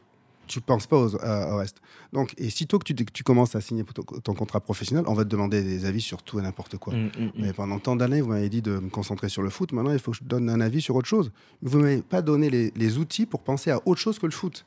tu 0.52 0.60
penses 0.60 0.86
pas 0.86 0.96
aux- 0.98 1.16
à- 1.22 1.52
au 1.54 1.56
reste. 1.58 1.78
Donc, 2.12 2.34
et 2.38 2.50
sitôt 2.50 2.78
que 2.78 2.84
tu, 2.84 2.94
que 2.94 3.10
tu 3.12 3.22
commences 3.24 3.54
à 3.56 3.60
signer 3.60 3.84
ton, 3.84 4.02
ton 4.02 4.34
contrat 4.34 4.60
professionnel, 4.60 5.04
on 5.08 5.14
va 5.14 5.24
te 5.24 5.28
demander 5.30 5.62
des 5.62 5.84
avis 5.84 6.00
sur 6.00 6.22
tout 6.22 6.38
et 6.38 6.42
n'importe 6.42 6.76
quoi. 6.78 6.94
Mm, 6.94 7.06
mm, 7.06 7.24
mm. 7.24 7.30
Mais 7.38 7.52
pendant 7.52 7.78
tant 7.78 7.96
d'années, 7.96 8.20
vous 8.20 8.28
m'avez 8.30 8.48
dit 8.48 8.62
de 8.62 8.78
me 8.78 8.90
concentrer 8.90 9.28
sur 9.28 9.42
le 9.42 9.50
foot. 9.50 9.72
Maintenant, 9.72 9.92
il 9.92 9.98
faut 9.98 10.10
que 10.12 10.18
je 10.18 10.24
donne 10.24 10.48
un 10.50 10.60
avis 10.60 10.80
sur 10.82 10.94
autre 10.96 11.08
chose. 11.08 11.32
Vous 11.62 11.78
m'avez 11.78 12.02
pas 12.02 12.22
donné 12.22 12.50
les, 12.50 12.72
les 12.76 12.98
outils 12.98 13.26
pour 13.26 13.42
penser 13.42 13.70
à 13.70 13.80
autre 13.86 14.00
chose 14.00 14.18
que 14.18 14.26
le 14.26 14.32
foot. 14.32 14.64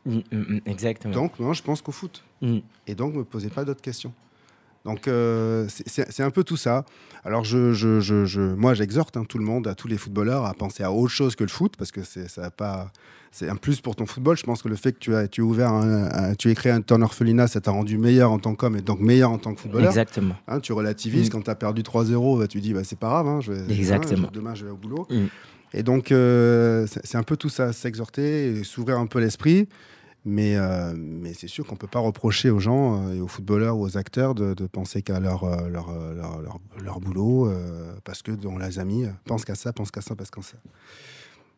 Exactement. 0.65 1.13
Donc, 1.13 1.39
moi, 1.39 1.53
je 1.53 1.61
pense 1.61 1.81
qu'au 1.81 1.91
foot. 1.91 2.23
Et 2.87 2.95
donc, 2.95 3.13
ne 3.13 3.19
me 3.19 3.23
posez 3.23 3.49
pas 3.49 3.63
d'autres 3.65 3.81
questions. 3.81 4.13
Donc, 4.83 5.07
euh, 5.07 5.67
c'est- 5.67 6.19
un 6.21 6.29
peu 6.29 6.43
tout 6.43 6.57
ça. 6.57 6.85
Alors, 7.23 7.43
je, 7.43 7.73
je, 7.73 8.53
moi, 8.53 8.75
j'exhorte 8.75 9.17
hein, 9.17 9.25
tout 9.27 9.39
le 9.39 9.43
monde, 9.43 9.67
à 9.67 9.73
tous 9.73 9.87
les 9.87 9.97
footballeurs, 9.97 10.45
à 10.45 10.53
penser 10.53 10.83
à 10.83 10.91
autre 10.91 11.11
chose 11.11 11.35
que 11.35 11.43
le 11.43 11.49
foot, 11.49 11.75
parce 11.75 11.91
que 11.91 12.03
ça 12.03 12.41
va 12.41 12.51
pas. 12.51 12.91
C'est 13.37 13.49
un 13.49 13.57
plus 13.57 13.81
pour 13.81 13.97
ton 13.97 14.05
football. 14.05 14.37
Je 14.37 14.43
pense 14.43 14.61
que 14.61 14.69
le 14.69 14.77
fait 14.77 14.93
que 14.93 14.99
tu 14.99 15.13
as, 15.13 15.27
tu 15.27 15.41
as 15.41 15.43
ouvert, 15.43 15.69
un, 15.73 16.03
un- 16.05 16.35
tu 16.35 16.49
aies 16.49 16.55
créé 16.55 16.71
un 16.71 16.79
ton 16.79 17.01
orphelinat, 17.01 17.47
ça 17.47 17.59
t'a 17.59 17.71
rendu 17.71 17.97
meilleur 17.97 18.31
en 18.31 18.39
tant 18.39 18.55
qu'homme 18.55 18.77
et 18.77 18.81
donc 18.81 19.01
meilleur 19.01 19.29
en 19.29 19.37
tant 19.37 19.53
que 19.53 19.59
footballeur. 19.59 19.89
Exactement. 19.89 20.35
Hein, 20.47 20.61
tu 20.61 20.71
relativises 20.71 21.27
Mm. 21.27 21.31
quand 21.33 21.41
tu 21.41 21.49
as 21.49 21.55
perdu 21.55 21.81
3-0, 21.83 22.39
bah, 22.39 22.47
tu 22.47 22.61
dis 22.61 22.73
bah, 22.73 22.85
c'est 22.85 22.97
pas 22.97 23.09
grave, 23.09 23.27
hein, 23.27 23.41
je 23.41 23.51
vais- 23.51 23.73
Exactement. 23.75 24.27
hein, 24.27 24.29
je- 24.33 24.39
demain 24.39 24.55
je 24.55 24.63
vais 24.63 24.71
au 24.71 24.77
boulot. 24.77 25.05
Mm. 25.09 25.25
Et 25.73 25.83
donc 25.83 26.13
euh, 26.13 26.87
c'est 27.03 27.17
un 27.17 27.23
peu 27.23 27.35
tout 27.35 27.49
ça, 27.49 27.73
s'exhorter, 27.73 28.63
s'ouvrir 28.63 28.99
un 28.99 29.05
peu 29.07 29.19
l'esprit. 29.19 29.67
Mais, 30.27 30.55
euh, 30.55 30.93
mais 30.97 31.33
c'est 31.35 31.47
sûr 31.47 31.67
qu'on 31.67 31.75
peut 31.75 31.85
pas 31.85 31.99
reprocher 31.99 32.49
aux 32.49 32.59
gens 32.59 33.09
euh, 33.09 33.13
et 33.15 33.19
aux 33.21 33.27
footballeurs 33.27 33.77
ou 33.77 33.83
aux 33.83 33.95
acteurs 33.97 34.33
de, 34.33 34.53
de 34.55 34.65
penser 34.65 35.03
qu'à 35.03 35.19
leur, 35.19 35.43
euh, 35.43 35.67
leur, 35.69 35.91
leur, 36.83 36.99
boulot 37.01 37.51
parce 38.05 38.23
que 38.23 38.31
on 38.47 38.57
les 38.57 38.79
a 38.79 38.85
mis, 38.85 39.03
euh, 39.05 39.09
pense 39.25 39.43
qu'à 39.45 39.53
ça, 39.55 39.71
pense 39.73 39.91
qu'à 39.91 40.01
ça, 40.01 40.15
pense 40.15 40.31
qu'à 40.31 40.41
ça. 40.41 40.57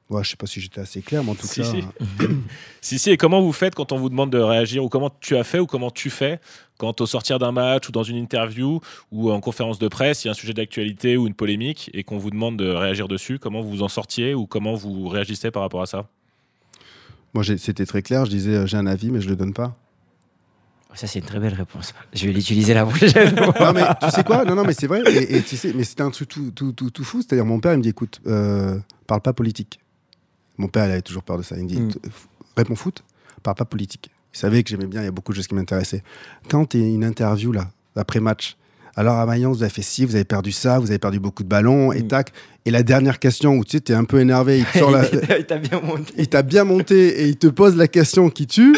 Ouais, 0.09 0.23
je 0.23 0.29
sais 0.29 0.37
pas 0.37 0.47
si 0.47 0.61
j'étais 0.61 0.79
assez 0.79 1.01
clair, 1.01 1.21
mais 1.23 1.31
en 1.31 1.35
tout 1.35 1.45
Si, 1.47 1.61
cas. 1.61 1.69
si. 1.69 1.77
euh, 2.21 2.27
Si, 2.81 2.97
si, 2.99 3.09
et 3.11 3.17
comment 3.17 3.41
vous 3.41 3.51
faites 3.51 3.75
quand 3.75 3.91
on 3.91 3.97
vous 3.97 4.09
demande 4.09 4.29
de 4.31 4.37
réagir 4.39 4.83
ou 4.85 4.89
comment 4.89 5.11
tu 5.19 5.35
as 5.35 5.43
fait 5.43 5.59
ou 5.59 5.65
comment 5.65 5.91
tu 5.91 6.09
fais 6.09 6.39
quand 6.77 7.01
au 7.01 7.05
sortir 7.05 7.39
d'un 7.39 7.51
match 7.51 7.89
ou 7.89 7.91
dans 7.91 8.03
une 8.03 8.15
interview 8.17 8.79
ou 9.11 9.31
en 9.31 9.41
conférence 9.41 9.79
de 9.79 9.87
presse, 9.87 10.23
il 10.23 10.27
y 10.27 10.29
a 10.29 10.31
un 10.31 10.35
sujet 10.35 10.53
d'actualité 10.53 11.17
ou 11.17 11.27
une 11.27 11.33
polémique 11.33 11.89
et 11.93 12.03
qu'on 12.03 12.17
vous 12.19 12.29
demande 12.29 12.55
de 12.57 12.69
réagir 12.69 13.07
dessus, 13.09 13.39
comment 13.39 13.61
vous 13.61 13.69
vous 13.69 13.83
en 13.83 13.87
sortiez 13.89 14.33
ou 14.35 14.45
comment 14.45 14.75
vous 14.75 15.07
réagissez 15.09 15.51
par 15.51 15.63
rapport 15.63 15.81
à 15.81 15.87
ça? 15.87 16.07
Moi, 17.33 17.43
c'était 17.57 17.85
très 17.85 18.01
clair. 18.01 18.23
Je 18.25 18.29
disais, 18.29 18.55
euh, 18.55 18.65
j'ai 18.67 18.77
un 18.77 18.87
avis, 18.87 19.09
mais 19.11 19.19
je 19.21 19.27
le 19.27 19.35
donne 19.35 19.53
pas. 19.53 19.75
Ça, 20.93 21.05
c'est 21.05 21.19
une 21.19 21.25
très 21.25 21.39
belle 21.39 21.53
réponse. 21.53 21.93
Je 22.13 22.25
vais 22.25 22.31
l'utiliser 22.31 22.73
la 22.73 22.85
prochaine 22.85 23.35
fois. 23.53 23.53
non, 23.59 23.73
mais 23.73 23.83
tu 24.01 24.09
sais 24.09 24.23
quoi? 24.23 24.45
Non, 24.45 24.55
non, 24.55 24.63
mais 24.63 24.73
c'est 24.73 24.87
vrai. 24.87 25.01
Et, 25.13 25.37
et 25.37 25.43
tu 25.43 25.57
sais, 25.57 25.73
mais 25.75 25.83
c'était 25.83 26.01
un 26.01 26.09
truc 26.09 26.29
tout, 26.29 26.51
tout, 26.51 26.71
tout, 26.71 26.89
tout 26.89 27.03
fou. 27.03 27.21
C'est-à-dire, 27.21 27.45
mon 27.45 27.59
père, 27.59 27.73
il 27.73 27.77
me 27.77 27.83
dit 27.83 27.89
écoute, 27.89 28.19
euh, 28.25 28.79
parle 29.05 29.21
pas 29.21 29.33
politique. 29.33 29.79
Mon 30.57 30.67
père, 30.67 30.85
il 30.85 30.91
avait 30.91 31.01
toujours 31.01 31.23
peur 31.23 31.37
de 31.37 31.43
ça. 31.43 31.55
Il 31.57 31.63
me 31.63 31.67
dit 31.67 31.79
Mm. 31.79 31.91
réponds 32.55 32.75
foot, 32.75 33.03
parle 33.43 33.55
pas 33.57 33.65
politique. 33.65 34.09
Il 34.33 34.37
savait 34.37 34.63
que 34.63 34.69
j'aimais 34.69 34.85
bien, 34.87 35.01
il 35.01 35.05
y 35.05 35.07
a 35.07 35.11
beaucoup 35.11 35.31
de 35.31 35.37
choses 35.37 35.47
qui 35.47 35.55
m'intéressaient. 35.55 36.03
Quand 36.49 36.65
tu 36.65 36.77
es 36.79 36.93
une 36.93 37.03
interview, 37.03 37.51
là, 37.51 37.69
après-match, 37.95 38.57
alors 38.95 39.15
à 39.17 39.25
Mayence, 39.27 39.57
vous 39.57 39.63
avez 39.63 39.71
fait 39.71 39.81
ci, 39.83 40.05
vous 40.05 40.15
avez 40.15 40.23
perdu 40.25 40.51
ça, 40.51 40.79
vous 40.79 40.89
avez 40.89 40.97
perdu 40.99 41.19
beaucoup 41.19 41.43
de 41.43 41.47
ballons, 41.47 41.91
et 41.93 42.01
Mm. 42.03 42.07
tac. 42.07 42.33
Et 42.65 42.71
la 42.71 42.83
dernière 42.83 43.19
question 43.19 43.55
où 43.55 43.63
tu 43.63 43.77
sais, 43.77 43.83
es 43.89 43.95
un 43.95 44.03
peu 44.05 44.19
énervé, 44.19 44.59
il 44.59 44.65
te 44.65 44.77
sort 44.79 44.91
la- 44.91 45.03
Il 45.39 45.45
t'a 45.45 45.57
bien 45.59 45.79
monté. 45.81 46.13
il 46.17 46.27
t'a 46.27 46.41
bien 46.41 46.63
monté 46.63 47.21
et 47.21 47.27
il 47.27 47.37
te 47.37 47.47
pose 47.47 47.75
la 47.77 47.87
question 47.87 48.29
qui 48.29 48.47
tue? 48.47 48.75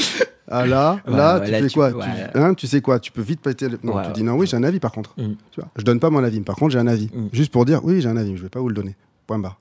Ah 0.52 0.66
là, 0.66 1.00
Ouais, 1.08 1.16
là, 1.16 1.40
ouais, 1.40 1.46
tu 1.46 1.52
là, 1.52 1.60
fais 1.60 1.68
tu 1.68 1.74
quoi? 1.76 1.92
tu, 1.94 2.00
hein, 2.40 2.54
tu 2.56 2.66
sais 2.68 2.82
quoi? 2.82 3.00
Tu 3.00 3.12
peux 3.12 3.22
vite 3.22 3.40
péter. 3.40 3.70
le- 3.70 3.80
Non, 3.84 4.02
tu 4.04 4.12
dis 4.14 4.24
non, 4.24 4.34
oui, 4.34 4.48
j'ai 4.48 4.58
un 4.58 4.64
avis 4.64 4.80
par 4.80 4.92
contre. 4.92 5.14
Mm. 5.18 5.34
Tu 5.52 5.62
vois, 5.62 5.70
je 5.78 5.84
donne 5.84 6.00
pas 6.00 6.10
mon 6.10 6.24
avis, 6.24 6.40
mais 6.40 6.44
par 6.46 6.56
contre, 6.56 6.72
j'ai 6.74 6.80
un 6.80 6.88
avis. 6.88 7.10
Mm. 7.14 7.28
Juste 7.32 7.52
pour 7.52 7.66
dire, 7.66 7.84
oui, 7.86 8.02
j'ai 8.02 8.10
un 8.10 8.18
avis, 8.18 8.36
je 8.36 8.42
vais 8.44 8.50
pas 8.50 8.60
vous 8.60 8.68
le 8.70 8.74
donner. 8.76 8.96
Point 9.28 9.40
barre. 9.40 9.60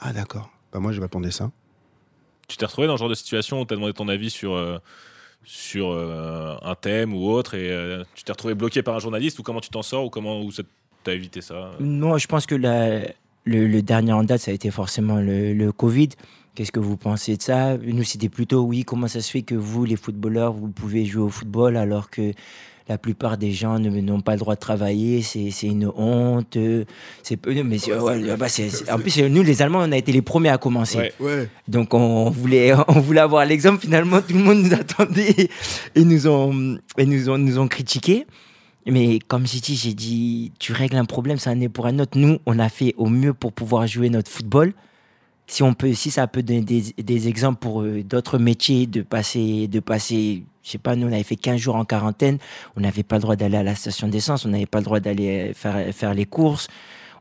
Ah 0.00 0.12
d'accord. 0.12 0.50
Bah 0.72 0.78
moi, 0.80 0.92
je 0.92 1.00
répondais 1.00 1.30
ça. 1.30 1.50
Tu 2.48 2.56
t'es 2.56 2.66
retrouvé 2.66 2.86
dans 2.86 2.96
ce 2.96 3.00
genre 3.00 3.08
de 3.08 3.14
situation 3.14 3.60
où 3.60 3.64
tu 3.66 3.74
as 3.74 3.76
demandé 3.76 3.92
ton 3.92 4.08
avis 4.08 4.30
sur, 4.30 4.54
euh, 4.54 4.78
sur 5.44 5.90
euh, 5.90 6.56
un 6.62 6.74
thème 6.74 7.14
ou 7.14 7.28
autre 7.28 7.54
et 7.54 7.70
euh, 7.70 8.02
tu 8.14 8.24
t'es 8.24 8.32
retrouvé 8.32 8.54
bloqué 8.54 8.82
par 8.82 8.96
un 8.96 8.98
journaliste 8.98 9.38
ou 9.38 9.42
comment 9.42 9.60
tu 9.60 9.70
t'en 9.70 9.82
sors 9.82 10.04
ou 10.04 10.10
comment 10.10 10.42
ou 10.42 10.50
t'as 11.04 11.12
évité 11.14 11.40
ça? 11.40 11.70
Non, 11.80 12.18
je 12.18 12.26
pense 12.26 12.46
que 12.46 12.54
la- 12.54 13.02
le, 13.44 13.66
le 13.66 13.82
dernier 13.82 14.12
en 14.12 14.24
date, 14.24 14.40
ça 14.42 14.50
a 14.50 14.54
été 14.54 14.70
forcément 14.70 15.16
le, 15.20 15.54
le 15.54 15.72
Covid. 15.72 16.10
Qu'est-ce 16.54 16.72
que 16.72 16.80
vous 16.80 16.96
pensez 16.96 17.36
de 17.36 17.42
ça? 17.42 17.76
Nous, 17.78 18.02
c'était 18.02 18.28
plutôt, 18.28 18.62
oui, 18.62 18.82
comment 18.84 19.06
ça 19.06 19.20
se 19.20 19.30
fait 19.30 19.42
que 19.42 19.54
vous, 19.54 19.84
les 19.84 19.96
footballeurs, 19.96 20.52
vous 20.52 20.68
pouvez 20.68 21.04
jouer 21.06 21.22
au 21.22 21.28
football 21.30 21.76
alors 21.76 22.10
que 22.10 22.32
la 22.90 22.98
plupart 22.98 23.38
des 23.38 23.52
gens 23.52 23.78
ne- 23.78 23.88
n'ont 24.00 24.20
pas 24.20 24.32
le 24.32 24.38
droit 24.40 24.56
de 24.56 24.60
travailler, 24.60 25.22
c'est 25.22 25.48
une 25.62 25.86
honte. 25.96 26.58
C'est 27.22 27.36
peu- 27.36 27.54
mais 27.62 27.78
ouais, 27.88 28.36
bah, 28.36 28.46
en 28.92 28.98
plus, 28.98 29.18
nous, 29.22 29.42
les 29.44 29.62
Allemands, 29.62 29.78
on 29.82 29.92
a 29.92 29.96
été 29.96 30.10
les 30.10 30.22
premiers 30.22 30.48
à 30.48 30.58
commencer. 30.58 30.98
Ouais. 30.98 31.12
Ouais. 31.20 31.48
Donc 31.68 31.94
on 31.94 32.28
voulait, 32.30 32.72
on 32.88 32.98
voulait 33.00 33.20
avoir 33.20 33.46
l'exemple. 33.46 33.80
Finalement, 33.80 34.20
tout 34.20 34.34
le 34.34 34.40
monde 34.42 34.62
nous 34.64 34.74
attendait 34.74 35.48
et 35.94 36.04
nous 36.04 36.26
ont, 36.26 36.78
et 36.98 37.06
nous 37.06 37.30
ont, 37.30 37.38
nous 37.38 37.58
ont 37.60 37.68
critiqué. 37.68 38.26
Mais 38.86 39.20
comme 39.28 39.46
j'ai 39.46 39.60
dit, 39.60 39.76
j'ai 39.76 39.94
dit, 39.94 40.50
tu 40.58 40.72
règles 40.72 40.96
un 40.96 41.04
problème, 41.04 41.38
ça 41.38 41.52
en 41.52 41.60
est 41.60 41.68
pour 41.68 41.86
un 41.86 41.98
autre. 42.00 42.18
Nous, 42.18 42.38
on 42.44 42.58
a 42.58 42.68
fait 42.68 42.94
au 42.96 43.06
mieux 43.08 43.34
pour 43.34 43.52
pouvoir 43.52 43.86
jouer 43.86 44.10
notre 44.10 44.30
football. 44.30 44.72
Si 45.50 45.64
on 45.64 45.74
peut, 45.74 45.94
si 45.94 46.12
ça 46.12 46.28
peut 46.28 46.44
donner 46.44 46.62
des, 46.62 47.28
exemples 47.28 47.58
pour 47.58 47.82
euh, 47.82 48.04
d'autres 48.04 48.38
métiers, 48.38 48.86
de 48.86 49.02
passer, 49.02 49.66
de 49.66 49.80
passer, 49.80 50.44
je 50.62 50.70
sais 50.70 50.78
pas, 50.78 50.94
nous 50.94 51.08
on 51.08 51.12
avait 51.12 51.24
fait 51.24 51.34
15 51.34 51.60
jours 51.60 51.74
en 51.74 51.84
quarantaine, 51.84 52.38
on 52.76 52.80
n'avait 52.80 53.02
pas 53.02 53.16
le 53.16 53.22
droit 53.22 53.34
d'aller 53.34 53.56
à 53.56 53.64
la 53.64 53.74
station 53.74 54.06
d'essence, 54.06 54.44
on 54.44 54.50
n'avait 54.50 54.66
pas 54.66 54.78
le 54.78 54.84
droit 54.84 55.00
d'aller 55.00 55.50
euh, 55.50 55.52
faire, 55.52 55.92
faire 55.92 56.14
les 56.14 56.24
courses, 56.24 56.68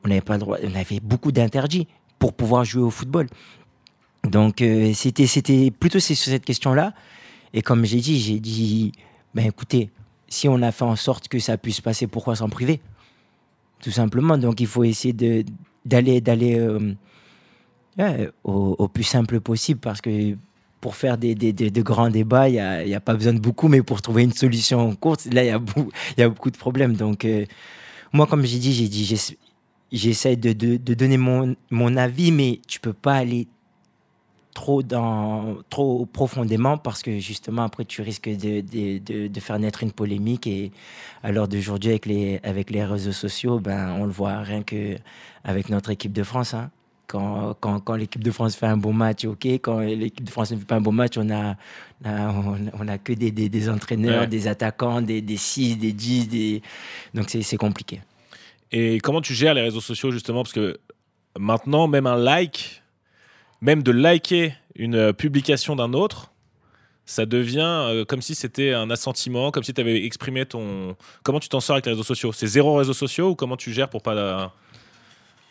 on 0.03 0.09
n'avait 0.09 0.21
pas 0.21 0.33
le 0.33 0.41
droit, 0.41 0.57
on 0.63 0.75
avait 0.75 0.99
beaucoup 0.99 1.31
d'interdits 1.31 1.87
pour 2.19 2.33
pouvoir 2.33 2.65
jouer 2.65 2.83
au 2.83 2.91
football. 2.91 3.25
Donc 4.23 4.61
euh, 4.61 4.93
c'était 4.93 5.25
c'était 5.25 5.71
plutôt 5.71 5.99
sur 5.99 6.15
cette 6.15 6.45
question-là. 6.45 6.93
Et 7.53 7.63
comme 7.63 7.83
j'ai 7.83 7.99
dit, 7.99 8.19
j'ai 8.19 8.39
dit, 8.39 8.91
ben 9.33 9.47
écoutez, 9.47 9.89
si 10.27 10.47
on 10.47 10.61
a 10.61 10.71
fait 10.71 10.85
en 10.85 10.95
sorte 10.95 11.29
que 11.29 11.39
ça 11.39 11.57
puisse 11.57 11.81
passer, 11.81 12.05
pourquoi 12.05 12.35
s'en 12.35 12.47
priver? 12.47 12.79
Tout 13.81 13.89
simplement. 13.89 14.37
Donc 14.37 14.59
il 14.59 14.67
faut 14.67 14.83
essayer 14.83 15.13
de 15.13 15.43
d'aller 15.83 16.21
d'aller 16.21 16.59
euh, 16.59 16.93
au, 18.43 18.87
plus 18.87 19.03
simple 19.03 19.39
possible 19.39 19.79
parce 19.79 20.01
que 20.01 20.35
pour 20.81 20.95
faire 20.95 21.17
des, 21.17 21.35
des, 21.35 21.51
des- 21.51 21.71
de 21.71 21.81
grands 21.81 22.09
débats, 22.09 22.47
il 22.47 22.53
n'y 22.53 22.59
a, 22.59 22.85
y 22.85 22.95
a 22.95 23.01
pas 23.01 23.13
besoin 23.13 23.33
de 23.33 23.39
beaucoup, 23.39 23.67
mais 23.67 23.81
pour 23.81 24.01
trouver 24.01 24.23
une 24.23 24.31
solution 24.33 24.95
courte, 24.95 25.25
là, 25.33 25.43
il 25.43 25.47
y, 25.47 26.21
y 26.21 26.23
a 26.23 26.29
beaucoup 26.29 26.51
de 26.51 26.57
problèmes. 26.57 26.93
Donc, 26.93 27.25
euh, 27.25 27.45
moi, 28.13 28.27
comme 28.27 28.43
j'ai 28.45 28.59
dit, 28.59 28.73
j'ai 28.73 28.87
dit, 28.87 29.05
j'essa- 29.05 29.35
j'essaie 29.91 30.35
de, 30.37 30.53
de, 30.53 30.93
donner 30.93 31.17
mon, 31.17 31.55
mon 31.71 31.97
avis, 31.97 32.31
mais 32.31 32.61
tu 32.67 32.79
peux 32.79 32.93
pas 32.93 33.15
aller 33.15 33.47
trop, 34.53 34.83
dans, 34.83 35.57
trop 35.69 36.05
profondément 36.05 36.77
parce 36.77 37.01
que 37.03 37.19
justement, 37.19 37.63
après, 37.63 37.85
tu 37.85 38.01
risques 38.01 38.29
de, 38.29 39.27
de 39.27 39.39
faire 39.39 39.59
naître 39.59 39.83
une 39.83 39.91
polémique. 39.91 40.47
Et 40.47 40.71
à 41.23 41.31
l'heure 41.31 41.47
d'aujourd'hui, 41.47 41.91
avec 41.91 42.05
les, 42.05 42.39
avec 42.43 42.69
les 42.69 42.83
réseaux 42.83 43.11
sociaux, 43.11 43.59
ben, 43.59 43.91
on 43.99 44.05
le 44.05 44.11
voit 44.11 44.39
rien 44.39 44.63
que 44.63 44.95
avec 45.43 45.69
notre 45.69 45.89
équipe 45.91 46.13
de 46.13 46.23
France. 46.23 46.53
hein. 46.53 46.71
Quand, 47.09 47.55
quand, 47.59 47.79
quand 47.79 47.95
l'équipe 47.95 48.23
de 48.23 48.29
France 48.29 48.55
fait 48.55 48.67
un 48.67 48.77
bon 48.77 48.93
match, 48.93 49.25
ok. 49.25 49.43
Quand 49.63 49.79
l'équipe 49.79 50.23
de 50.23 50.29
France 50.29 50.51
ne 50.51 50.57
fait 50.57 50.65
pas 50.65 50.75
un 50.75 50.81
bon 50.81 50.91
match, 50.91 51.17
on 51.17 51.27
a, 51.31 51.55
on 52.05 52.07
a, 52.07 52.57
on 52.79 52.87
a 52.87 52.97
que 52.99 53.13
des, 53.13 53.31
des, 53.31 53.49
des 53.49 53.67
entraîneurs, 53.67 54.21
Ouais. 54.21 54.27
des 54.27 54.47
attaquants, 54.47 55.01
des, 55.01 55.21
des 55.21 55.37
6, 55.37 55.77
des 55.77 55.91
10. 55.91 56.27
Des... 56.29 56.61
Donc 57.15 57.29
c'est 57.31 57.57
compliqué. 57.57 58.01
Et 58.71 58.99
comment 58.99 59.21
tu 59.21 59.33
gères 59.33 59.55
les 59.55 59.61
réseaux 59.63 59.81
sociaux 59.81 60.11
justement? 60.11 60.43
Parce 60.43 60.53
que 60.53 60.77
maintenant, 61.39 61.87
même 61.87 62.05
un 62.05 62.15
like, 62.15 62.83
même 63.61 63.81
de 63.81 63.91
liker 63.91 64.53
une 64.75 64.93
euh, 64.95 65.11
publication 65.11 65.75
d'un 65.75 65.93
autre, 65.93 66.31
ça 67.07 67.25
devient 67.25 67.61
euh, 67.89 68.05
comme 68.05 68.21
si 68.21 68.35
c'était 68.35 68.71
un 68.73 68.91
assentiment, 68.91 69.49
comme 69.49 69.63
si 69.63 69.73
tu 69.73 69.81
avais 69.81 70.05
exprimé 70.05 70.45
ton. 70.45 70.95
Comment 71.23 71.39
tu 71.39 71.49
t'en 71.49 71.59
sors 71.59 71.73
avec 71.77 71.87
les 71.87 71.93
réseaux 71.93 72.03
sociaux? 72.03 72.31
C'est 72.33 72.45
zéro 72.45 72.75
réseaux 72.75 72.93
sociaux 72.93 73.29
ou 73.31 73.35
comment 73.35 73.57
tu 73.57 73.73
gères 73.73 73.89
pour 73.89 74.03
pas. 74.03 74.13
la- 74.13 74.53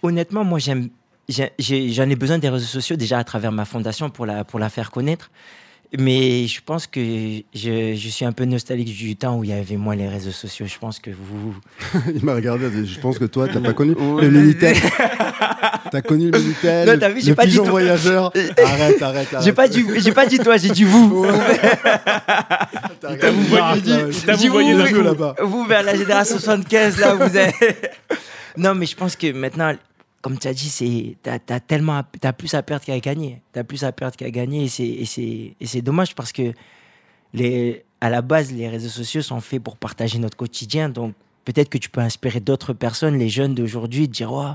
Honnêtement, 0.04 0.44
moi, 0.44 0.60
j'aime, 0.60 0.82
j'ai- 0.82 0.88
j'ai- 0.88 0.90
j'en 1.28 2.08
ai 2.10 2.16
besoin 2.16 2.38
des 2.38 2.48
réseaux 2.48 2.64
sociaux 2.66 2.96
déjà 2.96 3.18
à 3.18 3.24
travers 3.24 3.52
ma 3.52 3.64
fondation 3.64 4.10
pour 4.10 4.26
la, 4.26 4.44
pour 4.44 4.58
la 4.58 4.68
faire 4.68 4.90
connaître. 4.90 5.30
Mais 5.98 6.46
je 6.46 6.60
pense 6.62 6.86
que 6.86 7.00
je, 7.00 7.94
je 7.94 8.08
suis 8.10 8.26
un 8.26 8.32
peu 8.32 8.44
nostalgique 8.44 8.94
du 8.94 9.16
temps 9.16 9.38
où 9.38 9.44
il 9.44 9.48
y 9.48 9.54
avait 9.54 9.78
moins 9.78 9.96
les 9.96 10.06
réseaux 10.06 10.32
sociaux. 10.32 10.66
Je 10.68 10.76
pense 10.78 10.98
que 10.98 11.08
vous. 11.10 11.56
Il 12.14 12.22
m'a 12.26 12.34
regardé, 12.34 12.84
je 12.84 13.00
pense 13.00 13.18
que 13.18 13.24
toi, 13.24 13.48
t'as 13.50 13.58
pas 13.60 13.72
connu 13.72 13.94
le 14.20 14.28
Minitel. 14.28 14.76
T'as 15.90 16.02
connu 16.02 16.30
le 16.30 16.38
Minitel, 16.38 16.86
Non, 16.90 16.98
t'as 17.00 17.08
vu, 17.08 17.22
j'ai 17.22 17.30
le 17.30 17.34
pas 17.36 17.44
dit 17.46 17.52
pigeon 17.52 17.64
tout. 17.64 17.70
voyageur. 17.70 18.30
Arrête, 18.62 19.00
arrête, 19.00 19.32
arrête. 19.32 19.42
J'ai 19.42 19.52
pas 19.54 19.66
dit, 19.66 19.82
j'ai 19.96 20.12
pas 20.12 20.26
dit 20.26 20.38
toi, 20.38 20.58
j'ai 20.58 20.68
dit 20.68 20.84
vous. 20.84 21.26
T'as 23.00 23.30
vous 23.30 23.42
voyez- 23.44 23.80
Dis 24.36 24.48
vous 24.48 24.62
d'un 24.62 24.88
coup. 24.92 25.00
là-bas. 25.02 25.36
Vous, 25.42 25.64
vers 25.64 25.82
la 25.82 25.94
génération 25.96 26.38
75, 26.38 26.98
là, 26.98 27.14
vous 27.14 27.34
êtes. 27.36 27.54
non, 28.58 28.74
mais 28.74 28.84
je 28.84 28.94
pense 28.94 29.16
que 29.16 29.32
maintenant, 29.32 29.72
comme 30.28 30.38
tu 30.38 30.46
as 30.46 30.52
dit, 30.52 30.68
c'est, 30.68 31.16
t'as, 31.22 31.38
t'as 31.38 31.58
tellement, 31.58 32.02
plus 32.36 32.52
à 32.52 32.62
perdre 32.62 32.84
qu'à 32.84 33.00
gagner. 33.00 33.40
T'as 33.52 33.64
plus 33.64 33.82
à 33.82 33.92
perdre 33.92 34.14
qu'à 34.14 34.30
gagner 34.30 34.64
et 34.64 35.06
c'est, 35.66 35.80
dommage 35.80 36.14
parce 36.14 36.32
que 36.32 36.52
les, 37.32 37.82
à 38.02 38.10
la 38.10 38.20
base, 38.20 38.52
les 38.52 38.68
réseaux 38.68 38.90
sociaux 38.90 39.22
sont 39.22 39.40
faits 39.40 39.62
pour 39.62 39.78
partager 39.78 40.18
notre 40.18 40.36
quotidien. 40.36 40.90
Donc, 40.90 41.14
peut-être 41.46 41.70
que 41.70 41.78
tu 41.78 41.88
peux 41.88 42.02
inspirer 42.02 42.40
d'autres 42.40 42.74
personnes, 42.74 43.18
les 43.18 43.30
jeunes 43.30 43.54
d'aujourd'hui, 43.54 44.06
de 44.06 44.12
dire, 44.12 44.30
oh, 44.30 44.50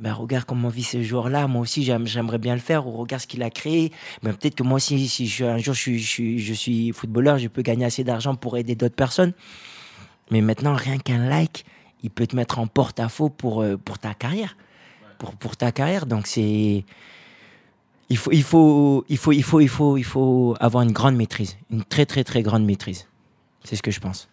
ben, 0.00 0.12
regarde 0.12 0.44
comment 0.44 0.68
vit 0.68 0.82
ce 0.82 1.00
joueur-là. 1.04 1.46
Moi 1.46 1.62
aussi, 1.62 1.84
j'aime- 1.84 2.08
j'aimerais 2.08 2.38
bien 2.38 2.54
le 2.54 2.60
faire. 2.60 2.88
Ou 2.88 2.90
regarde 2.90 3.22
ce 3.22 3.28
qu'il 3.28 3.44
a 3.44 3.50
créé. 3.50 3.92
Ben, 4.24 4.34
peut-être 4.34 4.56
que 4.56 4.64
moi 4.64 4.78
aussi, 4.78 5.06
si 5.06 5.28
je, 5.28 5.44
un 5.44 5.58
jour 5.58 5.74
je 5.74 5.80
suis, 5.82 5.98
je, 6.00 6.08
suis, 6.08 6.38
je 6.40 6.52
suis 6.52 6.90
footballeur, 6.90 7.38
je 7.38 7.46
peux 7.46 7.62
gagner 7.62 7.84
assez 7.84 8.02
d'argent 8.02 8.34
pour 8.34 8.56
aider 8.56 8.74
d'autres 8.74 8.96
personnes. 8.96 9.34
Mais 10.32 10.40
maintenant, 10.40 10.74
rien 10.74 10.98
qu'un 10.98 11.28
like, 11.28 11.64
il 12.02 12.10
peut 12.10 12.26
te 12.26 12.34
mettre 12.34 12.58
en 12.58 12.66
porte-à-faux 12.66 13.28
pour, 13.28 13.62
euh, 13.62 13.76
pour 13.76 14.00
ta 14.00 14.14
carrière. 14.14 14.56
Pour, 15.22 15.36
pour 15.36 15.56
ta 15.56 15.70
carrière. 15.70 16.06
Donc, 16.06 16.26
c'est. 16.26 16.84
Il 18.08 18.16
faut, 18.16 18.32
il, 18.32 18.42
faut, 18.42 19.04
il, 19.08 19.16
faut, 19.16 19.30
il, 19.30 19.42
faut, 19.44 19.60
il, 19.60 19.68
faut, 19.68 19.96
il 19.96 20.02
faut 20.04 20.56
avoir 20.58 20.82
une 20.82 20.90
grande 20.90 21.14
maîtrise. 21.14 21.56
Une 21.70 21.84
très, 21.84 22.06
très, 22.06 22.24
très 22.24 22.42
grande 22.42 22.64
maîtrise. 22.64 23.06
C'est 23.62 23.76
ce 23.76 23.82
que 23.82 23.92
je 23.92 24.00
pense. 24.00 24.28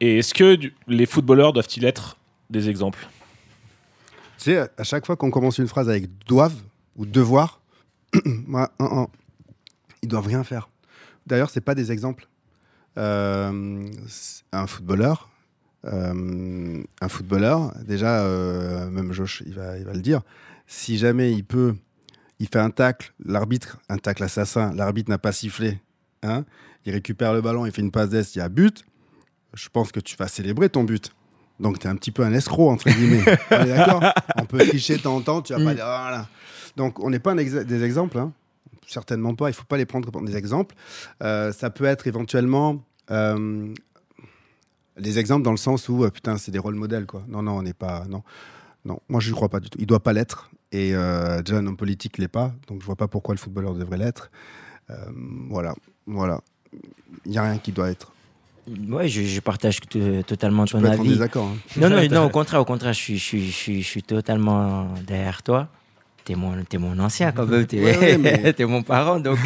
Et 0.00 0.20
est-ce 0.20 0.32
que 0.32 0.54
du- 0.54 0.74
les 0.88 1.04
footballeurs 1.04 1.52
doivent-ils 1.52 1.84
être 1.84 2.16
des 2.48 2.70
exemples? 2.70 3.06
Tu 4.38 4.44
sais, 4.44 4.66
à 4.78 4.82
chaque 4.82 5.04
fois 5.04 5.14
qu'on 5.16 5.30
commence 5.30 5.58
une 5.58 5.68
phrase 5.68 5.90
avec 5.90 6.08
doivent 6.26 6.56
ou 6.96 7.04
devoir, 7.04 7.60
moi, 8.24 8.72
un, 8.78 8.84
un, 9.02 9.06
ils 10.02 10.08
doivent 10.08 10.26
rien 10.26 10.42
faire. 10.42 10.70
D'ailleurs, 11.26 11.50
c'est 11.50 11.60
pas 11.60 11.74
des 11.74 11.92
exemples. 11.92 12.26
Euh, 12.96 13.86
un 14.52 14.66
footballeur, 14.66 15.28
un 15.86 17.08
footballeur, 17.08 17.72
déjà, 17.86 18.20
euh, 18.24 18.88
même 18.90 19.12
Josh, 19.12 19.42
il 19.46 19.54
va, 19.54 19.76
il 19.78 19.84
va 19.84 19.92
le 19.92 20.00
dire. 20.00 20.22
Si 20.66 20.96
jamais 20.96 21.32
il 21.32 21.44
peut, 21.44 21.74
il 22.38 22.48
fait 22.48 22.58
un 22.58 22.70
tacle, 22.70 23.12
l'arbitre, 23.24 23.78
un 23.88 23.98
tacle 23.98 24.22
assassin, 24.24 24.72
l'arbitre 24.74 25.10
n'a 25.10 25.18
pas 25.18 25.32
sifflé, 25.32 25.78
hein, 26.22 26.44
il 26.86 26.92
récupère 26.92 27.32
le 27.34 27.40
ballon, 27.42 27.66
il 27.66 27.72
fait 27.72 27.82
une 27.82 27.90
passe 27.90 28.08
d'est, 28.10 28.34
il 28.34 28.38
y 28.38 28.42
a 28.42 28.48
but. 28.48 28.84
Je 29.54 29.68
pense 29.68 29.92
que 29.92 30.00
tu 30.00 30.16
vas 30.16 30.26
célébrer 30.28 30.68
ton 30.68 30.84
but. 30.84 31.12
Donc, 31.60 31.78
tu 31.78 31.86
es 31.86 31.90
un 31.90 31.94
petit 31.96 32.10
peu 32.10 32.24
un 32.24 32.32
escroc, 32.32 32.70
entre 32.70 32.90
guillemets. 32.90 33.24
On 33.50 33.54
est 33.60 33.66
d'accord? 33.68 34.02
On 34.36 34.44
peut 34.46 34.58
tricher 34.58 34.96
de 34.96 35.02
temps 35.02 35.16
en 35.16 35.20
temps, 35.20 35.42
tu 35.42 35.52
vas 35.52 35.58
pas 35.60 35.72
Mm. 35.72 35.76
dire, 35.76 35.84
voilà. 35.84 36.26
Donc, 36.76 36.98
on 36.98 37.10
n'est 37.10 37.20
pas 37.20 37.34
des 37.34 37.84
exemples, 37.84 38.18
hein. 38.18 38.32
certainement 38.88 39.34
pas. 39.36 39.48
Il 39.50 39.52
faut 39.54 39.64
pas 39.64 39.76
les 39.76 39.86
prendre 39.86 40.10
comme 40.10 40.26
des 40.26 40.36
exemples. 40.36 40.74
Euh, 41.22 41.52
ça 41.52 41.70
peut 41.70 41.84
être 41.84 42.08
éventuellement 42.08 42.82
euh, 43.12 43.72
des 44.98 45.18
exemples 45.18 45.42
dans 45.44 45.50
le 45.50 45.56
sens 45.56 45.88
où, 45.88 46.04
euh, 46.04 46.10
putain, 46.10 46.36
c'est 46.38 46.50
des 46.52 46.58
rôles 46.58 46.74
modèles, 46.76 47.06
quoi. 47.06 47.24
Non, 47.28 47.42
non, 47.42 47.52
on 47.58 47.62
n'est 47.62 47.72
pas. 47.74 48.04
Non, 48.08 48.22
non. 48.84 49.00
Moi, 49.08 49.20
je 49.20 49.30
ne 49.30 49.34
crois 49.34 49.48
pas 49.48 49.60
du 49.60 49.70
tout. 49.70 49.78
Il 49.80 49.86
doit 49.86 50.02
pas 50.02 50.12
l'être. 50.12 50.50
Et 50.72 50.94
euh, 50.94 51.42
déjà, 51.42 51.58
un 51.58 51.66
homme 51.66 51.76
politique 51.76 52.18
l'est 52.18 52.28
pas. 52.28 52.52
Donc, 52.68 52.80
je 52.80 52.86
vois 52.86 52.96
pas 52.96 53.08
pourquoi 53.08 53.34
le 53.34 53.38
footballeur 53.38 53.74
devrait 53.74 53.98
l'être. 53.98 54.30
Euh, 54.90 54.94
voilà. 55.48 55.74
Voilà. 56.06 56.40
Il 57.24 57.30
n'y 57.30 57.38
a 57.38 57.42
rien 57.42 57.58
qui 57.58 57.72
doit 57.72 57.90
être. 57.90 58.12
Ouais, 58.88 59.08
je, 59.08 59.22
je 59.22 59.40
partage 59.40 59.78
totalement 60.26 60.64
Tu 60.64 60.72
ton 60.72 60.80
peux 60.80 60.86
être 60.86 60.98
en 60.98 61.00
avis. 61.02 61.10
désaccord. 61.10 61.46
hein. 61.46 61.56
Non, 61.76 61.90
non, 61.90 62.02
non, 62.10 62.24
au 62.24 62.30
contraire, 62.30 62.60
au 62.60 62.64
contraire, 62.64 62.92
je 62.92 62.98
suis, 62.98 63.18
je 63.18 63.36
je 63.38 63.72
je 63.72 63.80
suis 63.82 64.02
totalement 64.02 64.88
derrière 65.06 65.42
toi. 65.42 65.68
T'es 66.24 66.34
mon, 66.34 66.64
t'es 66.64 66.78
mon 66.78 66.98
ancien 66.98 67.32
quand 67.32 67.44
même, 67.46 67.66
t'es, 67.66 67.78
Ouais, 67.84 67.98
ouais, 67.98 68.16
mais- 68.18 68.54
mon 68.66 68.82
parent, 68.82 69.20
donc 69.20 69.38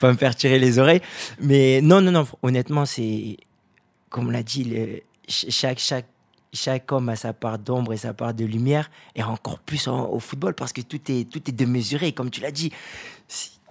pas 0.00 0.12
me 0.12 0.16
faire 0.18 0.36
tirer 0.36 0.58
les 0.58 0.78
oreilles. 0.78 1.00
Mais 1.40 1.80
non, 1.82 2.00
non, 2.02 2.10
non, 2.12 2.26
honnêtement, 2.42 2.84
c'est 2.84 3.38
comme 4.14 4.30
l'a 4.30 4.44
dit, 4.44 4.62
le- 4.62 5.00
chaque, 5.28 5.80
chaque, 5.80 6.06
chaque 6.52 6.92
homme 6.92 7.08
a 7.08 7.16
sa 7.16 7.32
part 7.32 7.58
d'ombre 7.58 7.92
et 7.94 7.96
sa 7.96 8.14
part 8.14 8.32
de 8.32 8.44
lumière, 8.44 8.88
et 9.16 9.24
encore 9.24 9.58
plus 9.58 9.88
en- 9.88 10.06
au 10.08 10.20
football 10.20 10.54
parce 10.54 10.72
que 10.72 10.82
tout 10.82 11.00
est, 11.10 11.28
tout 11.28 11.42
est 11.50 11.52
démesuré, 11.52 12.12
comme 12.12 12.30
tu 12.30 12.40
l'as 12.40 12.52
dit. 12.52 12.70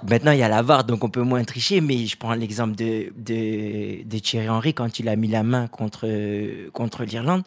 Maintenant, 0.10 0.32
il 0.34 0.40
y 0.40 0.44
a 0.44 0.50
la 0.50 0.62
VAR, 0.62 0.84
donc 0.84 1.02
on 1.06 1.10
peut 1.10 1.22
moins 1.22 1.46
tricher, 1.46 1.80
mais 1.80 2.06
je 2.08 2.18
prends 2.18 2.34
l'exemple 2.34 2.76
de, 2.76 3.14
de, 3.16 4.04
de 4.04 4.18
Thierry 4.20 4.50
Henry 4.50 4.74
quand 4.74 5.00
il 5.00 5.08
a 5.08 5.16
mis 5.16 5.30
la 5.30 5.44
main 5.44 5.68
contre, 5.68 6.10
contre 6.72 7.06
l'Irlande. 7.06 7.44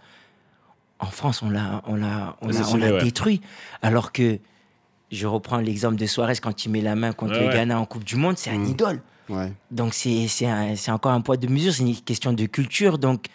En 0.98 1.10
France, 1.18 1.42
on 1.42 1.50
l'a, 1.50 1.82
on 1.86 1.96
l'a, 1.96 2.38
on 2.40 2.46
l'a, 2.48 2.54
on 2.54 2.60
Assassiné, 2.60 2.86
l'a 2.88 2.94
ouais. 2.94 3.02
détruit. 3.04 3.42
Alors 3.82 4.10
que 4.12 4.38
je 5.10 5.26
reprends 5.26 5.58
l'exemple 5.58 5.96
de 5.96 6.06
Suarez 6.06 6.36
quand 6.42 6.64
il 6.64 6.70
met 6.70 6.80
la 6.80 6.94
main 6.96 7.12
contre 7.12 7.34
Ouais, 7.34 7.40
le 7.40 7.46
ouais. 7.46 7.52
Ghana 7.54 7.78
en 7.78 7.84
Coupe 7.86 8.04
du 8.04 8.16
Monde, 8.16 8.36
c'est 8.38 8.50
un 8.50 8.58
Mm. 8.58 8.66
idole. 8.66 9.02
Ouais. 9.28 9.52
Donc 9.70 9.92
c'est, 9.94 10.26
encore 10.90 11.12
un 11.12 11.20
poids 11.20 11.36
de 11.36 11.46
mesure, 11.48 11.72
c'est 11.72 11.82
une 11.82 11.96
question 11.96 12.32
de 12.32 12.46
culture. 12.46 12.98
Donc 12.98 13.26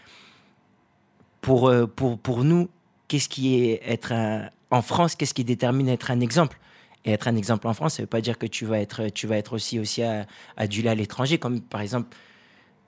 pour, 1.42 1.68
euh, 1.70 1.88
pour, 1.88 2.18
pour 2.20 2.44
nous, 2.44 2.70
qu'est-ce 3.08 3.30
qui 3.30 3.56
est 3.56 3.82
être 3.86 4.12
un- 4.12 4.50
en 4.70 4.82
France, 4.82 5.16
qu'est-ce 5.16 5.34
qui 5.34 5.44
détermine 5.44 5.90
être 5.90 6.12
un 6.12 6.20
exemple? 6.20 6.60
Et 7.04 7.12
être 7.12 7.28
un 7.28 7.36
exemple 7.36 7.68
en 7.68 7.74
France, 7.74 7.96
ça 7.96 8.02
ne 8.02 8.06
veut 8.06 8.10
pas 8.10 8.22
dire 8.22 8.38
que 8.38 8.46
tu 8.46 8.66
vas 8.66 8.80
être, 8.80 9.08
tu 9.10 9.26
vas 9.28 9.38
être 9.38 9.54
aussi, 9.54 9.80
aussi 9.80 10.04
à- 10.04 10.28
adulé 10.56 10.88
à 10.90 10.96
l'étranger, 10.96 11.40
comme 11.40 11.60
par 11.62 11.82
exemple 11.82 12.16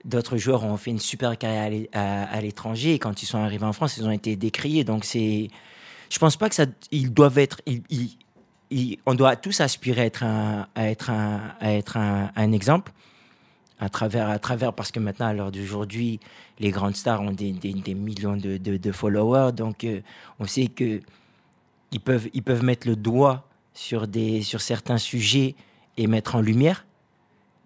d'autres 0.05 0.37
joueurs 0.37 0.63
ont 0.65 0.77
fait 0.77 0.91
une 0.91 0.99
super 0.99 1.37
carrière 1.37 1.63
à 1.63 1.69
l'é- 1.69 1.89
à, 1.93 2.23
à 2.25 2.41
l'étranger 2.41 2.93
et 2.93 2.99
quand 2.99 3.23
ils 3.23 3.25
sont 3.25 3.39
arrivés 3.39 3.65
en 3.65 3.73
France, 3.73 3.97
ils 3.97 4.05
ont 4.05 4.11
été 4.11 4.35
décriés. 4.35 4.83
Donc 4.83 5.03
c'est, 5.03 5.47
je 6.09 6.19
pense 6.19 6.37
pas 6.37 6.47
que 6.49 6.55
ça, 6.55 6.65
ils 6.91 7.11
doivent 7.11 7.37
être, 7.39 7.61
ils- 7.65 7.81
ils- 7.89 8.17
on 9.05 9.15
doit 9.15 9.35
tous 9.35 9.61
aspirer 9.61 10.11
à 10.21 10.89
être 10.89 11.09
un, 11.97 12.51
exemple. 12.51 12.91
À 13.79 13.89
travers, 13.89 14.73
parce 14.73 14.91
que 14.91 14.99
maintenant, 14.99 15.27
à 15.27 15.33
l'heure 15.33 15.51
d'aujourd'hui, 15.51 16.19
les 16.59 16.71
grandes 16.71 16.95
stars 16.95 17.21
ont 17.21 17.31
des, 17.31 17.53
millions 17.95 18.37
de, 18.37 18.91
followers, 18.91 19.51
donc 19.51 19.83
euh, 19.83 20.01
on 20.39 20.45
sait 20.45 20.67
que 20.67 21.01
ils 21.91 21.99
peuvent, 21.99 22.63
mettre 22.63 22.87
le 22.87 22.95
doigt 22.95 23.47
sur, 23.73 24.07
sur 24.41 24.61
certains 24.61 24.97
sujets 24.97 25.55
et 25.97 26.07
mettre 26.07 26.35
en 26.35 26.41
lumière, 26.41 26.85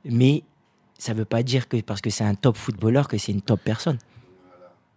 mais 0.03 0.43
ça 0.97 1.14
ne 1.14 1.20
veut 1.20 1.26
pas 1.26 1.43
dire 1.43 1.68
que 1.68 1.80
parce 1.82 2.01
que 2.01 2.10
c'est 2.10 2.24
un 2.24 2.36
top 2.36 2.58
footballeur 2.58 3.08
que 3.08 3.18
c'est 3.18 3.32
une 3.32 3.41
top 3.41 3.62
personne. 3.64 3.99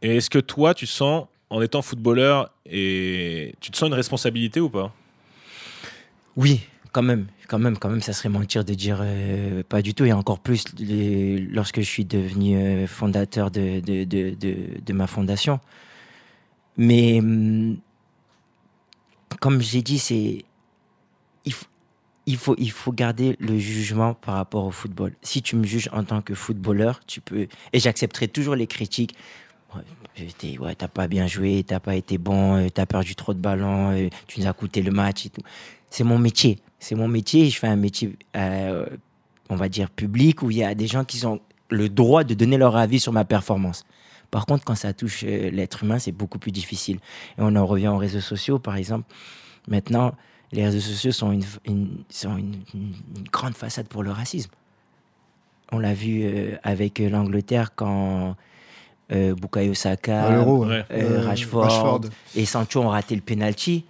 Et 0.02 0.16
est-ce 0.16 0.30
que 0.30 0.38
toi, 0.38 0.72
tu 0.72 0.86
sens, 0.86 1.26
en 1.50 1.60
étant 1.60 1.82
footballeur, 1.82 2.50
et 2.64 3.54
tu 3.60 3.70
te 3.70 3.76
sens 3.76 3.88
une 3.88 3.94
responsabilité 3.94 4.60
ou 4.60 4.70
pas? 4.70 4.92
Oui, 6.36 6.60
quand 6.92 7.02
même, 7.02 7.26
quand 7.48 7.58
même, 7.58 7.78
quand 7.78 7.88
même, 7.88 8.02
ça 8.02 8.12
serait 8.12 8.28
mentir 8.28 8.64
de 8.64 8.74
dire 8.74 8.98
euh, 9.00 9.62
pas 9.68 9.82
du 9.82 9.94
tout. 9.94 10.04
Et 10.04 10.12
encore 10.12 10.40
plus 10.40 10.64
lorsque 10.78 11.80
je 11.80 11.86
suis 11.86 12.04
devenu 12.04 12.56
euh, 12.56 12.86
fondateur 12.86 13.50
de, 13.50 14.92
ma 14.92 15.06
fondation. 15.06 15.60
Mais 16.76 17.18
hum, 17.20 17.78
comme 19.40 19.60
j'ai 19.60 19.82
dit, 19.82 20.44
il, 22.26 22.36
faut, 22.36 22.92
garder 22.92 23.36
le 23.38 23.58
jugement 23.58 24.14
par 24.14 24.34
rapport 24.34 24.64
au 24.64 24.70
football. 24.70 25.14
Si 25.22 25.42
tu 25.42 25.56
me 25.56 25.64
juges 25.64 25.88
en 25.92 26.04
tant 26.04 26.22
que 26.22 26.34
footballeur, 26.34 27.00
tu 27.06 27.20
peux. 27.20 27.46
Et 27.72 27.78
j'accepterai 27.78 28.28
toujours 28.28 28.54
les 28.54 28.66
critiques. 28.66 29.14
Ouais, 29.74 30.58
ouais, 30.58 30.74
t'as 30.74 30.88
pas 30.88 31.06
bien 31.06 31.28
joué, 31.28 31.64
t'as 31.64 31.78
pas 31.78 31.94
été 31.94 32.18
bon, 32.18 32.56
euh, 32.56 32.68
t'as 32.68 32.86
perdu 32.86 33.14
trop 33.14 33.34
de 33.34 33.38
ballons, 33.38 34.10
tu 34.26 34.40
nous 34.40 34.48
as 34.48 34.52
coûté 34.52 34.82
le 34.82 34.90
match 34.90 35.26
et 35.26 35.30
tout. 35.30 35.42
C'est 35.90 36.04
mon 36.04 36.18
métier. 36.18 36.58
C'est 36.78 36.94
mon 36.94 37.08
métier. 37.08 37.50
Je 37.50 37.58
fais 37.58 37.66
un 37.66 37.76
métier, 37.76 38.16
euh, 38.36 38.86
on 39.48 39.56
va 39.56 39.68
dire, 39.68 39.90
public 39.90 40.42
où 40.42 40.50
il 40.50 40.58
y 40.58 40.64
a 40.64 40.74
des 40.74 40.86
gens 40.86 41.04
qui 41.04 41.24
ont 41.26 41.40
le 41.68 41.88
droit 41.88 42.24
de 42.24 42.34
donner 42.34 42.56
leur 42.56 42.76
avis 42.76 43.00
sur 43.00 43.12
ma 43.12 43.24
performance. 43.24 43.84
Par 44.30 44.46
contre, 44.46 44.64
quand 44.64 44.76
ça 44.76 44.92
touche 44.92 45.22
l'être 45.22 45.82
humain, 45.82 45.98
c'est 45.98 46.12
beaucoup 46.12 46.38
plus 46.38 46.52
difficile. 46.52 46.96
Et 47.36 47.40
on 47.40 47.54
en 47.56 47.66
revient 47.66 47.88
aux 47.88 47.96
réseaux 47.96 48.20
sociaux, 48.20 48.58
par 48.58 48.76
exemple. 48.76 49.12
Maintenant, 49.68 50.14
les 50.52 50.64
réseaux 50.64 50.80
sociaux 50.80 51.12
sont 51.12 51.32
une, 51.32 51.44
sont 52.08 52.36
une, 52.36 52.62
grande 53.32 53.54
façade 53.54 53.88
pour 53.88 54.02
le 54.02 54.10
racisme. 54.12 54.50
On 55.72 55.78
l'a 55.78 55.94
vu 55.94 56.56
avec 56.62 56.98
l'Angleterre 56.98 57.74
quand 57.74 58.36
euh, 59.12 59.34
Bukayo 59.34 59.74
Saka, 59.74 60.24
Ah, 60.24 60.32
euh, 60.34 60.82
Euh, 60.92 61.22
Rashford, 61.26 61.62
Rashford. 61.64 62.00
et 62.36 62.44
Sancho 62.44 62.80
ont 62.80 62.88
raté 62.88 63.14
le 63.14 63.20
penalty. 63.20 63.84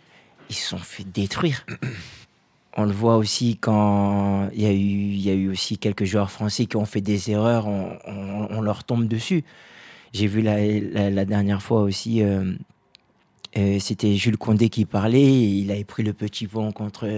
Ils 0.50 0.54
se 0.54 0.68
sont 0.68 0.78
fait 0.78 1.04
détruire. 1.04 1.64
On 2.76 2.84
le 2.84 2.92
voit 2.92 3.16
aussi 3.16 3.56
quand 3.60 4.48
il 4.54 4.62
y, 4.62 4.66
a 4.66 4.72
eu, 4.72 4.76
il 4.76 5.20
y 5.20 5.30
a 5.30 5.34
eu 5.34 5.50
aussi 5.50 5.76
quelques 5.78 6.04
joueurs 6.04 6.30
français 6.30 6.66
qui 6.66 6.76
ont 6.76 6.84
fait 6.84 7.00
des 7.00 7.30
erreurs, 7.30 7.66
on, 7.66 7.98
on- 8.06 8.46
on 8.50 8.60
leur 8.60 8.84
tombe 8.84 9.08
dessus. 9.08 9.42
J'ai 10.12 10.28
vu 10.28 10.40
la, 10.40 10.56
la- 10.64 11.10
la 11.10 11.24
dernière 11.24 11.62
fois 11.62 11.82
aussi, 11.82 12.22
euh, 12.22 12.52
euh, 13.58 13.78
c'était 13.80 14.14
Jules 14.14 14.36
Condé 14.38 14.68
qui 14.68 14.84
parlait, 14.84 15.20
il 15.32 15.70
avait 15.72 15.82
pris 15.84 16.04
le 16.04 16.12
petit 16.12 16.46
pont 16.46 16.70
contre, 16.70 17.08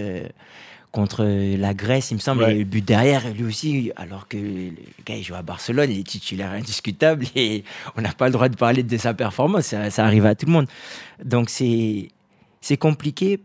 contre 0.91 1.23
la 1.23 1.73
Grèce, 1.75 2.09
il 2.09 2.15
me 2.15 2.19
semble, 2.19 2.43
Ouais. 2.43 2.55
et 2.55 2.57
le 2.59 2.63
but 2.65 2.83
derrière, 2.83 3.31
lui 3.31 3.43
aussi, 3.43 3.91
alors 3.95 4.27
que 4.27 4.37
le 4.37 4.71
gars 5.05 5.15
il 5.15 5.23
joue 5.23 5.35
à 5.35 5.43
Barcelone, 5.43 5.91
il 5.91 5.99
est 5.99 6.07
titulaire 6.07 6.51
indiscutable, 6.51 7.27
et 7.35 7.63
on 7.95 8.01
n'a 8.01 8.11
pas 8.11 8.25
le 8.25 8.31
droit 8.33 8.49
de 8.49 8.55
parler 8.57 8.81
de 8.81 8.97
sa 8.97 9.13
performance, 9.13 9.65
ça, 9.67 9.91
ça 9.91 10.03
arrive 10.03 10.25
à 10.25 10.33
tout 10.33 10.47
le 10.47 10.51
monde. 10.51 10.67
Donc 11.23 11.49
c'est 11.51 12.09
c'est 12.63 12.77
compliqué 12.77 13.41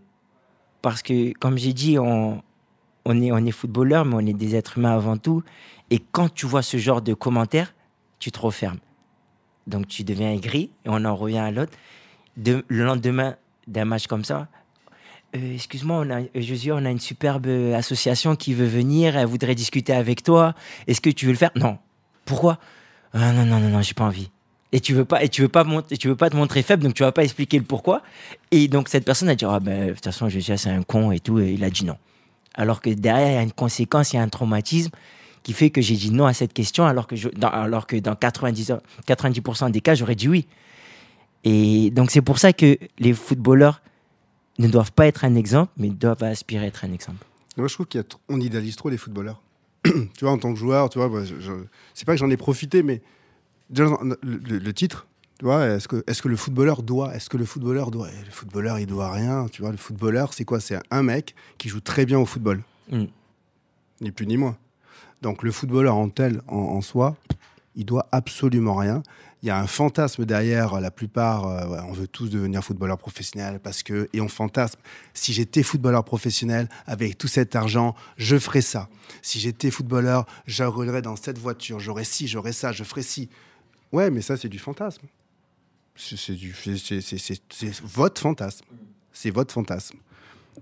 parce 0.80 1.02
que, 1.02 1.32
comme 1.32 1.58
j'ai 1.58 1.72
dit, 1.72 1.98
on, 1.98 2.40
est, 3.04 3.32
on 3.32 3.44
est 3.44 3.50
footballeur, 3.50 4.04
mais 4.04 4.14
on 4.14 4.24
est 4.24 4.32
des 4.32 4.54
êtres 4.54 4.78
humains 4.78 4.94
avant 4.94 5.16
tout. 5.16 5.42
Et 5.90 5.98
quand 5.98 6.32
tu 6.32 6.46
vois 6.46 6.62
ce 6.62 6.76
genre 6.76 7.02
de 7.02 7.14
commentaires, 7.14 7.74
tu 8.20 8.30
te 8.30 8.38
refermes. 8.38 8.78
Donc 9.66 9.88
tu 9.88 10.04
deviens 10.04 10.32
aigri 10.32 10.70
et 10.84 10.88
on 10.88 11.04
en 11.04 11.16
revient 11.16 11.38
à 11.38 11.50
l'autre. 11.50 11.72
Le 12.36 12.62
lendemain 12.70 13.34
d'un 13.66 13.84
match 13.84 14.06
comme 14.06 14.24
ça, 14.24 14.46
euh, 15.34 15.54
excuse-moi, 15.54 15.96
on 16.06 16.10
a, 16.10 16.20
euh, 16.20 16.26
Josué, 16.36 16.70
on 16.70 16.84
a 16.84 16.90
une 16.90 17.00
superbe 17.00 17.48
association 17.74 18.36
qui 18.36 18.54
veut 18.54 18.66
venir, 18.66 19.16
elle 19.16 19.26
voudrait 19.26 19.56
discuter 19.56 19.92
avec 19.92 20.22
toi. 20.22 20.54
Est-ce 20.86 21.00
que 21.00 21.10
tu 21.10 21.26
veux 21.26 21.32
le 21.32 21.38
faire? 21.38 21.50
Non. 21.56 21.78
Pourquoi? 22.24 22.58
Ah, 23.12 23.32
Non, 23.32 23.44
non, 23.44 23.58
non, 23.58 23.68
non, 23.68 23.82
j'ai 23.82 23.94
pas 23.94 24.04
envie. 24.04 24.30
Et 24.72 24.80
tu 24.80 24.92
veux 24.92 25.04
pas, 25.06 25.22
et 25.24 25.28
tu 25.30 25.40
veux 25.42 25.48
pas, 25.48 25.64
et 25.90 25.96
tu 25.96 26.08
veux 26.08 26.16
pas 26.16 26.28
te 26.28 26.36
montrer 26.36 26.62
faible, 26.62 26.82
donc 26.82 26.92
tu 26.94 27.02
vas 27.02 27.12
pas 27.12 27.24
expliquer 27.24 27.58
le 27.58 27.64
pourquoi. 27.64 28.02
Et 28.50 28.68
donc 28.68 28.88
cette 28.90 29.04
personne 29.04 29.28
a 29.30 29.34
dit 29.34 29.44
ah 29.46 29.60
ben 29.60 29.88
de 29.88 29.92
toute 29.94 30.04
façon 30.04 30.28
Josué 30.28 30.56
c'est 30.58 30.68
un 30.70 30.82
con 30.82 31.10
et 31.10 31.20
tout, 31.20 31.38
et 31.40 31.52
il 31.52 31.64
a 31.64 31.70
dit 31.70 31.84
non. 31.86 31.96
Alors 32.54 32.80
que 32.82 32.90
derrière 32.90 33.28
il 33.30 33.34
y 33.34 33.38
a 33.38 33.42
une 33.42 33.52
conséquence, 33.52 34.12
il 34.12 34.16
y 34.16 34.18
a 34.18 34.22
un 34.22 34.28
traumatisme 34.28 34.90
qui 35.42 35.52
fait 35.54 35.70
que 35.70 35.80
j'ai 35.80 35.94
dit 35.96 36.10
non 36.10 36.26
à 36.26 36.34
cette 36.34 36.52
question, 36.52 36.84
alors 36.84 37.06
que 37.06 37.16
je, 37.16 37.28
dans, 37.30 37.48
alors 37.48 37.86
que 37.86 37.96
dans 37.96 38.14
90 38.14 38.72
90% 39.06 39.70
des 39.70 39.80
cas 39.80 39.94
j'aurais 39.94 40.14
dit 40.16 40.28
oui. 40.28 40.46
Et 41.44 41.90
donc 41.90 42.10
c'est 42.10 42.20
pour 42.22 42.38
ça 42.38 42.52
que 42.52 42.76
les 42.98 43.12
footballeurs 43.14 43.80
ne 44.58 44.68
doivent 44.68 44.92
pas 44.92 45.06
être 45.06 45.24
un 45.24 45.34
exemple, 45.34 45.72
mais 45.78 45.88
doivent 45.88 46.22
aspirer 46.24 46.64
à 46.64 46.68
être 46.68 46.84
un 46.84 46.92
exemple. 46.92 47.24
Moi, 47.56 47.68
je 47.68 47.74
trouve 47.74 47.86
qu'on 47.86 48.40
idéalise 48.40 48.76
trop 48.76 48.88
les 48.90 48.96
footballeurs. 48.98 49.40
tu 49.84 49.92
vois, 50.20 50.32
en 50.32 50.38
tant 50.38 50.52
que 50.52 50.58
joueur, 50.58 50.88
tu 50.90 50.98
vois, 50.98 51.24
je- 51.24 51.40
je- 51.40 51.52
c'est 51.94 52.04
pas 52.04 52.12
que 52.12 52.18
j'en 52.18 52.30
ai 52.30 52.36
profité, 52.36 52.82
mais 52.82 53.00
le, 53.70 54.72
titre, 54.72 55.06
tu 55.38 55.44
vois, 55.44 55.66
est-ce 55.66 55.88
que, 55.88 56.02
est 56.06 56.20
que 56.20 56.28
le 56.28 56.36
footballeur 56.36 56.82
doit 56.82 57.14
Est-ce 57.14 57.28
que 57.28 57.36
le 57.36 57.44
footballeur 57.44 57.90
doit 57.90 58.08
Le 58.08 58.30
footballeur, 58.30 58.78
il 58.78 58.86
doit 58.86 59.10
rien. 59.12 59.46
Tu 59.50 59.62
vois, 59.62 59.70
le 59.70 59.76
footballeur, 59.76 60.32
c'est 60.34 60.44
quoi? 60.44 60.60
C'est 60.60 60.78
un 60.90 61.02
mec 61.02 61.34
qui 61.58 61.68
joue 61.68 61.80
très 61.80 62.06
bien 62.06 62.18
au 62.18 62.26
football. 62.26 62.62
Mm. 62.90 63.04
Ni 64.00 64.10
plus 64.10 64.26
ni 64.26 64.36
moins. 64.36 64.56
Donc, 65.22 65.42
le 65.42 65.50
footballeur 65.50 65.96
en 65.96 66.08
tel, 66.08 66.40
en, 66.48 66.56
en 66.56 66.80
soi, 66.80 67.16
il 67.74 67.84
doit 67.84 68.08
absolument 68.12 68.74
rien. 68.74 69.02
Il 69.42 69.46
y 69.46 69.50
a 69.50 69.58
un 69.58 69.68
fantasme 69.68 70.24
derrière. 70.24 70.80
La 70.80 70.90
plupart, 70.90 71.46
euh, 71.46 71.66
ouais, 71.68 71.78
on 71.88 71.92
veut 71.92 72.08
tous 72.08 72.28
devenir 72.28 72.62
footballeur 72.64 72.98
professionnel 72.98 73.60
parce 73.62 73.84
que, 73.84 74.08
et 74.12 74.20
on 74.20 74.28
fantasme. 74.28 74.80
Si 75.14 75.32
j'étais 75.32 75.62
footballeur 75.62 76.04
professionnel 76.04 76.68
avec 76.86 77.16
tout 77.16 77.28
cet 77.28 77.54
argent, 77.54 77.94
je 78.16 78.36
ferais 78.36 78.62
ça. 78.62 78.88
Si 79.22 79.38
j'étais 79.38 79.70
footballeur, 79.70 80.26
je 80.46 80.64
roulerais 80.64 81.02
dans 81.02 81.14
cette 81.14 81.38
voiture. 81.38 81.78
J'aurais 81.78 82.04
ci, 82.04 82.26
j'aurais 82.26 82.52
ça, 82.52 82.72
je 82.72 82.82
ferais 82.82 83.02
ci. 83.02 83.28
Ouais, 83.92 84.10
mais 84.10 84.20
ça, 84.20 84.36
c'est 84.36 84.48
du 84.48 84.58
fantasme. 84.58 85.06
C'est 85.96 86.32
du, 86.34 86.54
c'est- 86.54 87.80
votre 87.84 88.20
fantasme. 88.20 88.64
C'est 89.12 89.30
votre 89.30 89.52
fantasme. 89.52 89.98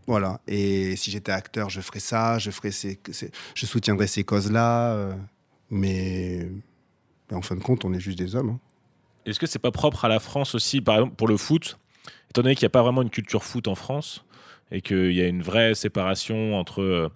Voilà. 0.06 0.40
Et 0.46 0.96
si 0.96 1.10
j'étais 1.10 1.32
acteur, 1.32 1.68
je 1.68 1.80
ferais 1.80 2.00
ça, 2.00 2.38
je 2.38 2.50
ferais 2.50 2.70
ces, 2.70 2.98
je 3.54 3.66
soutiendrais 3.66 4.06
ces 4.06 4.24
causes-là. 4.24 4.92
euh, 4.94 5.14
mais, 5.70 6.48
mais 7.30 7.36
en 7.36 7.42
fin 7.42 7.56
de 7.56 7.62
compte, 7.62 7.84
on 7.84 7.92
est 7.92 8.00
juste 8.00 8.18
des 8.18 8.34
hommes. 8.36 8.50
hein. 8.50 8.60
Est-ce 9.26 9.40
que 9.40 9.46
c'est 9.46 9.58
pas 9.58 9.72
propre 9.72 10.04
à 10.04 10.08
la 10.08 10.20
France 10.20 10.54
aussi, 10.54 10.80
par 10.80 10.94
exemple, 10.96 11.16
pour 11.16 11.26
le 11.28 11.36
foot 11.36 11.78
Étant 12.30 12.42
donné 12.42 12.54
qu'il 12.54 12.62
n'y 12.64 12.68
a 12.68 12.70
pas 12.70 12.82
vraiment 12.82 13.02
une 13.02 13.10
culture 13.10 13.42
foot 13.42 13.66
en 13.68 13.74
France 13.74 14.24
et 14.72 14.80
qu'il 14.80 15.12
y 15.12 15.20
a 15.22 15.26
une 15.26 15.42
vraie 15.42 15.74
séparation 15.74 16.56
entre 16.58 16.82
euh, 16.82 17.08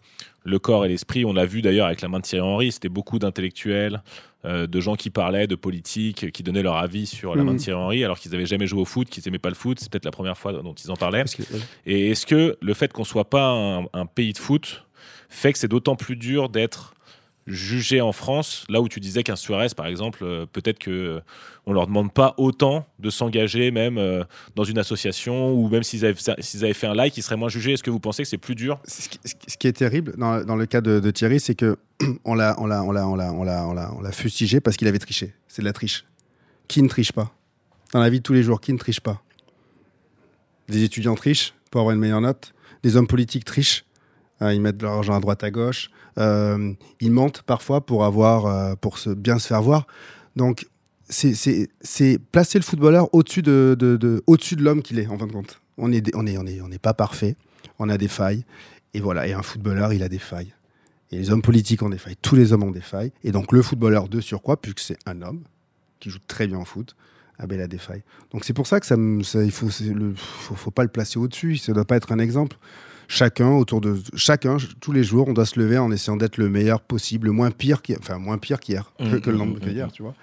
le 0.45 0.59
corps 0.59 0.85
et 0.87 0.89
l'esprit, 0.89 1.25
on 1.25 1.33
l'a 1.33 1.47
vu 1.47 1.63
d'ailleurs 1.63 1.87
avec 1.87 2.01
la 2.01 2.09
main 2.09 2.19
de 2.19 2.25
Thierry 2.25 2.47
Henry, 2.47 2.73
c'était 2.73 2.89
beaucoup 2.89 3.19
d'intellectuels, 3.19 4.03
euh, 4.47 4.67
de 4.67 4.81
gens 4.81 4.95
qui 4.95 5.11
parlaient 5.11 5.47
de 5.47 5.55
politique, 5.55 6.31
qui 6.33 6.43
donnaient 6.43 6.63
leur 6.63 6.77
avis 6.77 7.07
sur 7.07 7.35
la 7.37 7.43
main 7.43 7.53
de 7.53 7.57
Mhm. 7.59 7.63
Thierry 7.63 7.79
Henry 7.81 8.05
alors 8.05 8.19
qu'ils 8.19 8.31
n'avaient 8.33 8.47
jamais 8.47 8.67
joué 8.67 8.81
au 8.81 8.85
foot, 8.87 9.09
qu'ils 9.11 9.23
n'aimaient 9.27 9.39
pas 9.39 9.51
le 9.51 9.55
foot. 9.55 9.79
C'est 9.81 9.91
peut-être 9.91 10.05
la 10.07 10.11
première 10.13 10.39
fois 10.39 10.53
dont 10.55 10.73
ils 10.75 10.91
en 10.91 10.97
parlaient. 10.97 11.25
Que-. 11.25 11.43
Et 11.85 12.11
est-ce 12.11 12.25
que 12.25 12.57
le 12.61 12.75
fait 12.75 12.91
qu'on 12.93 13.05
soit 13.05 13.29
pas 13.29 13.51
un, 13.51 13.85
un 13.93 14.07
pays 14.07 14.33
de 14.33 14.39
foot 14.39 14.87
fait 15.29 15.53
que 15.53 15.59
c'est 15.59 15.69
d'autant 15.69 15.95
plus 15.97 16.17
dur 16.17 16.49
d'être 16.49 16.95
jugé 17.51 18.01
en 18.01 18.13
France, 18.13 18.65
là 18.69 18.81
où 18.81 18.89
tu 18.89 19.01
disais 19.01 19.23
qu'un 19.23 19.37
Suarez, 19.37 19.69
par 19.77 19.87
exemple, 19.87 20.21
euh, 20.23 20.47
peut-être 20.47 20.79
que 20.79 20.91
euh, 20.91 21.21
on 21.67 21.73
leur 21.73 21.87
demande 21.87 22.13
pas 22.13 22.35
autant 22.37 22.87
de 22.99 23.11
s'engager 23.11 23.71
même 23.71 23.99
euh, 23.99 24.25
dans 24.57 24.65
une 24.65 24.79
association 24.79 25.53
ou 25.53 25.69
même 25.69 25.83
s'ils 25.83 26.05
avaient, 26.05 26.15
fait 26.75 26.87
un 26.87 26.95
like, 26.95 27.17
ils 27.17 27.23
seraient 27.23 27.37
moins 27.37 27.49
jugés. 27.49 27.73
Est-ce 27.73 27.83
que 27.83 27.91
vous 27.91 28.01
pensez 28.01 28.23
que 28.23 28.29
c'est 28.29 28.39
plus 28.39 28.55
dur? 28.55 28.81
Ce 28.87 29.09
qui, 29.57 29.67
est 29.67 29.73
terrible 29.73 30.15
dans, 30.17 30.57
le 30.57 30.67
cas 30.67 30.81
de, 30.81 31.11
Thierry, 31.11 31.41
c'est 31.41 31.55
que 31.55 31.77
on 32.25 32.35
l'a, 32.35 32.55
on 32.59 32.67
l'a, 32.67 32.83
on 32.85 32.93
l'a, 32.93 33.07
on 33.07 33.15
l'a, 33.15 33.33
on 33.33 33.45
l'a, 33.45 33.93
on 33.95 34.01
l'a, 34.01 34.13
fustigé 34.13 34.61
parce 34.61 34.77
qu'il 34.77 34.89
avait 34.89 34.99
triché. 34.99 35.35
C'est 35.49 35.63
de 35.63 35.67
la 35.67 35.73
triche. 35.73 36.05
Qui 36.69 36.83
ne 36.83 36.89
triche 36.89 37.13
pas? 37.13 37.35
Dans 37.93 38.01
la 38.01 38.11
vie 38.11 38.19
de 38.19 38.23
tous 38.23 38.33
les 38.33 38.43
jours, 38.43 38.61
qui 38.61 38.73
ne 38.73 38.79
triche 38.79 39.01
pas? 39.01 39.23
Des 40.69 40.85
étudiants 40.85 41.17
trichent 41.17 41.55
pour 41.71 41.81
avoir 41.81 41.95
une 41.95 42.01
meilleure 42.01 42.21
note. 42.21 42.53
Des 42.83 42.97
hommes 42.97 43.09
politiques 43.09 43.45
trichent. 43.45 43.85
Euh, 44.43 44.55
ils 44.55 44.61
mettent 44.61 44.79
de 44.79 44.87
l'argent 44.87 45.15
à 45.15 45.21
droite, 45.21 45.45
à 45.45 45.51
gauche. 45.51 45.91
Euh, 46.19 46.73
ils 47.01 47.13
mentent 47.13 47.43
parfois 47.43 47.81
pour 47.85 48.05
avoir, 48.05 48.47
euh, 48.47 48.75
pour 48.75 48.99
se, 48.99 49.11
bien 49.11 49.39
se 49.39 49.47
faire 49.47 49.63
voir. 49.63 49.87
Donc, 50.37 50.67
c'est, 51.09 52.19
placer 52.33 52.59
le 52.59 52.65
footballeur 52.65 53.13
au-dessus 53.15 53.43
de, 53.43 53.77
de, 53.79 53.97
de- 53.97 54.23
l'homme 54.59 54.83
qu'il 54.83 54.99
est, 54.99 55.07
en 55.09 55.19
fin 55.19 55.27
de 55.27 55.33
compte. 55.33 55.61
On 55.77 55.93
est, 55.93 56.01
des- 56.01 56.13
on 56.15 56.27
est, 56.27 56.39
on 56.39 56.47
est, 56.47 56.61
on 56.61 56.69
n'est 56.69 56.79
pas 56.79 56.95
parfait. 56.95 57.37
On 57.79 57.89
a 57.89 57.99
des 57.99 58.09
failles. 58.09 58.45
Et 58.95 59.01
voilà. 59.01 59.27
Et 59.27 59.33
un 59.33 59.43
footballeur, 59.43 59.93
il 59.93 60.03
a 60.03 60.09
des 60.09 60.19
failles. 60.19 60.53
Et 61.11 61.17
les 61.19 61.31
hommes 61.31 61.43
politiques 61.43 61.83
ont 61.83 61.89
des 61.91 61.99
failles. 61.99 62.17
Tous 62.21 62.37
les 62.37 62.53
hommes 62.53 62.63
ont 62.63 62.71
des 62.71 62.81
failles. 62.81 63.13
Et 63.25 63.33
donc, 63.33 63.53
le 63.53 63.63
footballeur 63.63 64.09
de 64.09 64.21
surcroît, 64.21 64.61
puisque 64.61 64.81
c'est 64.81 64.99
un 65.07 65.23
homme 65.23 65.43
qui 65.99 66.11
joue 66.11 66.19
très 66.29 66.47
bien 66.47 66.59
au 66.59 66.65
foot, 66.65 66.95
ah 67.39 67.47
ben, 67.47 67.57
il 67.59 67.63
a 67.63 67.67
des 67.69 67.79
failles. 67.79 68.03
Donc, 68.33 68.45
c'est 68.45 68.53
pour 68.53 68.67
ça 68.67 68.79
que 68.81 68.87
ça, 68.87 68.97
il 68.97 69.51
faut, 69.51 69.69
faut, 70.17 70.55
faut 70.55 70.71
pas 70.71 70.83
le 70.83 70.89
placer 70.91 71.19
au-dessus. 71.19 71.57
Ça 71.57 71.73
ne 71.73 71.75
doit 71.75 71.85
pas 71.85 71.97
être 71.97 72.13
un 72.13 72.19
exemple. 72.19 72.57
Chacun, 73.13 73.49
autour 73.51 73.81
de 73.81 73.99
chacun, 74.15 74.57
tous 74.81 74.93
les 74.93 75.03
jours, 75.03 75.27
on 75.27 75.33
doit 75.33 75.45
se 75.45 75.59
lever 75.59 75.79
en 75.79 75.91
essayant 75.91 76.17
d'être 76.17 76.37
le 76.37 76.49
meilleur 76.49 76.81
possible, 76.81 77.27
le 77.27 77.33
moins 77.33 77.51
pire 77.51 77.83
qu'hier, 77.83 77.99
enfin 78.01 78.19
moins 78.19 78.39
pire 78.39 78.61
qu'hier, 78.61 78.93
que, 78.99 79.17
Mm, 79.17 79.21
que 79.23 79.31
le 79.31 79.37
lendemain 79.37 79.57
mm, 79.57 79.69
qu'hier, 79.69 79.93
tu 79.93 80.03
vois. 80.03 80.15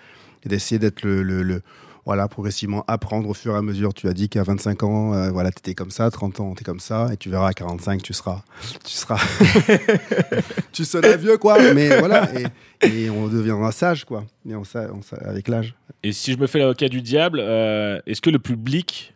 Et 0.46 0.50
d'essayer 0.50 0.80
d'être 0.80 1.02
le, 1.04 1.22
le- 1.22 1.44
le- 1.44 1.62
voilà, 2.06 2.30
progressivement 2.30 2.86
apprendre 2.88 3.28
au 3.28 3.34
fur 3.34 3.54
et 3.56 3.58
à 3.58 3.62
mesure. 3.62 3.94
Tu 3.94 4.08
as 4.08 4.14
dit 4.14 4.30
qu'à 4.30 4.42
25 4.42 4.84
ans, 4.84 5.14
euh, 5.14 5.30
voilà, 5.32 5.52
tu 5.52 5.60
étais 5.60 5.74
comme 5.76 5.92
ça, 5.92 6.10
30 6.10 6.40
ans, 6.40 6.54
tu 6.56 6.62
es 6.62 6.64
comme 6.64 6.80
ça, 6.80 7.10
et 7.12 7.18
tu 7.18 7.30
verras 7.30 7.50
à 7.50 7.54
45, 7.54 8.02
tu 8.02 8.14
seras. 8.14 8.44
Tu 8.86 8.94
seras. 8.94 9.20
tu 10.72 10.86
seras 10.86 11.18
vieux, 11.18 11.38
quoi. 11.38 11.58
Mais 11.74 12.00
voilà, 12.00 12.30
et, 12.40 12.88
et 12.88 13.10
on 13.10 13.28
deviendra 13.28 13.74
sage, 13.74 14.06
quoi. 14.06 14.24
Et 14.50 14.56
on, 14.56 14.62
on 14.76 15.02
avec 15.28 15.50
l'âge. 15.50 15.76
Et 16.04 16.14
si 16.14 16.32
je 16.32 16.38
me 16.38 16.48
fais 16.48 16.60
l'avocat 16.60 16.88
du 16.88 17.02
diable, 17.02 17.40
euh, 17.42 18.00
est-ce 18.08 18.22
que 18.22 18.30
le 18.30 18.40
public 18.40 19.14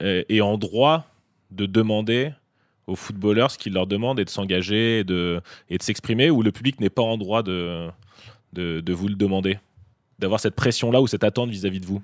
euh, 0.00 0.22
est 0.30 0.40
en 0.40 0.56
droit 0.56 1.04
de 1.50 1.66
demander 1.66 2.32
aux 2.86 2.96
footballeurs 2.96 3.50
ce 3.50 3.58
qu'ils 3.58 3.72
leur 3.72 3.86
demandent 3.86 4.18
et 4.20 4.24
de 4.24 4.30
s'engager 4.30 5.00
et 5.00 5.04
de, 5.04 5.40
et 5.70 5.78
de 5.78 5.82
s'exprimer 5.82 6.30
ou 6.30 6.42
le 6.42 6.50
public 6.52 6.80
n'est 6.80 6.90
pas 6.90 7.02
en 7.02 7.16
droit 7.16 7.42
de, 7.42 7.88
de, 8.52 8.80
de 8.80 8.92
vous 8.92 9.08
le 9.08 9.14
demander? 9.14 9.58
D'avoir 10.18 10.40
cette 10.40 10.54
pression-là 10.54 11.00
ou 11.00 11.06
cette 11.06 11.24
attente 11.24 11.50
vis-à-vis 11.50 11.80
de 11.80 11.86
vous? 11.86 12.02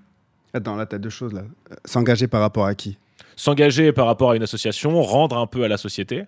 Attends, 0.55 0.77
là, 0.77 0.87
tu 0.87 0.95
as 0.95 0.99
deux 0.99 1.11
choses, 1.11 1.33
là. 1.33 1.43
Euh, 1.71 1.75
S'engager 1.85 2.27
par 2.27 2.41
rapport 2.41 2.65
à 2.67 2.75
qui? 2.75 2.97
S'engager 3.37 3.93
par 3.93 4.07
rapport 4.07 4.31
à 4.33 4.37
une 4.37 4.43
association, 4.43 5.01
rendre 5.03 5.37
un 5.37 5.47
peu 5.47 5.63
à 5.63 5.69
la 5.69 5.77
société, 5.77 6.25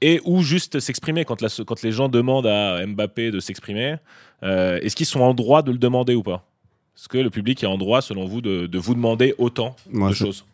et 0.00 0.20
ou 0.24 0.42
juste 0.42 0.80
s'exprimer 0.80 1.24
quand, 1.26 1.42
la- 1.42 1.48
quand 1.66 1.82
les 1.82 1.92
gens 1.92 2.08
demandent 2.08 2.46
à 2.46 2.86
Mbappé 2.86 3.30
de 3.30 3.40
s'exprimer. 3.40 3.96
euh, 4.42 4.78
Est-ce 4.80 4.96
qu'ils 4.96 5.06
sont 5.06 5.20
en 5.20 5.34
droit 5.34 5.62
de 5.62 5.72
le 5.72 5.78
demander 5.78 6.14
ou 6.14 6.22
pas? 6.22 6.46
Est-ce 6.96 7.08
que 7.08 7.18
le 7.18 7.28
public 7.30 7.62
est 7.62 7.66
en 7.66 7.76
droit, 7.76 8.00
selon 8.00 8.24
vous, 8.26 8.40
de, 8.40 8.66
de 8.66 8.78
vous 8.78 8.94
demander 8.94 9.34
autant 9.38 9.74
Moi, 9.90 10.10
de 10.10 10.14
je- 10.14 10.24
choses? 10.24 10.44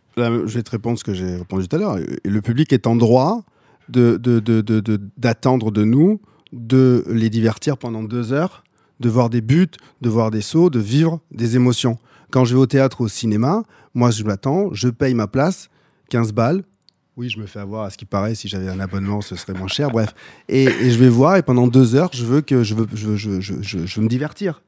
Je 0.47 0.55
vais 0.55 0.63
te 0.63 0.71
répondre 0.71 0.99
ce 0.99 1.05
que 1.05 1.15
j'ai 1.15 1.37
répondu 1.37 1.69
tout 1.69 1.77
à 1.77 1.79
l'heure. 1.79 1.99
Le 2.25 2.41
public 2.41 2.73
est 2.73 2.87
en 2.87 2.97
droit 2.97 3.45
de, 3.89 4.17
de- 4.17 4.41
de- 4.41 5.01
d'attendre 5.17 5.71
nous 5.85 6.21
de 6.53 7.05
les 7.09 7.31
divertir 7.31 7.77
pendant 7.79 8.03
deux 8.03 8.33
heures, 8.33 8.65
de 9.01 9.09
voir 9.09 9.31
des 9.31 9.41
buts, 9.41 9.71
de 10.01 10.09
voir 10.09 10.31
des 10.31 10.41
sauts, 10.41 10.71
de 10.71 10.81
vivre 10.81 11.21
des 11.31 11.57
émotions. 11.57 11.99
Quand 12.31 12.45
je 12.45 12.55
vais 12.55 12.61
au 12.61 12.67
théâtre 12.67 13.01
ou 13.01 13.05
au 13.05 13.09
cinéma, 13.09 13.63
moi 13.95 14.11
je 14.11 14.23
m'attends, 14.25 14.73
je 14.73 14.89
paye 14.89 15.15
ma 15.15 15.27
place, 15.27 15.69
15 16.11 16.33
balles. 16.33 16.63
Oui, 17.17 17.29
je 17.29 17.39
me 17.39 17.47
fais 17.47 17.59
avoir 17.61 17.85
à 17.85 17.91
ce 17.91 17.99
qui 17.99 18.05
paraît, 18.07 18.35
si 18.35 18.49
j'avais 18.49 18.69
un 18.69 18.81
abonnement, 18.81 19.21
ce 19.21 19.37
serait 19.37 19.53
moins 19.53 19.69
cher, 19.69 19.91
bref. 19.93 20.15
Et, 20.49 20.67
je 20.91 20.99
vais 20.99 21.09
voir, 21.09 21.37
et 21.37 21.43
pendant 21.43 21.67
deux 21.67 21.95
heures, 21.95 22.11
je 22.13 22.25
veux, 22.25 22.41
que, 22.41 22.63
je 22.63 22.75
veux, 22.75 22.87
je, 22.95 24.01
me 24.01 24.09
divertir. 24.09 24.63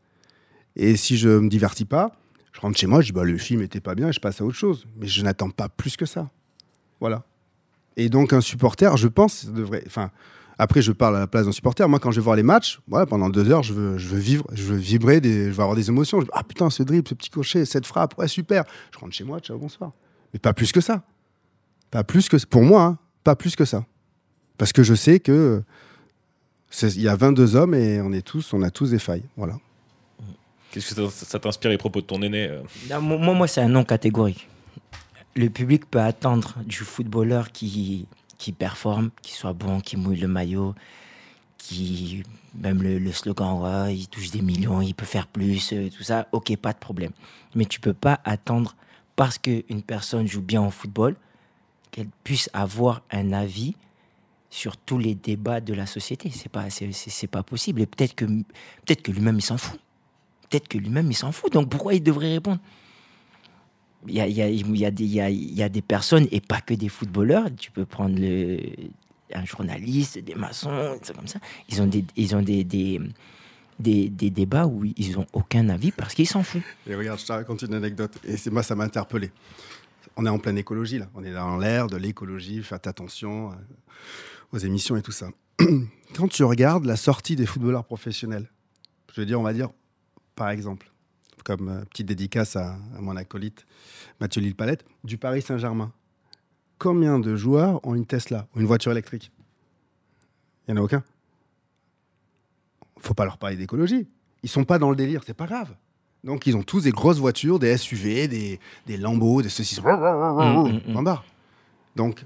Et 0.76 0.96
si 0.96 1.16
je 1.16 1.28
me 1.28 1.48
divertis 1.48 1.84
pas, 1.84 2.12
je 2.53 2.61
rentre 2.61 2.78
chez 2.78 2.86
moi, 2.86 3.00
je 3.00 3.07
dis 3.07 3.12
bah, 3.12 3.24
le 3.24 3.36
film 3.38 3.62
était 3.62 3.80
pas 3.80 3.94
bien 3.94 4.12
je 4.12 4.20
passe 4.20 4.40
à 4.40 4.44
autre 4.44 4.57
chose. 4.57 4.86
Mais 4.98 5.07
je 5.07 5.22
n'attends 5.22 5.50
pas 5.50 5.68
plus 5.68 5.96
que 5.96 6.07
ça. 6.07 6.30
Voilà. 7.00 7.24
Et 7.96 8.09
donc 8.09 8.32
un 8.32 8.40
supporter, 8.40 8.96
je 8.96 9.09
pense, 9.09 9.46
devrait. 9.46 9.82
Enfin, 9.86 10.11
après, 10.59 10.80
je 10.82 10.92
parle 10.92 11.16
à 11.16 11.20
la 11.20 11.26
place 11.26 11.46
d'un 11.46 11.53
supporter. 11.53 11.88
Moi, 11.88 11.98
quand 11.98 12.11
je 12.11 12.20
vais 12.20 12.24
voir 12.24 12.36
les 12.36 12.42
matchs, 12.42 12.80
voilà, 12.86 13.07
pendant 13.07 13.28
deux 13.30 13.50
heures, 13.50 13.62
je 13.62 13.72
veux, 13.72 13.96
vivre, 14.18 14.44
je 14.53 14.62
veux 14.64 14.76
vibrer, 14.76 15.20
je 15.22 15.50
veux 15.50 15.61
avoir 15.61 15.74
des 15.74 15.88
émotions. 15.88 16.20
Je- 16.20 16.26
ah 16.32 16.44
putain, 16.44 16.70
ce 16.70 16.82
dribble, 16.82 17.09
ce 17.09 17.14
petit 17.14 17.30
crochet, 17.30 17.64
cette 17.64 17.86
frappe, 17.86 18.16
ouais, 18.18 18.28
super. 18.28 18.64
Je 18.94 18.98
rentre 18.98 19.12
chez 19.14 19.24
moi, 19.24 19.40
ciao, 19.40 19.59
bonsoir. 19.59 19.92
Mais 20.32 20.38
pas 20.38 20.53
plus 20.53 20.70
que 20.72 20.80
ça. 20.80 21.03
Pas 21.90 22.05
plus 22.05 22.28
que 22.28 22.36
pour 22.46 22.62
moi, 22.62 22.82
hein, 22.84 22.98
pas 23.24 23.34
plus 23.34 23.57
que 23.57 23.64
ça. 23.64 23.84
Parce 24.57 24.72
que 24.72 24.82
je 24.82 24.94
sais 24.94 25.20
que 25.20 25.62
il 26.82 27.03
y 27.03 27.09
a 27.09 27.16
22 27.16 27.57
hommes 27.57 27.74
et 27.74 28.00
on 28.00 28.12
est 28.12 28.22
tous, 28.22 28.53
on 28.55 28.62
a 28.62 28.70
tous 28.70 28.90
des 28.90 28.98
failles. 28.98 29.24
Voilà. 29.36 29.59
Qu'est-ce 30.73 30.95
que 30.95 31.09
ça, 31.11 31.39
t'inspire 31.39 31.70
les 31.70 31.79
propos 31.79 32.01
de 32.01 32.07
ton 32.07 32.23
aîné 32.23 32.49
euh 32.49 33.01
moi, 33.01 33.35
moi 33.35 33.47
c'est 33.47 33.61
un 33.61 33.68
non 33.68 33.85
catégorique. 33.85 34.49
Le 35.37 35.49
public 35.51 35.85
peut 35.87 36.01
attendre 36.01 36.55
du 36.64 36.79
footballeur 36.79 37.53
qui, 37.53 38.07
qui 38.39 38.53
performe, 38.53 39.11
qui 39.20 39.33
soit 39.33 39.53
bon, 39.53 39.81
qui 39.81 39.97
mouille 39.97 40.18
le 40.18 40.29
maillot, 40.29 40.75
qui 41.59 42.23
même 42.55 42.83
le, 42.83 42.99
le 42.99 43.12
slogan, 43.12 43.89
il 43.91 44.09
touche 44.09 44.31
des 44.31 44.43
millions, 44.43 44.81
il 44.81 44.95
peut 44.95 45.07
faire 45.07 45.27
plus, 45.27 45.73
euh, 45.73 45.89
tout 45.91 46.03
ça. 46.03 46.27
Ok, 46.33 46.57
pas 46.57 46.73
de 46.73 46.79
problème. 46.79 47.12
Mais 47.55 47.64
tu 47.64 47.81
peux 47.81 47.95
pas 47.95 48.20
attendre 48.25 48.75
parce 49.16 49.39
qu'une 49.39 49.83
personne 49.83 50.27
joue 50.27 50.43
bien 50.43 50.62
au 50.66 50.70
football 50.70 51.16
qu'elle 51.91 52.09
puisse 52.25 52.49
avoir 52.53 53.03
un 53.11 53.33
avis 53.33 53.75
sur 54.51 54.77
tous 54.77 54.99
les 54.99 55.14
débats 55.14 55.61
de 55.61 55.75
la 55.75 55.87
société. 55.87 56.31
C'est 56.31 56.51
pas, 56.51 56.66
pas 57.31 57.43
possible. 57.43 57.81
Et 57.81 57.87
peut-être 57.87 58.14
que, 58.14 58.25
peut-être 58.25 59.03
que 59.03 59.12
lui-même 59.12 59.39
il 59.39 59.43
s'en 59.43 59.59
fout. 59.59 59.79
Peut-être 60.53 60.68
que 60.68 60.76
lui-même 60.76 61.11
il 61.11 61.14
s'en 61.14 61.32
fout. 61.32 61.50
Donc 61.50 61.70
pourquoi 61.70 61.94
il 61.94 62.03
devrait 62.03 62.34
répondre? 62.34 62.59
Il 64.07 64.14
y 64.14 64.20
a, 64.20 65.68
des- 65.70 65.82
personnes, 65.82 66.28
et 66.30 66.42
pas 66.42 66.61
que 66.61 66.74
des 66.74 66.90
footballeurs, 66.90 67.46
tu 67.57 67.70
peux 67.70 67.86
prendre 67.86 68.20
un 69.32 69.44
journaliste, 69.46 70.18
des 70.18 70.34
maçons, 70.34 70.98
c'est 71.00 71.16
comme 71.16 71.26
ça. 71.26 71.38
Ils 71.70 71.80
ont 71.80 71.86
des, 71.86 72.05
ils 72.16 72.36
ont 72.36 72.42
des, 72.42 72.64
des, 72.64 73.00
des 73.78 74.11
débats 74.11 74.66
où 74.66 74.84
ils 74.84 75.12
n'ont 75.12 75.26
aucun 75.32 75.70
avis 75.70 75.90
parce 75.90 76.12
qu'ils 76.12 76.28
s'en 76.28 76.42
foutent. 76.42 76.61
Et 76.86 76.94
regarde, 76.94 77.18
je 77.18 77.24
te 77.24 77.32
raconte 77.32 77.62
une 77.62 77.72
anecdote. 77.72 78.18
Et 78.24 78.36
c'est 78.36 78.50
moi, 78.50 78.62
ça 78.62 78.74
m'a 78.74 78.84
interpellé. 78.84 79.30
On 80.16 80.26
est 80.26 80.28
en 80.28 80.38
pleine 80.38 80.59
écologie, 80.59 80.98
là. 80.98 81.09
On 81.14 81.24
est 81.24 81.32
dans 81.32 81.57
l'air 81.57 81.86
de 81.86 81.96
l'écologie. 81.96 82.62
Faites 82.62 82.86
attention 82.86 83.53
euh, 83.53 83.55
aux 84.53 84.59
émissions 84.59 84.96
et 84.96 85.03
tout 85.03 85.12
ça. 85.12 85.28
Quand 86.14 86.28
tu 86.28 86.44
regardes 86.44 86.84
la 86.84 86.96
sortie 86.96 87.36
des 87.36 87.46
footballeurs 87.46 87.86
professionnels, 87.86 88.50
je 89.14 89.20
veux 89.22 89.26
dire, 89.26 89.40
on 89.40 89.44
va 89.44 89.55
dire, 89.55 89.70
par 90.35 90.51
exemple, 90.51 90.91
comme 91.45 91.68
euh, 91.68 91.85
petite 91.85 92.07
dédicace 92.07 92.57
à, 92.57 92.74
à 92.97 93.01
mon 93.01 93.16
acolyte 93.16 93.66
Mathieu 94.20 94.41
Lille-Palette, 94.41 94.85
du 95.05 95.18
Paris 95.18 95.43
Saint-Germain. 95.43 95.93
Combien 96.78 97.18
de 97.18 97.37
joueurs 97.37 97.85
ont 97.87 97.95
une 97.95 98.07
Tesla 98.07 98.47
ou 98.55 98.61
une 98.61 98.66
voiture 98.66 98.93
électrique? 98.93 99.30
Il 100.66 100.74
n'y 100.74 100.78
en 100.78 100.83
a 100.83 100.85
aucun. 100.85 101.03
faut 102.99 103.14
pas 103.14 103.24
leur 103.24 103.39
parler 103.39 103.57
d'écologie. 103.57 104.09
Ils 104.43 104.49
sont 104.49 104.64
pas 104.64 104.78
dans 104.78 104.91
le 104.91 104.97
délire, 104.97 105.22
c'est 105.24 105.35
pas 105.35 105.47
grave. 105.47 105.74
Donc 106.24 106.47
ils 106.47 106.57
ont 106.57 106.62
tous 106.62 106.83
des 106.83 106.93
grosses 106.93 107.18
voitures, 107.18 107.59
des 107.59 107.76
SUV, 107.76 108.28
des, 108.28 108.61
des 108.87 108.97
Lambeaux, 108.97 109.43
des 109.43 109.49
ceci. 109.49 109.80
mm, 109.80 110.76
mm. 110.89 110.93
Point 110.93 111.03
barre. 111.03 111.24
Donc, 111.97 112.24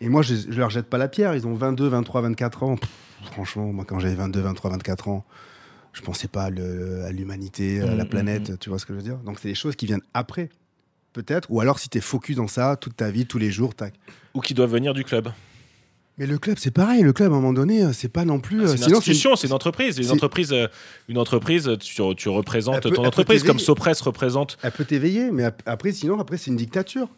et 0.00 0.08
moi 0.08 0.22
je, 0.22 0.34
je 0.34 0.58
leur 0.58 0.70
jette 0.70 0.88
pas 0.88 0.98
la 0.98 1.08
pierre. 1.08 1.34
Ils 1.34 1.46
ont 1.46 1.54
22, 1.54 1.88
23, 1.88 2.20
24 2.22 2.62
ans. 2.62 2.76
Pff, 2.76 2.90
franchement, 3.32 3.72
moi 3.72 3.84
quand 3.84 3.98
j'avais 3.98 4.14
22, 4.14 4.40
23, 4.40 4.70
24 4.70 5.08
ans, 5.08 5.24
je 5.94 6.02
pensais 6.02 6.28
pas 6.28 6.44
à 6.44 6.50
le- 6.50 7.04
à 7.04 7.12
l'humanité, 7.12 7.80
à 7.80 7.94
la 7.94 8.04
Mm, 8.04 8.08
planète. 8.08 8.58
Tu 8.58 8.68
vois 8.68 8.78
ce 8.78 8.84
que 8.84 8.92
je 8.92 8.98
veux 8.98 9.04
dire? 9.04 9.16
Donc 9.18 9.38
c'est 9.40 9.48
des 9.48 9.54
choses 9.54 9.76
qui 9.76 9.86
viennent 9.86 10.02
après, 10.12 10.50
peut-être. 11.14 11.50
Ou 11.50 11.60
alors 11.60 11.78
si 11.78 11.88
tu 11.88 11.96
es 11.98 12.00
focus 12.02 12.36
dans 12.36 12.48
ça 12.48 12.76
toute 12.76 12.96
ta 12.96 13.10
vie, 13.10 13.24
tous 13.26 13.38
les 13.38 13.50
jours, 13.50 13.74
tac. 13.74 13.94
Ou 14.34 14.40
qui 14.40 14.52
doivent 14.54 14.72
venir 14.72 14.92
du 14.92 15.04
club 15.04 15.30
Mais 16.18 16.26
le 16.26 16.38
club, 16.38 16.58
c'est 16.60 16.70
pareil. 16.70 17.02
Le 17.02 17.12
club, 17.12 17.32
à 17.32 17.34
un 17.34 17.40
moment 17.40 17.52
donné, 17.52 17.82
euh, 17.82 17.92
c'est 17.92 18.08
pas 18.08 18.24
non 18.24 18.38
plus. 18.38 18.62
euh, 18.62 18.66
C'est 18.68 18.76
une 18.76 18.82
sinon, 18.84 18.98
institution, 18.98 19.34
c'est 19.36 19.46
une 19.48 19.52
entreprise. 19.52 19.98
Une 19.98 20.10
entreprise, 20.12 20.52
euh, 20.52 20.68
une 21.08 21.18
entreprise 21.18 21.68
tu, 21.80 22.00
tu 22.16 22.28
représentes 22.28 22.82
peut- 22.84 22.90
ton 22.90 23.04
entreprise 23.04 23.42
comme. 23.42 23.58
Sopress 23.58 24.00
représente. 24.00 24.56
Elle 24.62 24.70
peut 24.72 24.84
t'éveiller, 24.84 25.30
mais 25.32 25.42
ap- 25.44 25.62
après, 25.66 25.90
sinon, 25.92 26.20
après, 26.20 26.36
c'est 26.36 26.50
une 26.52 26.56
dictature. 26.56 27.08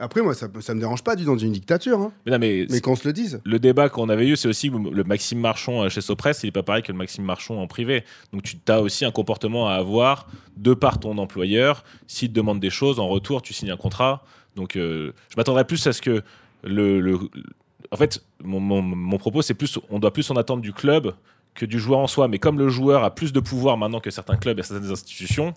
Après, 0.00 0.22
moi, 0.22 0.34
ça, 0.34 0.48
ça 0.60 0.74
me 0.74 0.80
dérange 0.80 1.04
pas 1.04 1.14
du 1.14 1.24
dans 1.24 1.36
une 1.38 1.52
dictature, 1.52 1.98
hein, 2.00 2.12
Mais 2.26 2.32
non, 2.32 2.38
mais, 2.38 2.66
mais 2.70 2.80
qu'on 2.80 2.96
se 2.96 3.06
le 3.06 3.12
dise. 3.12 3.40
le 3.44 3.58
débat 3.58 3.88
qu'on 3.90 4.08
avait 4.08 4.26
eu, 4.26 4.36
c'est 4.36 4.48
aussi 4.48 4.70
le 4.70 5.04
Maxime 5.04 5.38
Marchand 5.40 5.82
euh, 5.84 5.88
chez 5.90 6.00
Sopress, 6.00 6.42
il 6.42 6.46
n'est 6.46 6.52
pas 6.52 6.62
pareil 6.62 6.82
que 6.82 6.90
le 6.90 6.98
Maxime 6.98 7.24
Marchand 7.24 7.60
en 7.60 7.66
privé. 7.66 8.02
Donc 8.32 8.42
tu 8.42 8.56
as 8.68 8.80
aussi 8.80 9.04
un 9.04 9.10
comportement 9.12 9.68
à 9.68 9.74
avoir 9.74 10.26
de 10.56 10.74
par 10.74 10.98
ton 10.98 11.18
employeur. 11.18 11.84
S'il 12.06 12.28
te 12.30 12.34
demande 12.34 12.58
des 12.60 12.70
choses, 12.70 12.98
en 12.98 13.06
retour, 13.08 13.42
tu 13.42 13.52
signes 13.52 13.70
un 13.70 13.76
contrat. 13.76 14.24
Donc 14.56 14.76
euh, 14.76 15.12
je 15.28 15.36
m'attendrais 15.36 15.64
plus 15.66 15.86
à 15.86 15.92
ce 15.92 16.00
que 16.02 16.22
le... 16.64 17.00
le- 17.00 17.18
en 17.92 17.96
fait, 17.96 18.22
mon, 18.44 18.60
mon- 18.60 18.82
mon 18.82 19.18
propos, 19.18 19.42
c'est 19.42 19.54
plus, 19.54 19.78
on 19.90 19.98
doit 19.98 20.12
plus 20.12 20.30
en 20.30 20.36
attendre 20.36 20.62
du 20.62 20.72
club 20.72 21.12
que 21.54 21.66
du 21.66 21.78
joueur 21.80 21.98
en 21.98 22.06
soi. 22.06 22.28
Mais 22.28 22.38
comme 22.38 22.58
le 22.58 22.68
joueur 22.68 23.02
a 23.02 23.12
plus 23.14 23.32
de 23.32 23.40
pouvoir 23.40 23.76
maintenant 23.76 23.98
que 24.00 24.10
certains 24.10 24.36
clubs 24.36 24.58
et 24.58 24.62
certaines 24.62 24.90
institutions, 24.90 25.54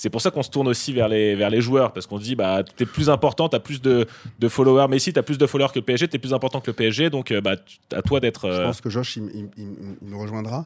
c'est 0.00 0.08
pour 0.08 0.22
ça 0.22 0.30
qu'on 0.30 0.42
se 0.42 0.48
tourne 0.48 0.66
aussi 0.66 0.94
vers 0.94 1.08
les, 1.08 1.34
vers 1.34 1.50
les 1.50 1.60
joueurs, 1.60 1.92
parce 1.92 2.06
qu'on 2.06 2.18
se 2.18 2.24
dit, 2.24 2.34
bah, 2.34 2.62
t'es 2.64 2.86
plus 2.86 3.10
important, 3.10 3.50
t'as 3.50 3.58
plus 3.60 3.82
de, 3.82 4.06
de 4.38 4.48
followers. 4.48 4.86
Mais 4.88 4.98
si 4.98 5.12
t'as 5.12 5.20
plus 5.22 5.36
de 5.36 5.46
followers 5.46 5.72
que 5.74 5.78
le 5.80 5.84
PSG, 5.84 6.08
t'es 6.08 6.18
plus 6.18 6.32
important 6.32 6.60
que 6.62 6.68
le 6.70 6.72
PSG, 6.74 7.10
donc 7.10 7.30
euh, 7.30 7.42
bah, 7.42 7.56
à 7.92 8.00
toi 8.00 8.18
d'être. 8.18 8.48
Je 8.48 8.52
euh, 8.60 8.64
pense 8.64 8.80
que 8.80 8.88
Josh, 8.88 9.16
il, 9.18 9.24
il- 9.34 9.50
il- 9.58 9.96
il 10.00 10.08
me 10.08 10.16
rejoindra. 10.16 10.64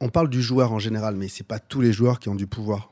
On 0.00 0.08
parle 0.08 0.28
du 0.30 0.40
joueur 0.42 0.72
en 0.72 0.78
général, 0.78 1.16
mais 1.16 1.28
c'est 1.28 1.46
pas 1.46 1.58
tous 1.58 1.82
les 1.82 1.92
joueurs 1.92 2.18
qui 2.18 2.28
ont 2.30 2.34
du 2.34 2.46
pouvoir. 2.46 2.90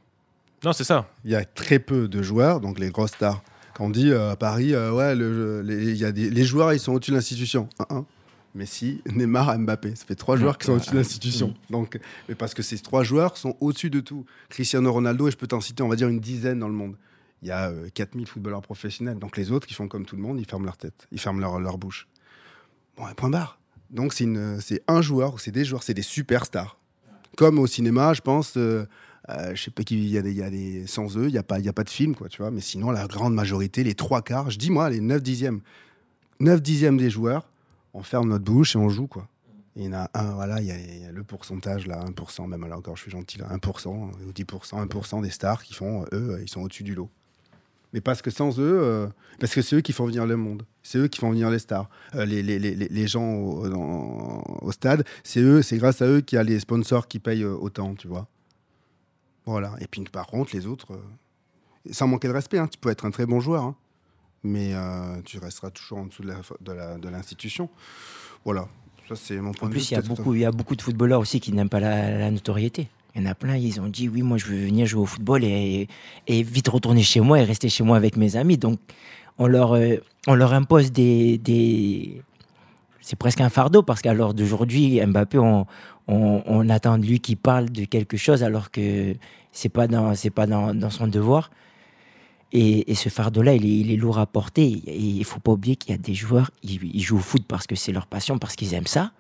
Non, 0.65 0.73
c'est 0.75 0.85
ça. 0.85 1.07
Il 1.25 1.31
y 1.31 1.35
a 1.35 1.45
très 1.47 1.79
peu 1.79 2.09
de 2.09 2.23
joueurs, 2.23 2.61
donc 2.61 2.79
les 2.79 2.91
grosses 2.91 3.13
stars. 3.13 3.43
Quand 3.75 3.87
on 3.87 3.91
dit 3.91 4.11
euh, 4.11 4.33
à 4.33 4.37
Paris, 4.37 4.75
euh, 4.75 4.93
ouais, 4.93 5.15
le- 5.15 5.63
les, 5.63 5.93
il 5.93 5.97
y 5.97 6.05
a 6.05 6.13
des, 6.13 6.29
les 6.29 6.45
joueurs, 6.45 6.75
ils 6.75 6.79
sont 6.79 6.93
au-dessus 6.93 7.11
de 7.11 7.17
l'institution. 7.17 7.69
Messi, 8.55 9.03
Neymar, 9.15 9.59
Mbappé. 9.59 9.95
Ça 9.97 10.05
fait 10.05 10.15
trois 10.15 10.37
joueurs 10.37 10.59
qui 10.59 10.67
sont 10.67 10.73
au-dessus 10.73 10.91
de 10.91 10.97
l'institution. 10.97 11.55
Donc, 11.71 11.99
mais 12.29 12.35
parce 12.35 12.55
que 12.55 12.63
ces 12.63 12.79
trois 12.79 13.03
joueurs 13.03 13.37
sont 13.37 13.57
au-dessus 13.61 13.91
de 13.91 14.01
tout. 14.01 14.25
Cristiano 14.49 14.93
Ronaldo, 14.93 15.29
et 15.29 15.31
je 15.31 15.37
peux 15.37 15.47
t'en 15.47 15.61
citer, 15.61 15.83
on 15.83 15.89
va 15.89 15.97
dire, 15.97 16.09
une 16.09 16.21
dizaine 16.21 16.59
dans 16.59 16.69
le 16.69 16.75
monde. 16.75 16.97
Il 17.43 17.49
y 17.49 17.51
a 17.51 17.71
euh, 17.71 17.89
4000 17.93 18.27
footballeurs 18.27 18.63
professionnels. 18.63 19.19
Donc 19.19 19.37
les 19.37 19.51
autres, 19.51 19.67
qui 19.67 19.75
font 19.75 19.89
comme 19.89 20.07
tout 20.07 20.17
le 20.17 20.23
monde, 20.23 20.39
ils 20.39 20.47
ferment 20.47 20.65
leur 20.65 20.77
tête, 20.77 21.09
ils 21.11 21.21
ferment 21.21 21.41
leur, 21.41 21.59
leur 21.59 21.79
bouche. 21.79 22.07
Bon, 22.97 23.09
et 23.09 23.15
point 23.15 23.31
barre. 23.31 23.59
Donc 23.91 24.15
c'est 24.15 24.83
un 24.89 25.03
joueur, 25.03 25.35
ou 25.35 25.39
c'est 25.39 25.51
des 25.51 25.65
joueurs, 25.65 25.83
c'est 25.83 25.95
des 25.95 26.03
superstars. 26.03 26.79
Comme 27.37 27.59
au 27.59 27.67
cinéma, 27.67 28.13
je 28.15 28.21
pense, 28.21 28.57
euh, 28.57 28.87
euh, 29.29 29.55
je 29.55 29.63
sais 29.63 29.71
pas 29.71 29.83
qui, 29.83 29.97
il 29.97 30.09
y 30.09 30.19
a 30.19 30.23
des, 30.23 30.31
il 30.31 30.39
y 30.39 30.43
a 30.43 30.51
des 30.51 30.87
sans 30.87 31.17
eux, 31.17 31.29
il 31.29 31.35
y 31.35 31.39
a 31.39 31.43
pas, 31.43 31.59
il 31.59 31.65
y 31.65 31.69
a 31.69 31.73
pas 31.73 31.85
de 31.85 31.91
film, 31.91 32.15
quoi, 32.15 32.29
tu 32.29 32.39
vois. 32.43 32.51
Mais 32.51 32.61
sinon, 32.61 32.91
la 32.91 33.07
grande 33.07 33.35
majorité, 33.35 33.85
les 33.85 33.95
trois 33.95 34.23
quarts, 34.23 34.51
je 34.51 34.59
dis 34.59 34.71
moi, 34.71 34.91
les 34.91 35.01
9 35.01 35.23
dixièmes, 35.23 35.61
9 36.41 36.61
dixièmes 36.61 36.97
des 36.97 37.11
joueurs, 37.11 37.49
on 37.95 38.03
ferme 38.03 38.29
notre 38.29 38.45
bouche 38.45 38.77
et 38.77 38.79
on 38.79 38.89
joue, 38.89 39.07
quoi. 39.07 39.29
Il 39.75 39.85
y 39.85 39.89
en 39.89 39.95
a 39.95 40.11
un, 40.13 40.35
voilà, 40.35 40.61
il 40.61 40.67
y, 40.67 41.05
a, 41.05 41.13
le 41.13 41.23
pourcentage 41.23 41.87
là, 41.87 42.05
1%, 42.05 42.47
même 42.47 42.69
là 42.69 42.77
encore, 42.77 42.97
je 42.97 43.03
suis 43.03 43.11
gentil 43.11 43.39
là, 43.39 43.47
1% 43.57 43.89
ou 43.89 44.33
10%, 44.33 44.87
1% 44.87 45.23
des 45.23 45.31
stars 45.31 45.63
qui 45.63 45.73
font, 45.73 46.05
eux, 46.13 46.39
ils 46.43 46.49
sont 46.49 46.61
au-dessus 46.61 46.83
du 46.83 46.95
lot. 46.95 47.09
Mais 47.95 48.03
parce 48.03 48.21
que 48.21 48.31
sans 48.31 48.59
eux, 48.59 48.81
euh, 48.83 49.07
parce 49.41 49.55
que 49.55 49.63
c'est 49.63 49.77
eux 49.77 49.81
qui 49.81 49.93
font 49.93 50.05
venir 50.05 50.27
le 50.27 50.37
monde, 50.37 50.65
c'est 50.83 50.99
eux 50.99 51.09
qui 51.09 51.21
font 51.21 51.31
venir 51.31 51.51
les 51.51 51.59
stars, 51.59 51.89
Euh, 52.15 52.25
les, 52.25 53.07
gens 53.07 53.33
au, 53.33 54.73
stade, 54.73 55.05
c'est 55.25 55.41
eux, 55.41 55.63
c'est 55.63 55.79
grâce 55.79 56.03
à 56.03 56.07
eux 56.07 56.21
qu'il 56.21 56.37
y 56.37 56.39
a 56.39 56.43
les 56.43 56.61
sponsors 56.61 57.09
qui 57.09 57.19
payent 57.19 57.45
euh, 57.45 57.55
autant, 57.55 57.95
tu 57.95 58.09
vois. 58.09 58.29
Voilà. 59.47 59.75
Et 59.81 59.87
puis 59.87 60.03
par 60.05 60.27
contre, 60.27 60.55
les 60.55 60.67
autres, 60.67 60.93
euh, 60.93 61.91
sans 61.91 62.07
manquer 62.09 62.29
de 62.29 62.33
respect, 62.33 62.59
hein, 62.59 62.69
tu 62.69 62.79
peux 62.79 62.91
être 62.91 63.05
un 63.05 63.11
très 63.11 63.27
bon 63.27 63.41
joueur, 63.41 63.65
hein, 63.65 63.77
mais 64.45 64.75
euh, 64.75 65.21
tu 65.25 65.39
resteras 65.39 65.71
toujours 65.71 65.99
en 65.99 66.07
dessous 66.07 66.23
de 66.23 67.09
l'institution. 67.09 67.69
voilà. 68.45 68.69
Ça, 69.09 69.17
c'est 69.17 69.37
mon 69.41 69.53
point 69.53 69.67
En 69.67 69.71
de 69.71 69.75
vue. 69.75 69.81
plus, 69.81 69.91
il 69.91 69.95
y, 69.95 69.97
a 69.97 70.01
peut-être 70.01 70.17
beaucoup, 70.17 70.35
il 70.35 70.41
y 70.41 70.45
a 70.45 70.53
beaucoup 70.53 70.77
de 70.77 70.83
footballeurs 70.83 71.21
aussi 71.21 71.41
qui 71.41 71.53
n'aiment 71.53 71.69
pas 71.69 71.81
la, 71.81 72.17
la 72.19 72.31
notoriété. 72.31 72.89
Il 73.15 73.23
y 73.23 73.27
en 73.27 73.31
a 73.31 73.35
plein, 73.35 73.57
ils 73.57 73.81
ont 73.81 73.89
dit 73.89 74.09
oui, 74.09 74.23
moi 74.23 74.39
je 74.39 74.47
veux 74.47 74.65
venir 74.67 74.87
jouer 74.87 75.03
au 75.03 75.07
football 75.07 75.45
et, 75.45 75.89
et 76.29 76.43
vite 76.43 76.69
retourner 76.69 77.03
chez 77.03 77.21
moi 77.21 77.41
et 77.41 77.45
rester 77.45 77.69
chez 77.69 77.83
moi 77.85 77.97
avec 77.97 78.17
mes 78.17 78.37
amis. 78.37 78.57
Donc 78.59 78.79
on 79.39 79.49
leur, 79.49 79.75
euh, 79.75 79.97
on 80.29 80.35
leur 80.35 80.53
impose 80.55 80.93
des, 80.93 81.37
des... 81.39 82.23
C'est 83.01 83.17
presque 83.17 83.41
un 83.41 83.49
fardeau 83.51 83.83
parce 83.83 84.01
qu'à 84.03 84.15
l'heure 84.15 84.35
d'aujourd'hui, 84.35 85.05
Mbappé, 85.05 85.39
on, 85.39 85.67
on, 86.07 86.43
on 86.47 86.69
attend 86.69 86.97
de 86.97 87.05
lui 87.05 87.19
qu'il 87.21 87.37
parle 87.37 87.71
de 87.71 87.85
quelque 87.85 88.17
chose 88.17 88.43
alors 88.45 88.71
que 88.71 89.15
c'est 89.51 89.69
pas 89.69 89.89
dans, 89.89 90.15
c'est 90.15 90.31
pas 90.31 90.47
dans, 90.47 90.73
dans 90.75 90.91
son 90.91 91.09
devoir. 91.09 91.51
Et, 92.53 92.91
et 92.91 92.95
ce 92.95 93.09
fardeau-là, 93.09 93.55
il 93.55 93.65
est, 93.65 93.79
il 93.81 93.91
est 93.91 93.97
lourd 93.97 94.19
à 94.19 94.27
porter. 94.27 94.83
Et 94.87 94.99
il 94.99 95.25
faut 95.25 95.41
pas 95.41 95.53
oublier 95.53 95.77
qu'il 95.77 95.93
y 95.93 95.95
a 95.95 95.99
des 95.99 96.15
joueurs, 96.15 96.51
ils, 96.63 96.79
ils 96.95 97.03
jouent 97.03 97.17
au 97.17 97.21
foot 97.21 97.45
parce 97.49 97.67
que 97.67 97.75
c'est 97.75 97.93
leur 97.93 98.07
passion, 98.07 98.39
parce 98.39 98.57
qu'ils 98.57 98.75
aiment 98.75 98.87
ça. 98.87 99.13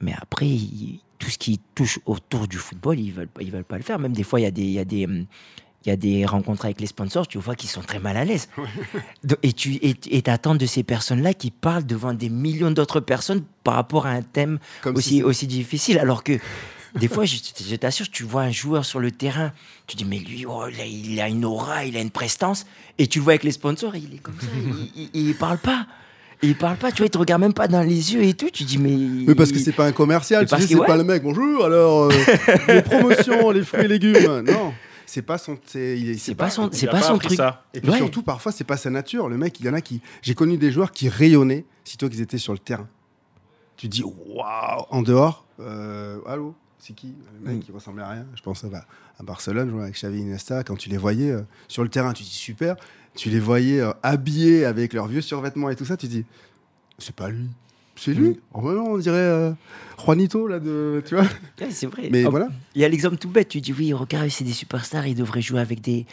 Mais 0.00 0.14
après, 0.20 0.46
ils- 0.48 1.00
tout 1.18 1.30
ce 1.30 1.38
qui 1.38 1.60
touche 1.74 2.00
autour 2.06 2.48
du 2.48 2.56
football, 2.58 2.98
ils 2.98 3.12
veulent, 3.12 3.28
ils 3.40 3.50
veulent 3.50 3.64
pas 3.64 3.76
le 3.76 3.82
faire. 3.82 3.98
Même 3.98 4.12
des 4.12 4.24
fois, 4.24 4.40
il 4.40 4.42
y 4.42 4.46
a 4.46 4.50
des, 4.50 4.62
il 4.62 4.72
y 4.72 4.78
a 4.78 4.84
des, 4.84 5.04
hum, 5.06 5.26
il 5.86 5.90
y 5.90 5.92
a 5.92 5.96
des 5.96 6.24
rencontres 6.26 6.64
avec 6.64 6.80
les 6.80 6.86
sponsors, 6.86 7.28
tu 7.28 7.36
vois 7.38 7.54
qu'ils 7.54 7.68
sont 7.68 7.82
très 7.82 7.98
mal 7.98 8.16
à 8.16 8.24
l'aise. 8.24 8.48
Et 9.42 9.52
tu 9.52 9.78
et, 9.82 10.22
t'attends 10.22 10.54
de 10.54 10.64
ces 10.66 10.82
personnes-là 10.82 11.34
qui 11.34 11.50
parlent 11.50 11.84
devant 11.84 12.14
des 12.14 12.30
millions 12.30 12.70
d'autres 12.70 13.00
personnes 13.00 13.42
par 13.62 13.74
rapport 13.74 14.06
à 14.06 14.10
un 14.10 14.22
thème 14.22 14.58
Comme 14.82 14.96
aussi, 14.96 15.08
si 15.16 15.22
aussi 15.22 15.46
difficile. 15.46 15.98
Alors 15.98 16.24
que 16.24 16.38
des 16.94 17.08
fois, 17.08 17.24
je, 17.24 17.36
je 17.68 17.76
t'assure, 17.76 18.08
tu 18.10 18.22
vois 18.24 18.42
un 18.42 18.50
joueur 18.50 18.84
sur 18.84 19.00
le 19.00 19.10
terrain, 19.10 19.52
tu 19.86 19.96
dis, 19.96 20.04
mais 20.04 20.18
lui, 20.18 20.46
oh, 20.46 20.64
il, 20.70 20.80
a, 20.80 20.86
il 20.86 21.20
a 21.20 21.28
une 21.28 21.44
aura, 21.44 21.84
il 21.84 21.96
a 21.96 22.00
une 22.00 22.10
prestance. 22.10 22.66
Et 22.98 23.06
tu 23.06 23.18
le 23.18 23.24
vois 23.24 23.32
avec 23.32 23.44
les 23.44 23.50
sponsors, 23.52 23.96
il 23.96 24.14
est 24.14 24.18
comme 24.18 24.38
ça, 24.40 24.46
il, 24.96 25.08
il, 25.14 25.28
il 25.28 25.34
parle 25.34 25.58
pas. 25.58 25.86
Il 26.42 26.56
parle 26.56 26.76
pas, 26.76 26.90
tu 26.92 26.98
vois, 26.98 27.06
il 27.06 27.10
te 27.10 27.16
regarde 27.18 27.40
même 27.40 27.54
pas 27.54 27.68
dans 27.68 27.80
les 27.80 28.12
yeux 28.14 28.22
et 28.22 28.34
tout. 28.34 28.50
Tu 28.52 28.64
dis, 28.64 28.76
mais. 28.78 28.90
Oui, 29.26 29.34
parce 29.34 29.50
que 29.50 29.58
c'est 29.58 29.72
pas 29.72 29.86
un 29.86 29.92
commercial, 29.92 30.42
Mais 30.42 30.46
tu 30.58 30.62
que, 30.62 30.68
c'est 30.68 30.74
ouais. 30.74 30.86
pas 30.86 30.96
le 30.96 31.04
mec, 31.04 31.22
bonjour, 31.22 31.64
alors, 31.64 32.02
euh, 32.04 32.10
les 32.68 32.82
promotions, 32.90 33.50
les 33.50 33.62
fruits 33.62 33.84
et 33.84 33.88
légumes. 33.88 34.42
Non, 34.46 34.74
c'est 35.06 35.22
pas 35.22 35.38
son. 35.38 35.56
C'est 35.64 36.34
pas 36.36 36.50
son, 36.50 36.68
c'est 36.70 36.86
pas 36.86 37.00
son 37.00 37.16
truc. 37.18 37.36
ça. 37.38 37.64
Et 37.72 37.80
puis 37.80 37.90
Ouais. 37.90 37.96
surtout, 37.96 38.22
parfois, 38.22 38.52
c'est 38.52 38.64
pas 38.64 38.76
sa 38.76 38.90
nature. 38.90 39.28
Le 39.30 39.38
mec, 39.38 39.58
il 39.60 39.64
y 39.66 39.68
en 39.70 39.74
a 39.74 39.80
qui. 39.80 40.02
J'ai 40.22 40.34
connu 40.34 40.58
des 40.58 40.70
joueurs 40.70 40.90
qui 40.92 41.08
rayonnaient 41.08 41.64
sitôt 41.82 42.08
qu'ils 42.10 42.20
étaient 42.20 42.36
sur 42.38 42.52
le 42.52 42.58
terrain. 42.58 42.88
Tu 43.78 43.88
dis, 43.88 44.02
waouh 44.04 44.84
En 44.90 45.00
dehors, 45.02 45.46
euh, 45.60 46.18
allô? 46.26 46.54
C'est 46.86 46.92
qui 46.94 47.14
Le 47.42 47.48
mec 47.50 47.58
Mm. 47.58 47.64
qui 47.64 47.72
ressemblait 47.72 48.02
à 48.02 48.08
rien? 48.10 48.26
Je 48.34 48.42
pense 48.42 48.62
à, 48.64 48.68
à 48.68 49.22
Barcelone, 49.22 49.70
jouant 49.70 49.82
avec 49.82 49.94
Xavi 49.94 50.20
Iniesta. 50.20 50.62
Quand 50.64 50.76
tu 50.76 50.88
les 50.90 50.98
voyais 50.98 51.30
euh, 51.30 51.42
sur 51.68 51.82
le 51.82 51.88
terrain, 51.88 52.12
tu 52.12 52.22
dis 52.22 52.28
super. 52.28 52.76
Tu 53.16 53.30
les 53.30 53.40
voyais 53.40 53.80
euh, 53.80 53.92
habillés 54.02 54.64
avec 54.64 54.92
leurs 54.92 55.06
vieux 55.06 55.20
survêtements 55.22 55.70
et 55.70 55.76
tout 55.76 55.84
ça. 55.84 55.96
Tu 55.96 56.08
dis, 56.08 56.24
c'est 56.98 57.14
pas 57.14 57.28
lui. 57.30 57.46
C'est 57.96 58.12
lui? 58.12 58.30
Mm. 58.30 58.36
Oh, 58.54 58.60
bah 58.60 58.72
non, 58.72 58.84
on 58.94 58.98
dirait 58.98 59.16
euh, 59.16 59.52
Juanito, 60.04 60.48
là, 60.48 60.58
de, 60.58 61.00
tu 61.06 61.14
vois? 61.14 61.24
Ouais, 61.60 61.70
c'est 61.70 61.86
vrai. 61.86 62.08
Mais 62.10 62.24
Hop, 62.24 62.32
voilà. 62.32 62.48
Il 62.74 62.82
y 62.82 62.84
a 62.84 62.88
l'exemple 62.88 63.16
tout 63.18 63.28
bête. 63.30 63.48
Tu 63.48 63.60
dis, 63.60 63.72
oui, 63.72 63.92
regarde, 63.92 64.28
c'est 64.30 64.42
des 64.44 64.52
superstars, 64.52 65.06
ils 65.06 65.14
devraient 65.14 65.40
jouer 65.42 65.60
avec 65.60 65.80
des. 65.80 66.04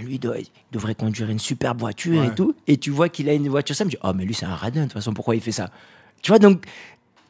Lui, 0.00 0.14
il 0.14 0.18
doit- 0.20 0.38
il 0.38 0.46
devrait 0.72 0.94
conduire 0.94 1.28
une 1.28 1.40
superbe 1.40 1.80
voiture 1.80 2.20
Ouais. 2.20 2.28
et 2.28 2.34
tout. 2.34 2.54
Et 2.68 2.76
tu 2.78 2.90
vois 2.90 3.08
qu'il 3.08 3.28
a 3.28 3.34
une 3.34 3.48
voiture, 3.48 3.74
ça 3.74 3.84
me 3.84 3.90
dit, 3.90 3.98
oh, 4.04 4.12
mais 4.14 4.24
lui, 4.24 4.34
c'est 4.34 4.46
un 4.46 4.54
radin, 4.54 4.82
de 4.82 4.84
toute 4.86 4.92
façon, 4.94 5.12
pourquoi 5.14 5.34
il 5.34 5.42
fait 5.42 5.52
ça? 5.52 5.70
Tu 6.22 6.30
vois, 6.30 6.38
donc, 6.38 6.64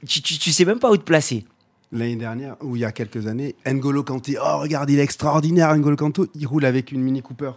tu, 0.06 0.20
tu, 0.20 0.38
tu 0.38 0.52
sais 0.52 0.64
même 0.66 0.78
pas 0.78 0.90
où 0.90 0.96
te 0.98 1.02
placer. 1.02 1.44
L'année 1.92 2.16
dernière, 2.16 2.56
ou 2.62 2.74
il 2.76 2.80
y 2.80 2.84
a 2.84 2.90
quelques 2.92 3.26
années, 3.28 3.54
N'Golo 3.64 4.02
Kanté. 4.02 4.36
Oh, 4.40 4.58
regarde, 4.58 4.90
il 4.90 4.98
est 4.98 5.02
extraordinaire, 5.02 5.74
N'Golo 5.76 5.96
Kanté. 5.96 6.22
Il 6.34 6.46
roule 6.46 6.64
avec 6.64 6.90
une 6.92 7.00
Mini 7.00 7.22
Cooper. 7.22 7.52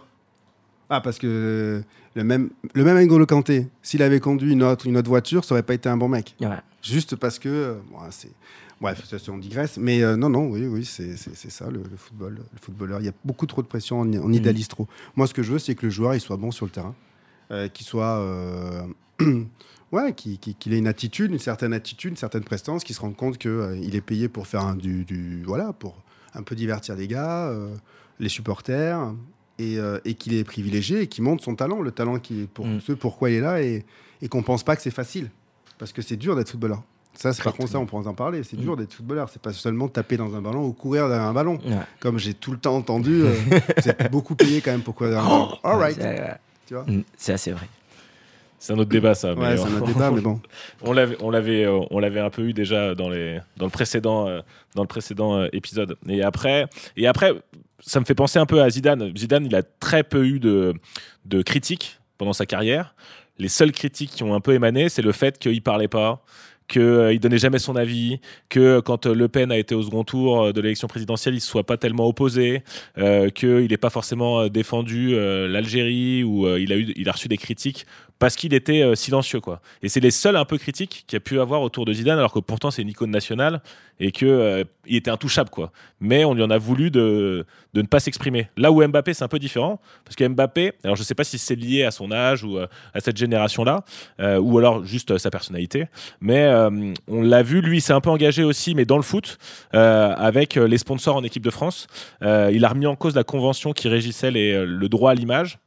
Ah, 0.88 1.00
parce 1.00 1.18
que 1.18 1.82
le 2.14 2.24
même, 2.24 2.50
le 2.74 2.84
même 2.84 2.96
N'Golo 2.98 3.26
Kanté, 3.26 3.66
s'il 3.82 4.02
avait 4.02 4.20
conduit 4.20 4.52
une 4.52 4.62
autre, 4.62 4.86
une 4.86 4.96
autre 4.96 5.08
voiture, 5.08 5.44
ça 5.44 5.54
aurait 5.54 5.62
pas 5.64 5.74
été 5.74 5.88
un 5.88 5.96
bon 5.96 6.08
mec. 6.08 6.36
Ouais. 6.40 6.48
Juste 6.82 7.16
parce 7.16 7.38
que. 7.38 7.48
euh, 7.48 7.74
bon, 7.90 7.98
c'est. 8.10 8.30
Bref, 8.80 9.02
on 9.28 9.36
digresse. 9.38 9.76
Mais 9.76 10.02
euh, 10.02 10.16
non, 10.16 10.30
non, 10.30 10.46
oui, 10.48 10.66
oui, 10.66 10.84
c'est 10.86 11.16
ça, 11.16 11.68
le, 11.68 11.82
le 11.90 11.96
football, 11.98 12.36
le 12.36 12.58
footballeur. 12.60 13.00
Il 13.00 13.06
y 13.06 13.10
a 13.10 13.12
beaucoup 13.24 13.46
trop 13.46 13.60
de 13.62 13.66
pression, 13.66 14.00
on, 14.00 14.10
on 14.14 14.32
idéalise 14.32 14.68
trop. 14.68 14.88
Moi, 15.16 15.26
ce 15.26 15.34
que 15.34 15.42
je 15.42 15.52
veux, 15.52 15.58
c'est 15.58 15.74
que 15.74 15.84
le 15.86 15.90
joueur, 15.90 16.14
il 16.14 16.20
soit 16.20 16.36
bon 16.38 16.50
sur 16.50 16.64
le 16.66 16.70
terrain. 16.70 16.94
euh, 17.50 17.68
qu'il 17.68 17.84
soit. 17.84 18.18
euh, 18.20 18.82
ouais, 19.92 20.12
qu'il 20.14 20.38
qu'il- 20.38 20.54
qu'il 20.56 20.72
ait 20.74 20.78
une 20.78 20.86
attitude, 20.88 21.30
une 21.32 21.38
certaine 21.38 21.72
attitude, 21.72 22.10
une 22.12 22.16
certaine 22.16 22.44
prestance, 22.44 22.84
qu'il 22.84 22.94
se 22.94 23.00
rende 23.00 23.16
compte 23.16 23.38
qu'il 23.38 23.94
est 23.94 24.00
payé 24.00 24.28
pour 24.28 24.46
faire 24.46 24.62
un, 24.64 24.74
du, 24.76 25.04
du- 25.04 25.42
Voilà, 25.44 25.72
pour 25.72 25.94
un 26.34 26.42
peu 26.42 26.54
divertir 26.54 26.94
les 26.96 27.08
gars, 27.08 27.48
euh, 27.48 27.74
les 28.18 28.28
supporters, 28.28 29.12
et, 29.58 29.78
euh, 29.78 29.98
et 30.04 30.14
qu'il 30.14 30.34
est 30.34 30.44
privilégié 30.44 31.02
et 31.02 31.06
qu'il 31.06 31.22
montre 31.24 31.42
son 31.44 31.54
talent, 31.54 31.80
le 31.82 31.90
talent 31.90 32.18
qui 32.18 32.42
est 32.42 32.46
pour 32.46 32.66
Mm. 32.66 32.80
ce 32.80 32.92
pourquoi 32.92 33.30
il 33.30 33.36
est 33.36 33.40
là, 33.40 33.60
et, 33.62 33.84
et 34.22 34.28
qu'on 34.28 34.42
pense 34.42 34.62
pas 34.62 34.76
que 34.76 34.82
c'est 34.82 34.90
facile. 34.90 35.30
Parce 35.78 35.92
que 35.92 36.02
c'est 36.02 36.16
dur 36.16 36.36
d'être 36.36 36.50
footballeur. 36.50 36.82
Ça, 37.14 37.32
c'est 37.32 37.42
par 37.42 37.54
contre, 37.54 37.70
ça, 37.70 37.78
on 37.80 37.86
pourra 37.86 38.08
en 38.08 38.14
parler. 38.14 38.42
C'est 38.44 38.56
Mm. 38.56 38.60
dur 38.60 38.76
d'être 38.76 38.92
footballeur. 38.94 39.28
C'est 39.30 39.42
pas 39.42 39.52
seulement 39.52 39.88
taper 39.88 40.16
dans 40.16 40.34
un 40.36 40.40
ballon 40.40 40.64
ou 40.64 40.72
courir 40.72 41.08
derrière 41.08 41.26
un 41.26 41.32
ballon. 41.34 41.58
Ouais. 41.66 41.76
Comme 41.98 42.18
j'ai 42.18 42.32
tout 42.34 42.52
le 42.52 42.58
temps 42.58 42.76
entendu, 42.76 43.22
euh, 43.22 43.32
vous 43.76 43.88
êtes 43.88 44.10
beaucoup 44.10 44.34
payé 44.36 44.60
quand 44.60 44.70
même 44.70 44.82
pour 44.82 44.94
courir 44.94 45.12
derrière 45.14 45.30
un 45.32 45.38
ballon. 45.38 45.58
All 45.64 45.76
right. 45.78 45.96
C'est- 46.00 46.38
Tu 46.66 46.74
vois 46.74 46.84
Mm, 46.84 47.02
c'est 47.16 47.50
vrai. 47.50 47.68
C'est 48.60 48.74
un 48.74 48.78
autre 48.78 48.90
débat, 48.90 49.14
ça. 49.14 49.32
Ouais, 49.32 49.56
c'est 49.56 49.64
un 49.64 49.76
autre 49.78 49.86
débat, 49.86 50.10
mais 50.10 50.20
bon. 50.20 50.38
On 50.82 50.92
l'avait, 50.92 51.16
on 51.20 51.30
l'avait, 51.30 51.64
euh, 51.64 51.80
on 51.90 51.98
l'avait 51.98 52.20
un 52.20 52.28
peu 52.28 52.42
eu 52.42 52.52
déjà 52.52 52.94
dans 52.94 53.08
les, 53.08 53.38
dans 53.56 53.64
le 53.64 53.70
précédent, 53.70 54.28
euh, 54.28 54.40
dans 54.74 54.82
le 54.82 54.88
précédent 54.88 55.38
euh, 55.38 55.48
épisode. 55.54 55.96
Et 56.06 56.22
après, 56.22 56.66
et 56.94 57.06
après, 57.06 57.32
ça 57.80 58.00
me 58.00 58.04
fait 58.04 58.14
penser 58.14 58.38
un 58.38 58.44
peu 58.44 58.60
à 58.60 58.68
Zidane. 58.68 59.16
Zidane, 59.16 59.46
il 59.46 59.56
a 59.56 59.62
très 59.62 60.04
peu 60.04 60.26
eu 60.26 60.40
de, 60.40 60.74
de 61.24 61.40
critiques 61.40 62.00
pendant 62.18 62.34
sa 62.34 62.44
carrière. 62.44 62.94
Les 63.38 63.48
seules 63.48 63.72
critiques 63.72 64.10
qui 64.10 64.22
ont 64.24 64.34
un 64.34 64.40
peu 64.40 64.52
émané, 64.52 64.90
c'est 64.90 65.00
le 65.00 65.12
fait 65.12 65.38
qu'il 65.38 65.62
parlait 65.62 65.88
pas, 65.88 66.22
qu'il 66.70 66.82
ne 66.82 67.16
donnait 67.18 67.38
jamais 67.38 67.58
son 67.58 67.76
avis, 67.76 68.20
que 68.48 68.80
quand 68.80 69.06
euh, 69.06 69.14
Le 69.14 69.28
Pen 69.28 69.50
a 69.50 69.58
été 69.58 69.74
au 69.74 69.82
second 69.82 70.04
tour 70.04 70.42
euh, 70.42 70.52
de 70.52 70.60
l'élection 70.60 70.88
présidentielle, 70.88 71.34
il 71.34 71.38
ne 71.38 71.42
se 71.42 71.48
soit 71.48 71.64
pas 71.64 71.76
tellement 71.76 72.06
opposé, 72.06 72.62
euh, 72.98 73.28
qu'il 73.28 73.66
n'ait 73.68 73.76
pas 73.76 73.90
forcément 73.90 74.40
euh, 74.40 74.48
défendu 74.48 75.14
euh, 75.14 75.48
l'Algérie 75.48 76.22
ou 76.22 76.46
euh, 76.46 76.60
il, 76.60 76.72
a 76.72 76.76
eu, 76.76 76.92
il 76.96 77.08
a 77.08 77.12
reçu 77.12 77.28
des 77.28 77.36
critiques 77.36 77.86
parce 78.20 78.36
qu'il 78.36 78.54
était 78.54 78.82
euh, 78.82 78.94
silencieux. 78.94 79.40
quoi. 79.40 79.60
Et 79.82 79.88
c'est 79.88 79.98
les 79.98 80.12
seuls 80.12 80.36
un 80.36 80.44
peu 80.44 80.56
critiques 80.58 81.02
qu'il 81.08 81.16
a 81.16 81.20
pu 81.20 81.40
avoir 81.40 81.62
autour 81.62 81.84
de 81.84 81.92
Zidane, 81.92 82.18
alors 82.18 82.32
que 82.32 82.38
pourtant 82.38 82.70
c'est 82.70 82.82
une 82.82 82.88
icône 82.90 83.10
nationale 83.10 83.60
et 83.98 84.12
qu'il 84.12 84.64
il 84.86 84.96
était 84.96 85.10
intouchable. 85.10 85.50
quoi. 85.50 85.72
Mais 85.98 86.24
on 86.24 86.34
lui 86.34 86.42
en 86.42 86.50
a 86.50 86.58
voulu 86.58 86.92
de, 86.92 87.44
de 87.74 87.82
ne 87.82 87.86
pas 87.86 87.98
s'exprimer. 88.00 88.48
Là 88.56 88.70
où 88.70 88.86
Mbappé, 88.86 89.12
c'est 89.14 89.24
un 89.24 89.28
peu 89.28 89.38
différent, 89.38 89.80
parce 90.04 90.14
que 90.16 90.26
Mbappé, 90.26 90.72
alors 90.84 90.96
je 90.96 91.02
sais 91.02 91.14
pas 91.16 91.24
si 91.24 91.36
c'est 91.38 91.56
lié 91.56 91.84
à 91.84 91.90
son 91.90 92.12
âge 92.12 92.44
ou 92.44 92.58
euh, 92.58 92.66
à 92.94 93.00
cette 93.00 93.16
génération-là, 93.16 93.84
euh, 94.20 94.38
ou 94.38 94.58
alors 94.58 94.84
juste 94.84 95.10
euh, 95.10 95.18
sa 95.18 95.30
personnalité, 95.30 95.86
mais 96.20 96.42
euh, 96.44 96.94
on 97.08 97.22
l'a 97.22 97.42
vu, 97.42 97.60
lui, 97.60 97.80
s'est 97.80 97.92
un 97.92 98.00
peu 98.00 98.10
engagé 98.10 98.44
aussi, 98.44 98.74
mais 98.74 98.84
dans 98.84 98.96
le 98.96 99.02
foot, 99.02 99.38
euh, 99.74 100.14
avec 100.16 100.56
euh, 100.56 100.68
les 100.68 100.78
sponsors 100.78 101.16
en 101.16 101.24
équipe 101.24 101.44
de 101.44 101.50
France. 101.50 101.86
Euh, 102.22 102.50
il 102.52 102.64
a 102.64 102.68
remis 102.68 102.86
en 102.86 102.96
cause 102.96 103.14
la 103.14 103.24
convention 103.24 103.72
qui 103.72 103.88
régissait 103.88 104.32
euh, 104.34 104.64
le 104.66 104.88
droit 104.88 105.10
à 105.10 105.14
l'image. 105.14 105.58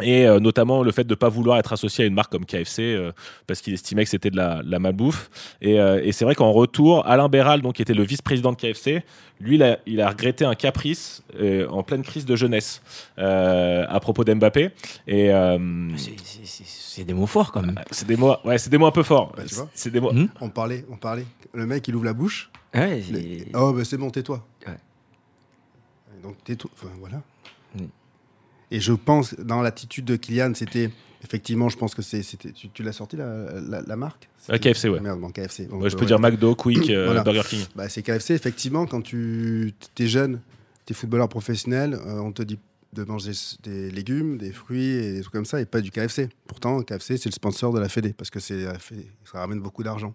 Et 0.00 0.26
euh, 0.26 0.40
notamment 0.40 0.82
le 0.82 0.90
fait 0.90 1.04
de 1.04 1.10
ne 1.12 1.14
pas 1.16 1.28
vouloir 1.28 1.58
être 1.58 1.72
associé 1.74 2.04
à 2.04 2.06
une 2.08 2.14
marque 2.14 2.32
comme 2.32 2.46
KFC 2.46 2.80
euh, 2.82 3.12
parce 3.46 3.60
qu'il 3.60 3.74
estimait 3.74 4.04
que 4.04 4.10
c'était 4.10 4.30
de 4.30 4.36
la, 4.36 4.62
la 4.64 4.78
malbouffe. 4.78 5.28
Et, 5.60 5.78
euh, 5.78 6.00
et 6.02 6.12
c'est 6.12 6.24
vrai 6.24 6.34
qu'en 6.34 6.50
retour, 6.50 7.06
Alain 7.06 7.28
Béral, 7.28 7.60
donc, 7.60 7.74
qui 7.74 7.82
était 7.82 7.92
le 7.92 8.02
vice-président 8.02 8.52
de 8.52 8.56
KFC, 8.56 9.04
lui, 9.38 9.56
il 9.56 9.62
a, 9.62 9.78
il 9.86 10.00
a 10.00 10.08
regretté 10.08 10.46
un 10.46 10.54
caprice 10.54 11.22
euh, 11.38 11.68
en 11.68 11.82
pleine 11.82 12.02
crise 12.02 12.24
de 12.24 12.34
jeunesse 12.36 12.80
euh, 13.18 13.84
à 13.86 14.00
propos 14.00 14.24
d'Mbappé. 14.24 14.70
Et 15.06 15.30
euh, 15.30 15.58
C'est- 15.96 17.04
des 17.04 17.14
mots 17.14 17.26
forts, 17.26 17.52
quand 17.52 17.62
même. 17.62 17.78
c'est 17.90 18.06
des 18.06 18.16
mots, 18.16 18.36
ouais, 18.44 18.56
c'est 18.58 18.70
des 18.70 18.78
mots 18.78 18.86
un 18.86 18.90
peu 18.92 19.02
forts. 19.02 19.32
Bah, 19.36 19.44
tu 19.46 19.54
vois. 19.54 19.68
c'est 19.74 19.90
des 19.90 20.00
mots. 20.00 20.12
Hmm 20.12 20.28
On 20.40 20.48
parlait, 20.48 20.84
on 20.90 20.96
parlait. 20.96 21.24
Le 21.52 21.66
mec, 21.66 21.86
il 21.88 21.94
ouvre 21.96 22.04
la 22.06 22.12
bouche. 22.14 22.50
Ouais, 22.74 23.00
Les- 23.10 23.46
Oh, 23.54 23.72
bah, 23.74 23.82
c'est 23.84 23.98
bon, 23.98 24.08
tais-toi. 24.10 24.42
Ouais. 24.66 24.74
Donc, 26.22 26.36
tais-toi. 26.44 26.70
Enfin, 26.74 26.88
voilà. 26.98 27.20
Mm. 27.76 27.84
Et 28.72 28.80
je 28.80 28.92
pense, 28.92 29.34
dans 29.34 29.62
l'attitude 29.62 30.04
de 30.06 30.16
Kylian, 30.16 30.52
c'était. 30.54 30.90
Effectivement, 31.24 31.68
je 31.68 31.76
pense 31.76 31.94
que 31.94 32.02
c'est-. 32.02 32.22
Tu, 32.54 32.70
tu 32.70 32.82
l'as 32.82 32.92
sorti, 32.92 33.16
la, 33.16 33.60
la, 33.60 33.82
la 33.82 33.96
marque? 33.96 34.28
Euh, 34.50 34.58
KFC, 34.58 34.88
ouais. 34.88 34.98
Merde, 34.98 35.20
bon, 35.20 35.30
KFC. 35.30 35.68
Ouais, 35.70 35.88
je 35.88 35.94
peux 35.94 36.00
ouais. 36.00 36.06
dire 36.06 36.18
McDo, 36.18 36.56
Quick, 36.56 36.90
euh, 36.90 37.04
Voilà. 37.04 37.22
Burger 37.22 37.42
King. 37.48 37.60
Bah, 37.76 37.88
c'est 37.88 38.02
KFC, 38.02 38.34
effectivement, 38.34 38.86
quand 38.86 39.02
tu 39.02 39.72
es 40.00 40.06
jeune, 40.06 40.40
tu 40.86 40.92
es 40.92 40.96
footballeur 40.96 41.28
professionnel, 41.28 41.94
euh, 41.94 42.18
on 42.18 42.32
te 42.32 42.42
dit 42.42 42.58
de 42.92 43.04
manger 43.04 43.32
des 43.62 43.90
légumes, 43.90 44.36
des 44.36 44.52
fruits 44.52 44.90
et 44.90 45.12
des 45.12 45.20
trucs 45.20 45.32
comme 45.32 45.44
ça, 45.44 45.60
et 45.60 45.64
pas 45.64 45.80
du 45.80 45.90
KFC. 45.90 46.28
Pourtant, 46.46 46.82
KFC, 46.82 47.16
c'est 47.16 47.28
le 47.28 47.34
sponsor 47.34 47.72
de 47.72 47.78
la 47.78 47.88
Fédé, 47.88 48.12
parce 48.12 48.30
que 48.30 48.40
c'est 48.40 48.64
ça 48.64 49.38
ramène 49.38 49.60
beaucoup 49.60 49.82
d'argent. 49.82 50.14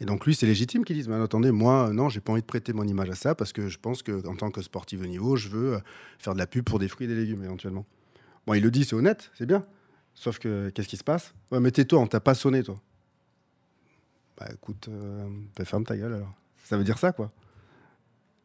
Et 0.00 0.06
donc 0.06 0.26
lui, 0.26 0.34
c'est 0.34 0.46
légitime 0.46 0.84
qu'il 0.84 0.96
dise, 0.96 1.08
mais 1.08 1.16
attendez, 1.16 1.50
moi, 1.50 1.88
euh, 1.88 1.92
non, 1.92 2.08
j'ai 2.08 2.20
pas 2.20 2.32
envie 2.32 2.40
de 2.40 2.46
prêter 2.46 2.72
mon 2.72 2.84
image 2.84 3.10
à 3.10 3.14
ça, 3.14 3.34
parce 3.34 3.52
que 3.52 3.68
je 3.68 3.78
pense 3.78 4.02
que 4.02 4.26
en 4.26 4.34
tant 4.34 4.50
que 4.50 4.62
sportif 4.62 5.00
de 5.00 5.06
niveau, 5.06 5.36
je 5.36 5.48
veux 5.48 5.78
faire 6.18 6.34
de 6.34 6.38
la 6.38 6.46
pub 6.46 6.64
pour 6.64 6.78
des 6.78 6.88
fruits 6.88 7.06
et 7.06 7.08
des 7.08 7.14
légumes, 7.14 7.44
éventuellement. 7.44 7.84
Bon, 8.46 8.54
il 8.54 8.62
le 8.62 8.70
dit, 8.70 8.84
c'est 8.84 8.94
honnête, 8.94 9.30
c'est 9.34 9.46
bien. 9.46 9.64
Sauf 10.14 10.38
que, 10.38 10.70
qu'est-ce 10.70 10.88
qui 10.88 10.96
se 10.96 11.04
passe? 11.04 11.34
Ouais, 11.50 11.60
mais 11.60 11.70
tais-toi, 11.70 11.98
on 12.00 12.06
t'a 12.06 12.20
pas 12.20 12.34
sonné, 12.34 12.62
toi. 12.62 12.80
Bah 14.38 14.46
écoute, 14.52 14.88
euh, 14.88 15.28
ferme 15.64 15.84
ta 15.84 15.96
gueule 15.96 16.14
alors. 16.14 16.32
Ça 16.64 16.76
veut 16.76 16.84
dire 16.84 16.98
ça, 16.98 17.12
quoi. 17.12 17.30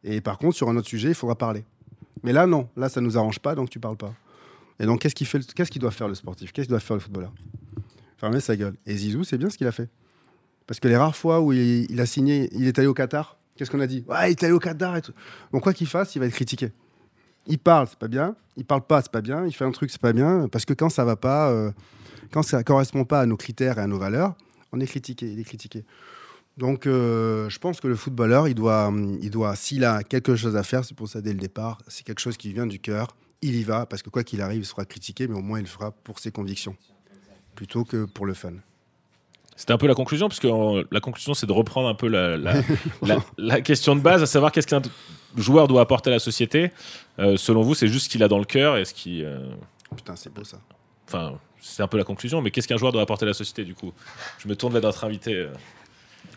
Et 0.04 0.20
par 0.20 0.38
contre, 0.38 0.56
sur 0.56 0.68
un 0.68 0.76
autre 0.76 0.88
sujet, 0.88 1.08
il 1.08 1.14
faudra 1.14 1.36
parler. 1.36 1.64
Mais 2.22 2.32
là, 2.32 2.46
non. 2.46 2.68
Là, 2.76 2.88
ça 2.88 3.00
nous 3.00 3.18
arrange 3.18 3.40
pas, 3.40 3.54
donc 3.54 3.70
tu 3.70 3.78
parles 3.78 3.96
pas. 3.96 4.14
Et 4.78 4.86
donc, 4.86 5.00
qu'est-ce 5.00 5.14
qu'il 5.14 5.26
fait 5.26 5.52
Qu'est-ce 5.52 5.78
doit 5.78 5.90
faire 5.90 6.08
le 6.08 6.14
sportif? 6.14 6.52
Qu'est-ce 6.52 6.66
qu'il 6.66 6.70
doit 6.70 6.80
faire 6.80 6.96
le 6.96 7.00
footballeur? 7.00 7.32
Fermer 8.16 8.40
sa 8.40 8.56
gueule. 8.56 8.76
Et 8.86 8.96
Zizou, 8.96 9.24
c'est 9.24 9.38
bien 9.38 9.50
ce 9.50 9.58
qu'il 9.58 9.66
a 9.66 9.72
fait. 9.72 9.88
Parce 10.66 10.80
que 10.80 10.88
les 10.88 10.96
rares 10.96 11.16
fois 11.16 11.40
où 11.40 11.52
il, 11.52 11.90
il 11.90 12.00
a 12.00 12.06
signé, 12.06 12.48
il 12.52 12.66
est 12.66 12.78
allé 12.78 12.88
au 12.88 12.94
Qatar 12.94 13.38
Qu'est-ce 13.56 13.70
qu'on 13.70 13.80
a 13.80 13.86
dit? 13.86 14.04
Ouais, 14.08 14.28
il 14.28 14.30
est 14.30 14.42
allé 14.44 14.52
au 14.52 14.58
Qatar 14.58 14.96
et 14.96 15.02
tout. 15.02 15.12
Donc, 15.52 15.62
quoi 15.62 15.74
qu'il 15.74 15.86
fasse, 15.86 16.14
il 16.16 16.20
va 16.20 16.26
être 16.26 16.32
critiqué. 16.32 16.72
Il 17.46 17.58
parle, 17.58 17.88
c'est 17.88 17.98
pas 17.98 18.08
bien. 18.08 18.36
Il 18.56 18.64
parle 18.64 18.82
pas, 18.82 19.02
c'est 19.02 19.10
pas 19.10 19.20
bien. 19.20 19.46
Il 19.46 19.52
fait 19.52 19.64
un 19.64 19.70
truc, 19.70 19.90
c'est 19.90 20.00
pas 20.00 20.12
bien. 20.12 20.48
Parce 20.48 20.64
que 20.64 20.74
quand 20.74 20.88
ça 20.88 21.04
va 21.04 21.16
pas, 21.16 21.50
euh, 21.50 21.70
quand 22.30 22.42
ça 22.42 22.62
correspond 22.62 23.04
pas 23.04 23.20
à 23.20 23.26
nos 23.26 23.36
critères 23.36 23.78
et 23.78 23.82
à 23.82 23.86
nos 23.86 23.98
valeurs, 23.98 24.34
on 24.72 24.80
est 24.80 24.86
critiqué. 24.86 25.30
Il 25.30 25.40
est 25.40 25.44
critiqué. 25.44 25.84
Donc, 26.58 26.86
euh, 26.86 27.48
je 27.48 27.58
pense 27.58 27.80
que 27.80 27.88
le 27.88 27.96
footballeur, 27.96 28.46
il 28.46 28.54
doit, 28.54 28.92
il 29.22 29.30
doit 29.30 29.56
s'il 29.56 29.84
a 29.84 30.02
quelque 30.02 30.36
chose 30.36 30.56
à 30.56 30.62
faire, 30.62 30.84
c'est 30.84 30.96
pour 30.96 31.08
ça 31.08 31.22
dès 31.22 31.32
le 31.32 31.38
départ, 31.38 31.78
c'est 31.88 32.04
quelque 32.04 32.20
chose 32.20 32.36
qui 32.36 32.52
vient 32.52 32.66
du 32.66 32.78
cœur. 32.78 33.16
Il 33.40 33.56
y 33.56 33.64
va, 33.64 33.86
parce 33.86 34.02
que 34.02 34.10
quoi 34.10 34.22
qu'il 34.22 34.42
arrive, 34.42 34.60
il 34.60 34.66
sera 34.66 34.84
critiqué, 34.84 35.26
mais 35.26 35.34
au 35.34 35.40
moins 35.40 35.58
il 35.58 35.62
le 35.62 35.68
fera 35.68 35.90
pour 35.90 36.18
ses 36.18 36.30
convictions, 36.30 36.76
plutôt 37.54 37.84
que 37.84 38.04
pour 38.04 38.26
le 38.26 38.34
fun. 38.34 38.52
C'était 39.62 39.74
un 39.74 39.78
peu 39.78 39.86
la 39.86 39.94
conclusion, 39.94 40.26
puisque 40.28 40.46
euh, 40.46 40.82
la 40.90 40.98
conclusion, 40.98 41.34
c'est 41.34 41.46
de 41.46 41.52
reprendre 41.52 41.86
un 41.88 41.94
peu 41.94 42.08
la, 42.08 42.36
la, 42.36 42.54
la- 43.02 43.18
la 43.38 43.60
question 43.60 43.94
de 43.94 44.00
base, 44.00 44.20
à 44.20 44.26
savoir 44.26 44.50
qu'est-ce 44.50 44.66
qu'un 44.66 44.82
joueur 45.36 45.68
doit 45.68 45.80
apporter 45.82 46.10
à 46.10 46.14
la 46.14 46.18
société. 46.18 46.72
Euh, 47.20 47.36
selon 47.36 47.62
vous, 47.62 47.76
c'est 47.76 47.86
juste 47.86 48.06
ce 48.06 48.08
qu'il 48.10 48.24
a 48.24 48.28
dans 48.28 48.40
le 48.40 48.44
cœur 48.44 48.76
et 48.76 48.84
ce 48.84 48.92
qui. 48.92 49.22
euh, 49.24 49.38
Putain, 49.94 50.16
c'est 50.16 50.34
beau 50.34 50.42
ça. 50.42 50.56
Enfin, 51.06 51.34
c'est 51.60 51.80
un 51.80 51.86
peu 51.86 51.96
la 51.96 52.02
conclusion, 52.02 52.42
mais 52.42 52.50
qu'est-ce 52.50 52.66
qu'un 52.66 52.76
joueur 52.76 52.90
doit 52.90 53.02
apporter 53.02 53.24
à 53.24 53.28
la 53.28 53.34
société, 53.34 53.62
du 53.64 53.74
coup? 53.76 53.92
Je 54.40 54.48
me 54.48 54.56
tourne 54.56 54.72
vers 54.72 54.82
notre 54.82 55.04
invité. 55.04 55.32
euh. 55.32 55.52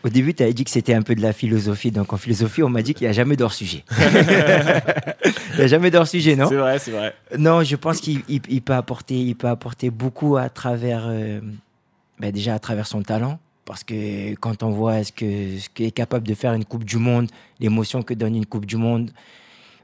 Au 0.04 0.08
début, 0.08 0.32
tu 0.32 0.44
avais 0.44 0.52
dit 0.54 0.62
que 0.62 0.70
c'était 0.70 0.94
un 0.94 1.02
peu 1.02 1.16
de 1.16 1.20
la 1.22 1.32
philosophie. 1.32 1.90
Donc 1.90 2.12
en 2.12 2.16
philosophie, 2.18 2.62
on 2.62 2.68
m'a 2.68 2.82
dit 2.82 2.94
qu'il 2.94 3.06
n'y 3.06 3.10
a 3.10 3.12
jamais 3.12 3.34
d'hors-sujet. 3.34 3.82
il 3.98 5.56
n'y 5.58 5.62
a 5.64 5.66
jamais 5.66 5.90
d'hors-sujet, 5.90 6.36
non? 6.36 6.48
C'est 6.48 6.54
vrai, 6.56 6.78
c'est 6.78 6.90
vrai. 6.92 7.14
Non, 7.36 7.62
je 7.64 7.74
pense 7.76 8.00
qu'il 8.00 8.20
il- 8.28 8.40
il 8.48 8.62
peut, 8.62 8.74
apporter, 8.74 9.14
il 9.18 9.34
peut 9.34 9.48
apporter 9.48 9.90
beaucoup 9.90 10.36
à 10.36 10.48
travers, 10.48 11.06
euh, 11.08 11.40
ben 12.18 12.32
déjà 12.32 12.54
à 12.54 12.58
travers 12.58 12.86
son 12.86 13.02
talent. 13.02 13.38
Parce 13.64 13.82
que 13.82 14.34
quand 14.36 14.62
on 14.62 14.70
voit 14.70 15.02
ce 15.02 15.10
que 15.10 15.58
ce 15.58 15.68
qu'est 15.68 15.90
capable 15.90 16.26
de 16.26 16.34
faire 16.34 16.52
une 16.54 16.64
Coupe 16.64 16.84
du 16.84 16.98
Monde, 16.98 17.28
l'émotion 17.58 18.02
que 18.02 18.14
donne 18.14 18.36
une 18.36 18.46
Coupe 18.46 18.64
du 18.64 18.76
Monde, 18.76 19.10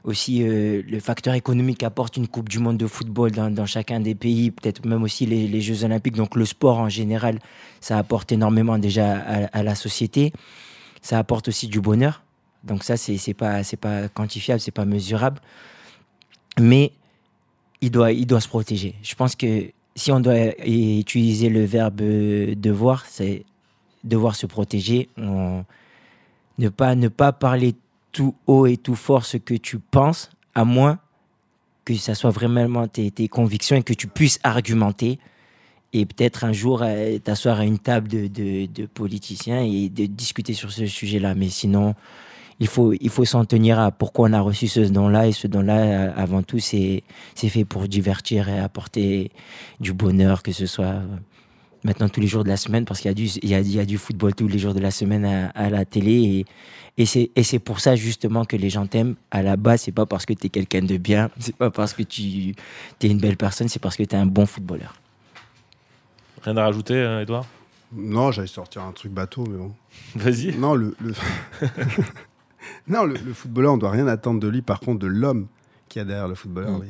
aussi 0.03 0.43
euh, 0.43 0.81
le 0.87 0.99
facteur 0.99 1.33
économique 1.33 1.79
qu'apporte 1.79 2.17
une 2.17 2.27
Coupe 2.27 2.49
du 2.49 2.59
Monde 2.59 2.77
de 2.77 2.87
football 2.87 3.31
dans, 3.31 3.49
dans 3.49 3.65
chacun 3.65 3.99
des 3.99 4.15
pays, 4.15 4.51
peut-être 4.51 4.85
même 4.85 5.03
aussi 5.03 5.25
les, 5.25 5.47
les 5.47 5.61
Jeux 5.61 5.83
Olympiques, 5.83 6.15
donc 6.15 6.35
le 6.35 6.45
sport 6.45 6.79
en 6.79 6.89
général, 6.89 7.39
ça 7.79 7.97
apporte 7.97 8.31
énormément 8.31 8.77
déjà 8.77 9.17
à, 9.17 9.63
la 9.63 9.75
société. 9.75 10.33
Ça 11.01 11.19
apporte 11.19 11.47
aussi 11.49 11.67
du 11.67 11.81
bonheur. 11.81 12.23
Donc 12.63 12.83
ça, 12.83 12.95
c'est 12.95 13.33
pas, 13.33 13.61
pas 13.81 14.07
quantifiable, 14.07 14.61
c'est 14.61 14.71
pas 14.71 14.85
mesurable. 14.85 15.41
Mais 16.59 16.93
il 17.81 17.91
doit, 17.91 18.13
il 18.13 18.25
doit 18.25 18.39
se 18.39 18.47
protéger. 18.47 18.95
Je 19.03 19.15
pense 19.15 19.35
que 19.35 19.71
si 19.95 20.11
on 20.11 20.19
doit 20.19 20.59
utiliser 20.65 21.49
le 21.49 21.63
verbe 21.65 22.01
devoir, 22.01 23.05
c'est 23.07 23.45
devoir 24.03 24.35
se 24.35 24.45
protéger. 24.45 25.09
Ne, 25.17 26.69
pas, 26.69 26.95
ne 26.95 27.07
pas 27.07 27.31
parler 27.31 27.75
tout 28.11 28.35
haut 28.47 28.65
et 28.65 28.77
tout 28.77 28.95
fort 28.95 29.25
ce 29.25 29.37
que 29.37 29.53
tu 29.55 29.79
penses, 29.79 30.29
à 30.55 30.65
moins 30.65 30.99
que 31.85 31.95
ça 31.95 32.15
soit 32.15 32.29
vraiment 32.29 32.87
tes, 32.87 33.11
tes 33.11 33.27
convictions 33.27 33.75
et 33.75 33.83
que 33.83 33.93
tu 33.93 34.07
puisses 34.07 34.39
argumenter. 34.43 35.19
Et 35.91 36.05
peut-être 36.05 36.43
un 36.43 36.53
jour 36.53 36.81
euh, 36.81 37.19
t'asseoir 37.19 37.59
à 37.59 37.65
une 37.65 37.77
table 37.77 38.07
de, 38.07 38.27
de, 38.27 38.65
de 38.65 38.85
politiciens 38.85 39.61
et 39.61 39.89
de 39.89 40.05
discuter 40.05 40.53
sur 40.53 40.71
ce 40.71 40.85
sujet-là. 40.87 41.35
Mais 41.35 41.49
sinon, 41.49 41.93
il 42.63 42.67
faut, 42.67 42.93
il 42.93 43.09
faut 43.09 43.25
s'en 43.25 43.43
tenir 43.45 43.77
à 43.79 43.91
pourquoi 43.91 44.29
on 44.29 44.33
a 44.33 44.39
reçu 44.41 44.67
ce 44.67 44.79
don-là. 44.79 45.27
Et 45.27 45.33
ce 45.33 45.47
don-là, 45.47 45.77
euh, 45.79 46.11
avant 46.15 46.41
tout, 46.43 46.59
c'est 46.59 47.03
c'est 47.35 47.49
fait 47.49 47.65
pour 47.65 47.87
divertir 47.87 48.47
et 48.47 48.59
apporter 48.59 49.31
du 49.81 49.91
bonheur, 49.93 50.41
que 50.43 50.51
ce 50.53 50.65
soit 50.65 50.85
euh, 50.85 51.05
maintenant 51.83 52.07
tous 52.09 52.21
les 52.21 52.27
jours 52.27 52.43
de 52.45 52.49
la 52.49 52.55
semaine, 52.57 52.85
parce 52.85 52.99
qu'il 53.01 53.09
y, 53.09 53.11
a 53.11 53.15
du- 53.15 53.25
il 53.43 53.49
y, 53.49 53.55
a, 53.55 53.59
il 53.59 53.75
y 53.75 53.79
a 53.79 53.85
du 53.85 53.97
football 53.97 54.33
tous 54.33 54.47
les 54.47 54.59
jours 54.59 54.73
de 54.73 54.79
la 54.79 54.91
semaine 54.91 55.25
à, 55.25 55.49
à 55.49 55.69
la 55.69 55.83
télé. 55.83 56.13
Et, 56.13 56.45
et 57.01 57.05
c'est 57.05 57.31
et 57.35 57.43
c'est 57.43 57.59
pour 57.59 57.79
ça 57.81 57.95
justement 57.97 58.45
que 58.45 58.55
les 58.55 58.69
gens 58.69 58.85
t'aiment. 58.87 59.15
À 59.31 59.41
la 59.43 59.57
base, 59.57 59.81
c'est 59.81 59.91
pas 59.91 60.05
parce 60.05 60.25
que 60.25 60.33
tu 60.33 60.47
es 60.47 60.49
quelqu'un 60.49 60.83
de 60.83 60.97
bien, 60.97 61.29
c'est 61.39 61.55
pas 61.55 61.69
parce 61.71 61.93
que 61.93 62.03
tu 62.03 62.21
es 63.01 63.07
une 63.07 63.19
belle 63.19 63.37
personne, 63.37 63.67
c'est 63.67 63.81
parce 63.81 63.97
que 63.97 64.03
tu 64.03 64.15
es 64.15 64.19
un 64.19 64.25
bon 64.27 64.45
footballeur. 64.45 64.93
Rien 66.43 66.55
à 66.57 66.63
rajouter, 66.63 66.93
euh, 66.95 67.21
Edouard 67.23 67.45
Non, 67.93 68.31
j'allais 68.31 68.47
sortir 68.47 68.83
un 68.83 68.91
truc 68.93 69.11
bateau, 69.11 69.43
mais 69.49 69.57
bon. 69.57 69.71
Vas-y. 70.15 70.55
Non, 70.57 70.75
le, 70.75 70.95
le... 71.01 71.13
non, 72.87 73.05
le, 73.05 73.13
le 73.15 73.33
footballeur, 73.33 73.73
on 73.73 73.77
doit 73.77 73.91
rien 73.91 74.07
attendre 74.07 74.39
de 74.39 74.47
lui. 74.47 74.61
Par 74.61 74.79
contre, 74.79 74.99
de 74.99 75.07
l'homme 75.07 75.47
qui 75.89 75.99
a 75.99 76.03
derrière 76.05 76.27
le 76.27 76.35
footballeur, 76.35 76.71
Mm. 76.71 76.81
oui. 76.81 76.87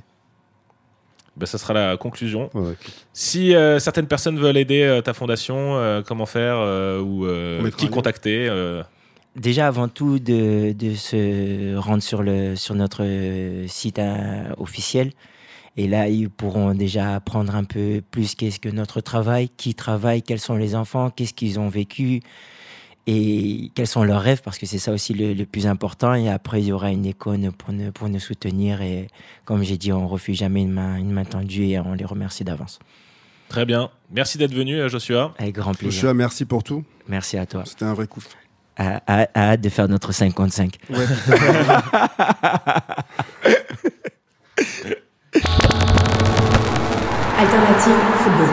Ben, 1.35 1.47
ça 1.47 1.57
sera 1.57 1.73
la 1.73 1.97
conclusion. 1.97 2.51
Ouais. 2.53 2.75
Si 3.11 3.55
euh, 3.55 3.79
certaines 3.79 4.05
personnes 4.05 4.37
veulent 4.39 4.55
aider 4.57 4.83
euh, 4.83 5.01
ta 5.01 5.13
fondation, 5.15 5.77
euh, 5.77 6.03
comment 6.05 6.27
faire 6.27 6.57
euh, 6.59 7.01
ou 7.01 7.25
euh, 7.25 7.71
qui 7.71 7.89
contacter 7.89 8.47
euh, 8.47 8.83
Déjà, 9.35 9.65
avant 9.65 9.87
tout, 9.87 10.19
de, 10.19 10.73
de 10.73 10.93
se 10.93 11.75
rendre 11.75 12.03
sur, 12.03 12.21
le, 12.21 12.55
sur 12.55 12.75
notre 12.75 13.03
site 13.67 13.99
officiel. 14.59 15.11
Et 15.75 15.87
là, 15.87 16.07
ils 16.07 16.29
pourront 16.29 16.75
déjà 16.75 17.15
apprendre 17.15 17.55
un 17.55 17.63
peu 17.63 18.03
plus 18.11 18.35
qu'est-ce 18.35 18.59
que 18.59 18.69
notre 18.69 19.01
travail, 19.01 19.49
qui 19.49 19.73
travaille, 19.73 20.21
quels 20.21 20.37
sont 20.39 20.55
les 20.55 20.75
enfants, 20.75 21.09
qu'est-ce 21.09 21.33
qu'ils 21.33 21.59
ont 21.59 21.67
vécu 21.69 22.21
et 23.07 23.71
quels 23.75 23.87
sont 23.87 24.03
leurs 24.03 24.21
rêves, 24.21 24.41
parce 24.43 24.57
que 24.57 24.65
c'est 24.65 24.77
ça 24.79 24.91
aussi 24.91 25.13
le, 25.13 25.33
le 25.33 25.45
plus 25.45 25.67
important. 25.67 26.13
Et 26.13 26.29
après, 26.29 26.61
il 26.61 26.67
y 26.67 26.71
aura 26.71 26.89
une 26.91 27.05
icône 27.05 27.51
pour 27.51 27.73
nous, 27.73 27.91
pour 27.91 28.07
nous 28.09 28.19
soutenir. 28.19 28.81
Et 28.81 29.07
comme 29.45 29.63
j'ai 29.63 29.77
dit, 29.77 29.91
on 29.91 30.07
refuse 30.07 30.37
jamais 30.37 30.61
une 30.61 30.71
main, 30.71 30.95
une 30.97 31.11
main 31.11 31.25
tendue 31.25 31.65
et 31.65 31.79
on 31.79 31.93
les 31.93 32.05
remercie 32.05 32.43
d'avance. 32.43 32.79
Très 33.49 33.65
bien. 33.65 33.89
Merci 34.11 34.37
d'être 34.37 34.53
venu, 34.53 34.79
euh, 34.79 34.87
Joshua. 34.89 35.33
Avec 35.37 35.55
grand 35.55 35.73
plaisir. 35.73 35.91
Joshua, 35.91 36.13
merci 36.13 36.45
pour 36.45 36.63
tout. 36.63 36.83
Merci 37.07 37.37
à 37.37 37.45
toi. 37.45 37.63
C'était 37.65 37.85
un 37.85 37.93
vrai 37.93 38.07
coup. 38.07 38.21
À, 38.77 39.01
à- 39.05 39.27
à 39.33 39.51
hâte 39.51 39.61
de 39.61 39.69
faire 39.69 39.87
notre 39.87 40.11
55. 40.11 40.77
Ouais. 40.89 40.97
Alternative 47.37 47.99
football. 48.23 48.49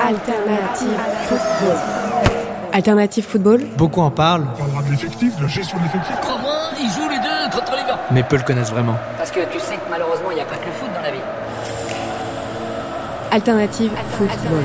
Alternative 0.00 1.00
football. 1.28 2.39
Alternative 2.72 3.24
football. 3.24 3.60
Beaucoup 3.76 4.00
en 4.00 4.10
parlent, 4.10 4.46
On 4.54 4.58
parlera 4.58 4.82
de 4.82 4.90
l'effectif, 4.90 5.36
de 5.36 5.42
la 5.42 5.48
gestion 5.48 5.78
de 5.78 5.82
l'effectif. 5.84 6.14
Ils 6.82 6.88
jouent 6.90 7.08
les 7.08 7.18
deux 7.18 7.56
contre 7.58 7.72
les 7.72 7.82
gars. 7.88 7.98
mais 8.10 8.22
peu 8.22 8.36
le 8.36 8.42
connaissent 8.42 8.70
vraiment. 8.70 8.96
Parce 9.18 9.30
que 9.30 9.40
tu 9.52 9.58
sais 9.58 9.74
que 9.74 9.90
malheureusement, 9.90 10.30
il 10.30 10.36
n'y 10.36 10.40
a 10.40 10.44
pas 10.44 10.56
que 10.56 10.66
le 10.66 10.72
foot 10.72 10.88
dans 10.94 11.02
la 11.02 11.10
vie. 11.10 11.18
Alternative 13.32 13.90
football. 14.16 14.64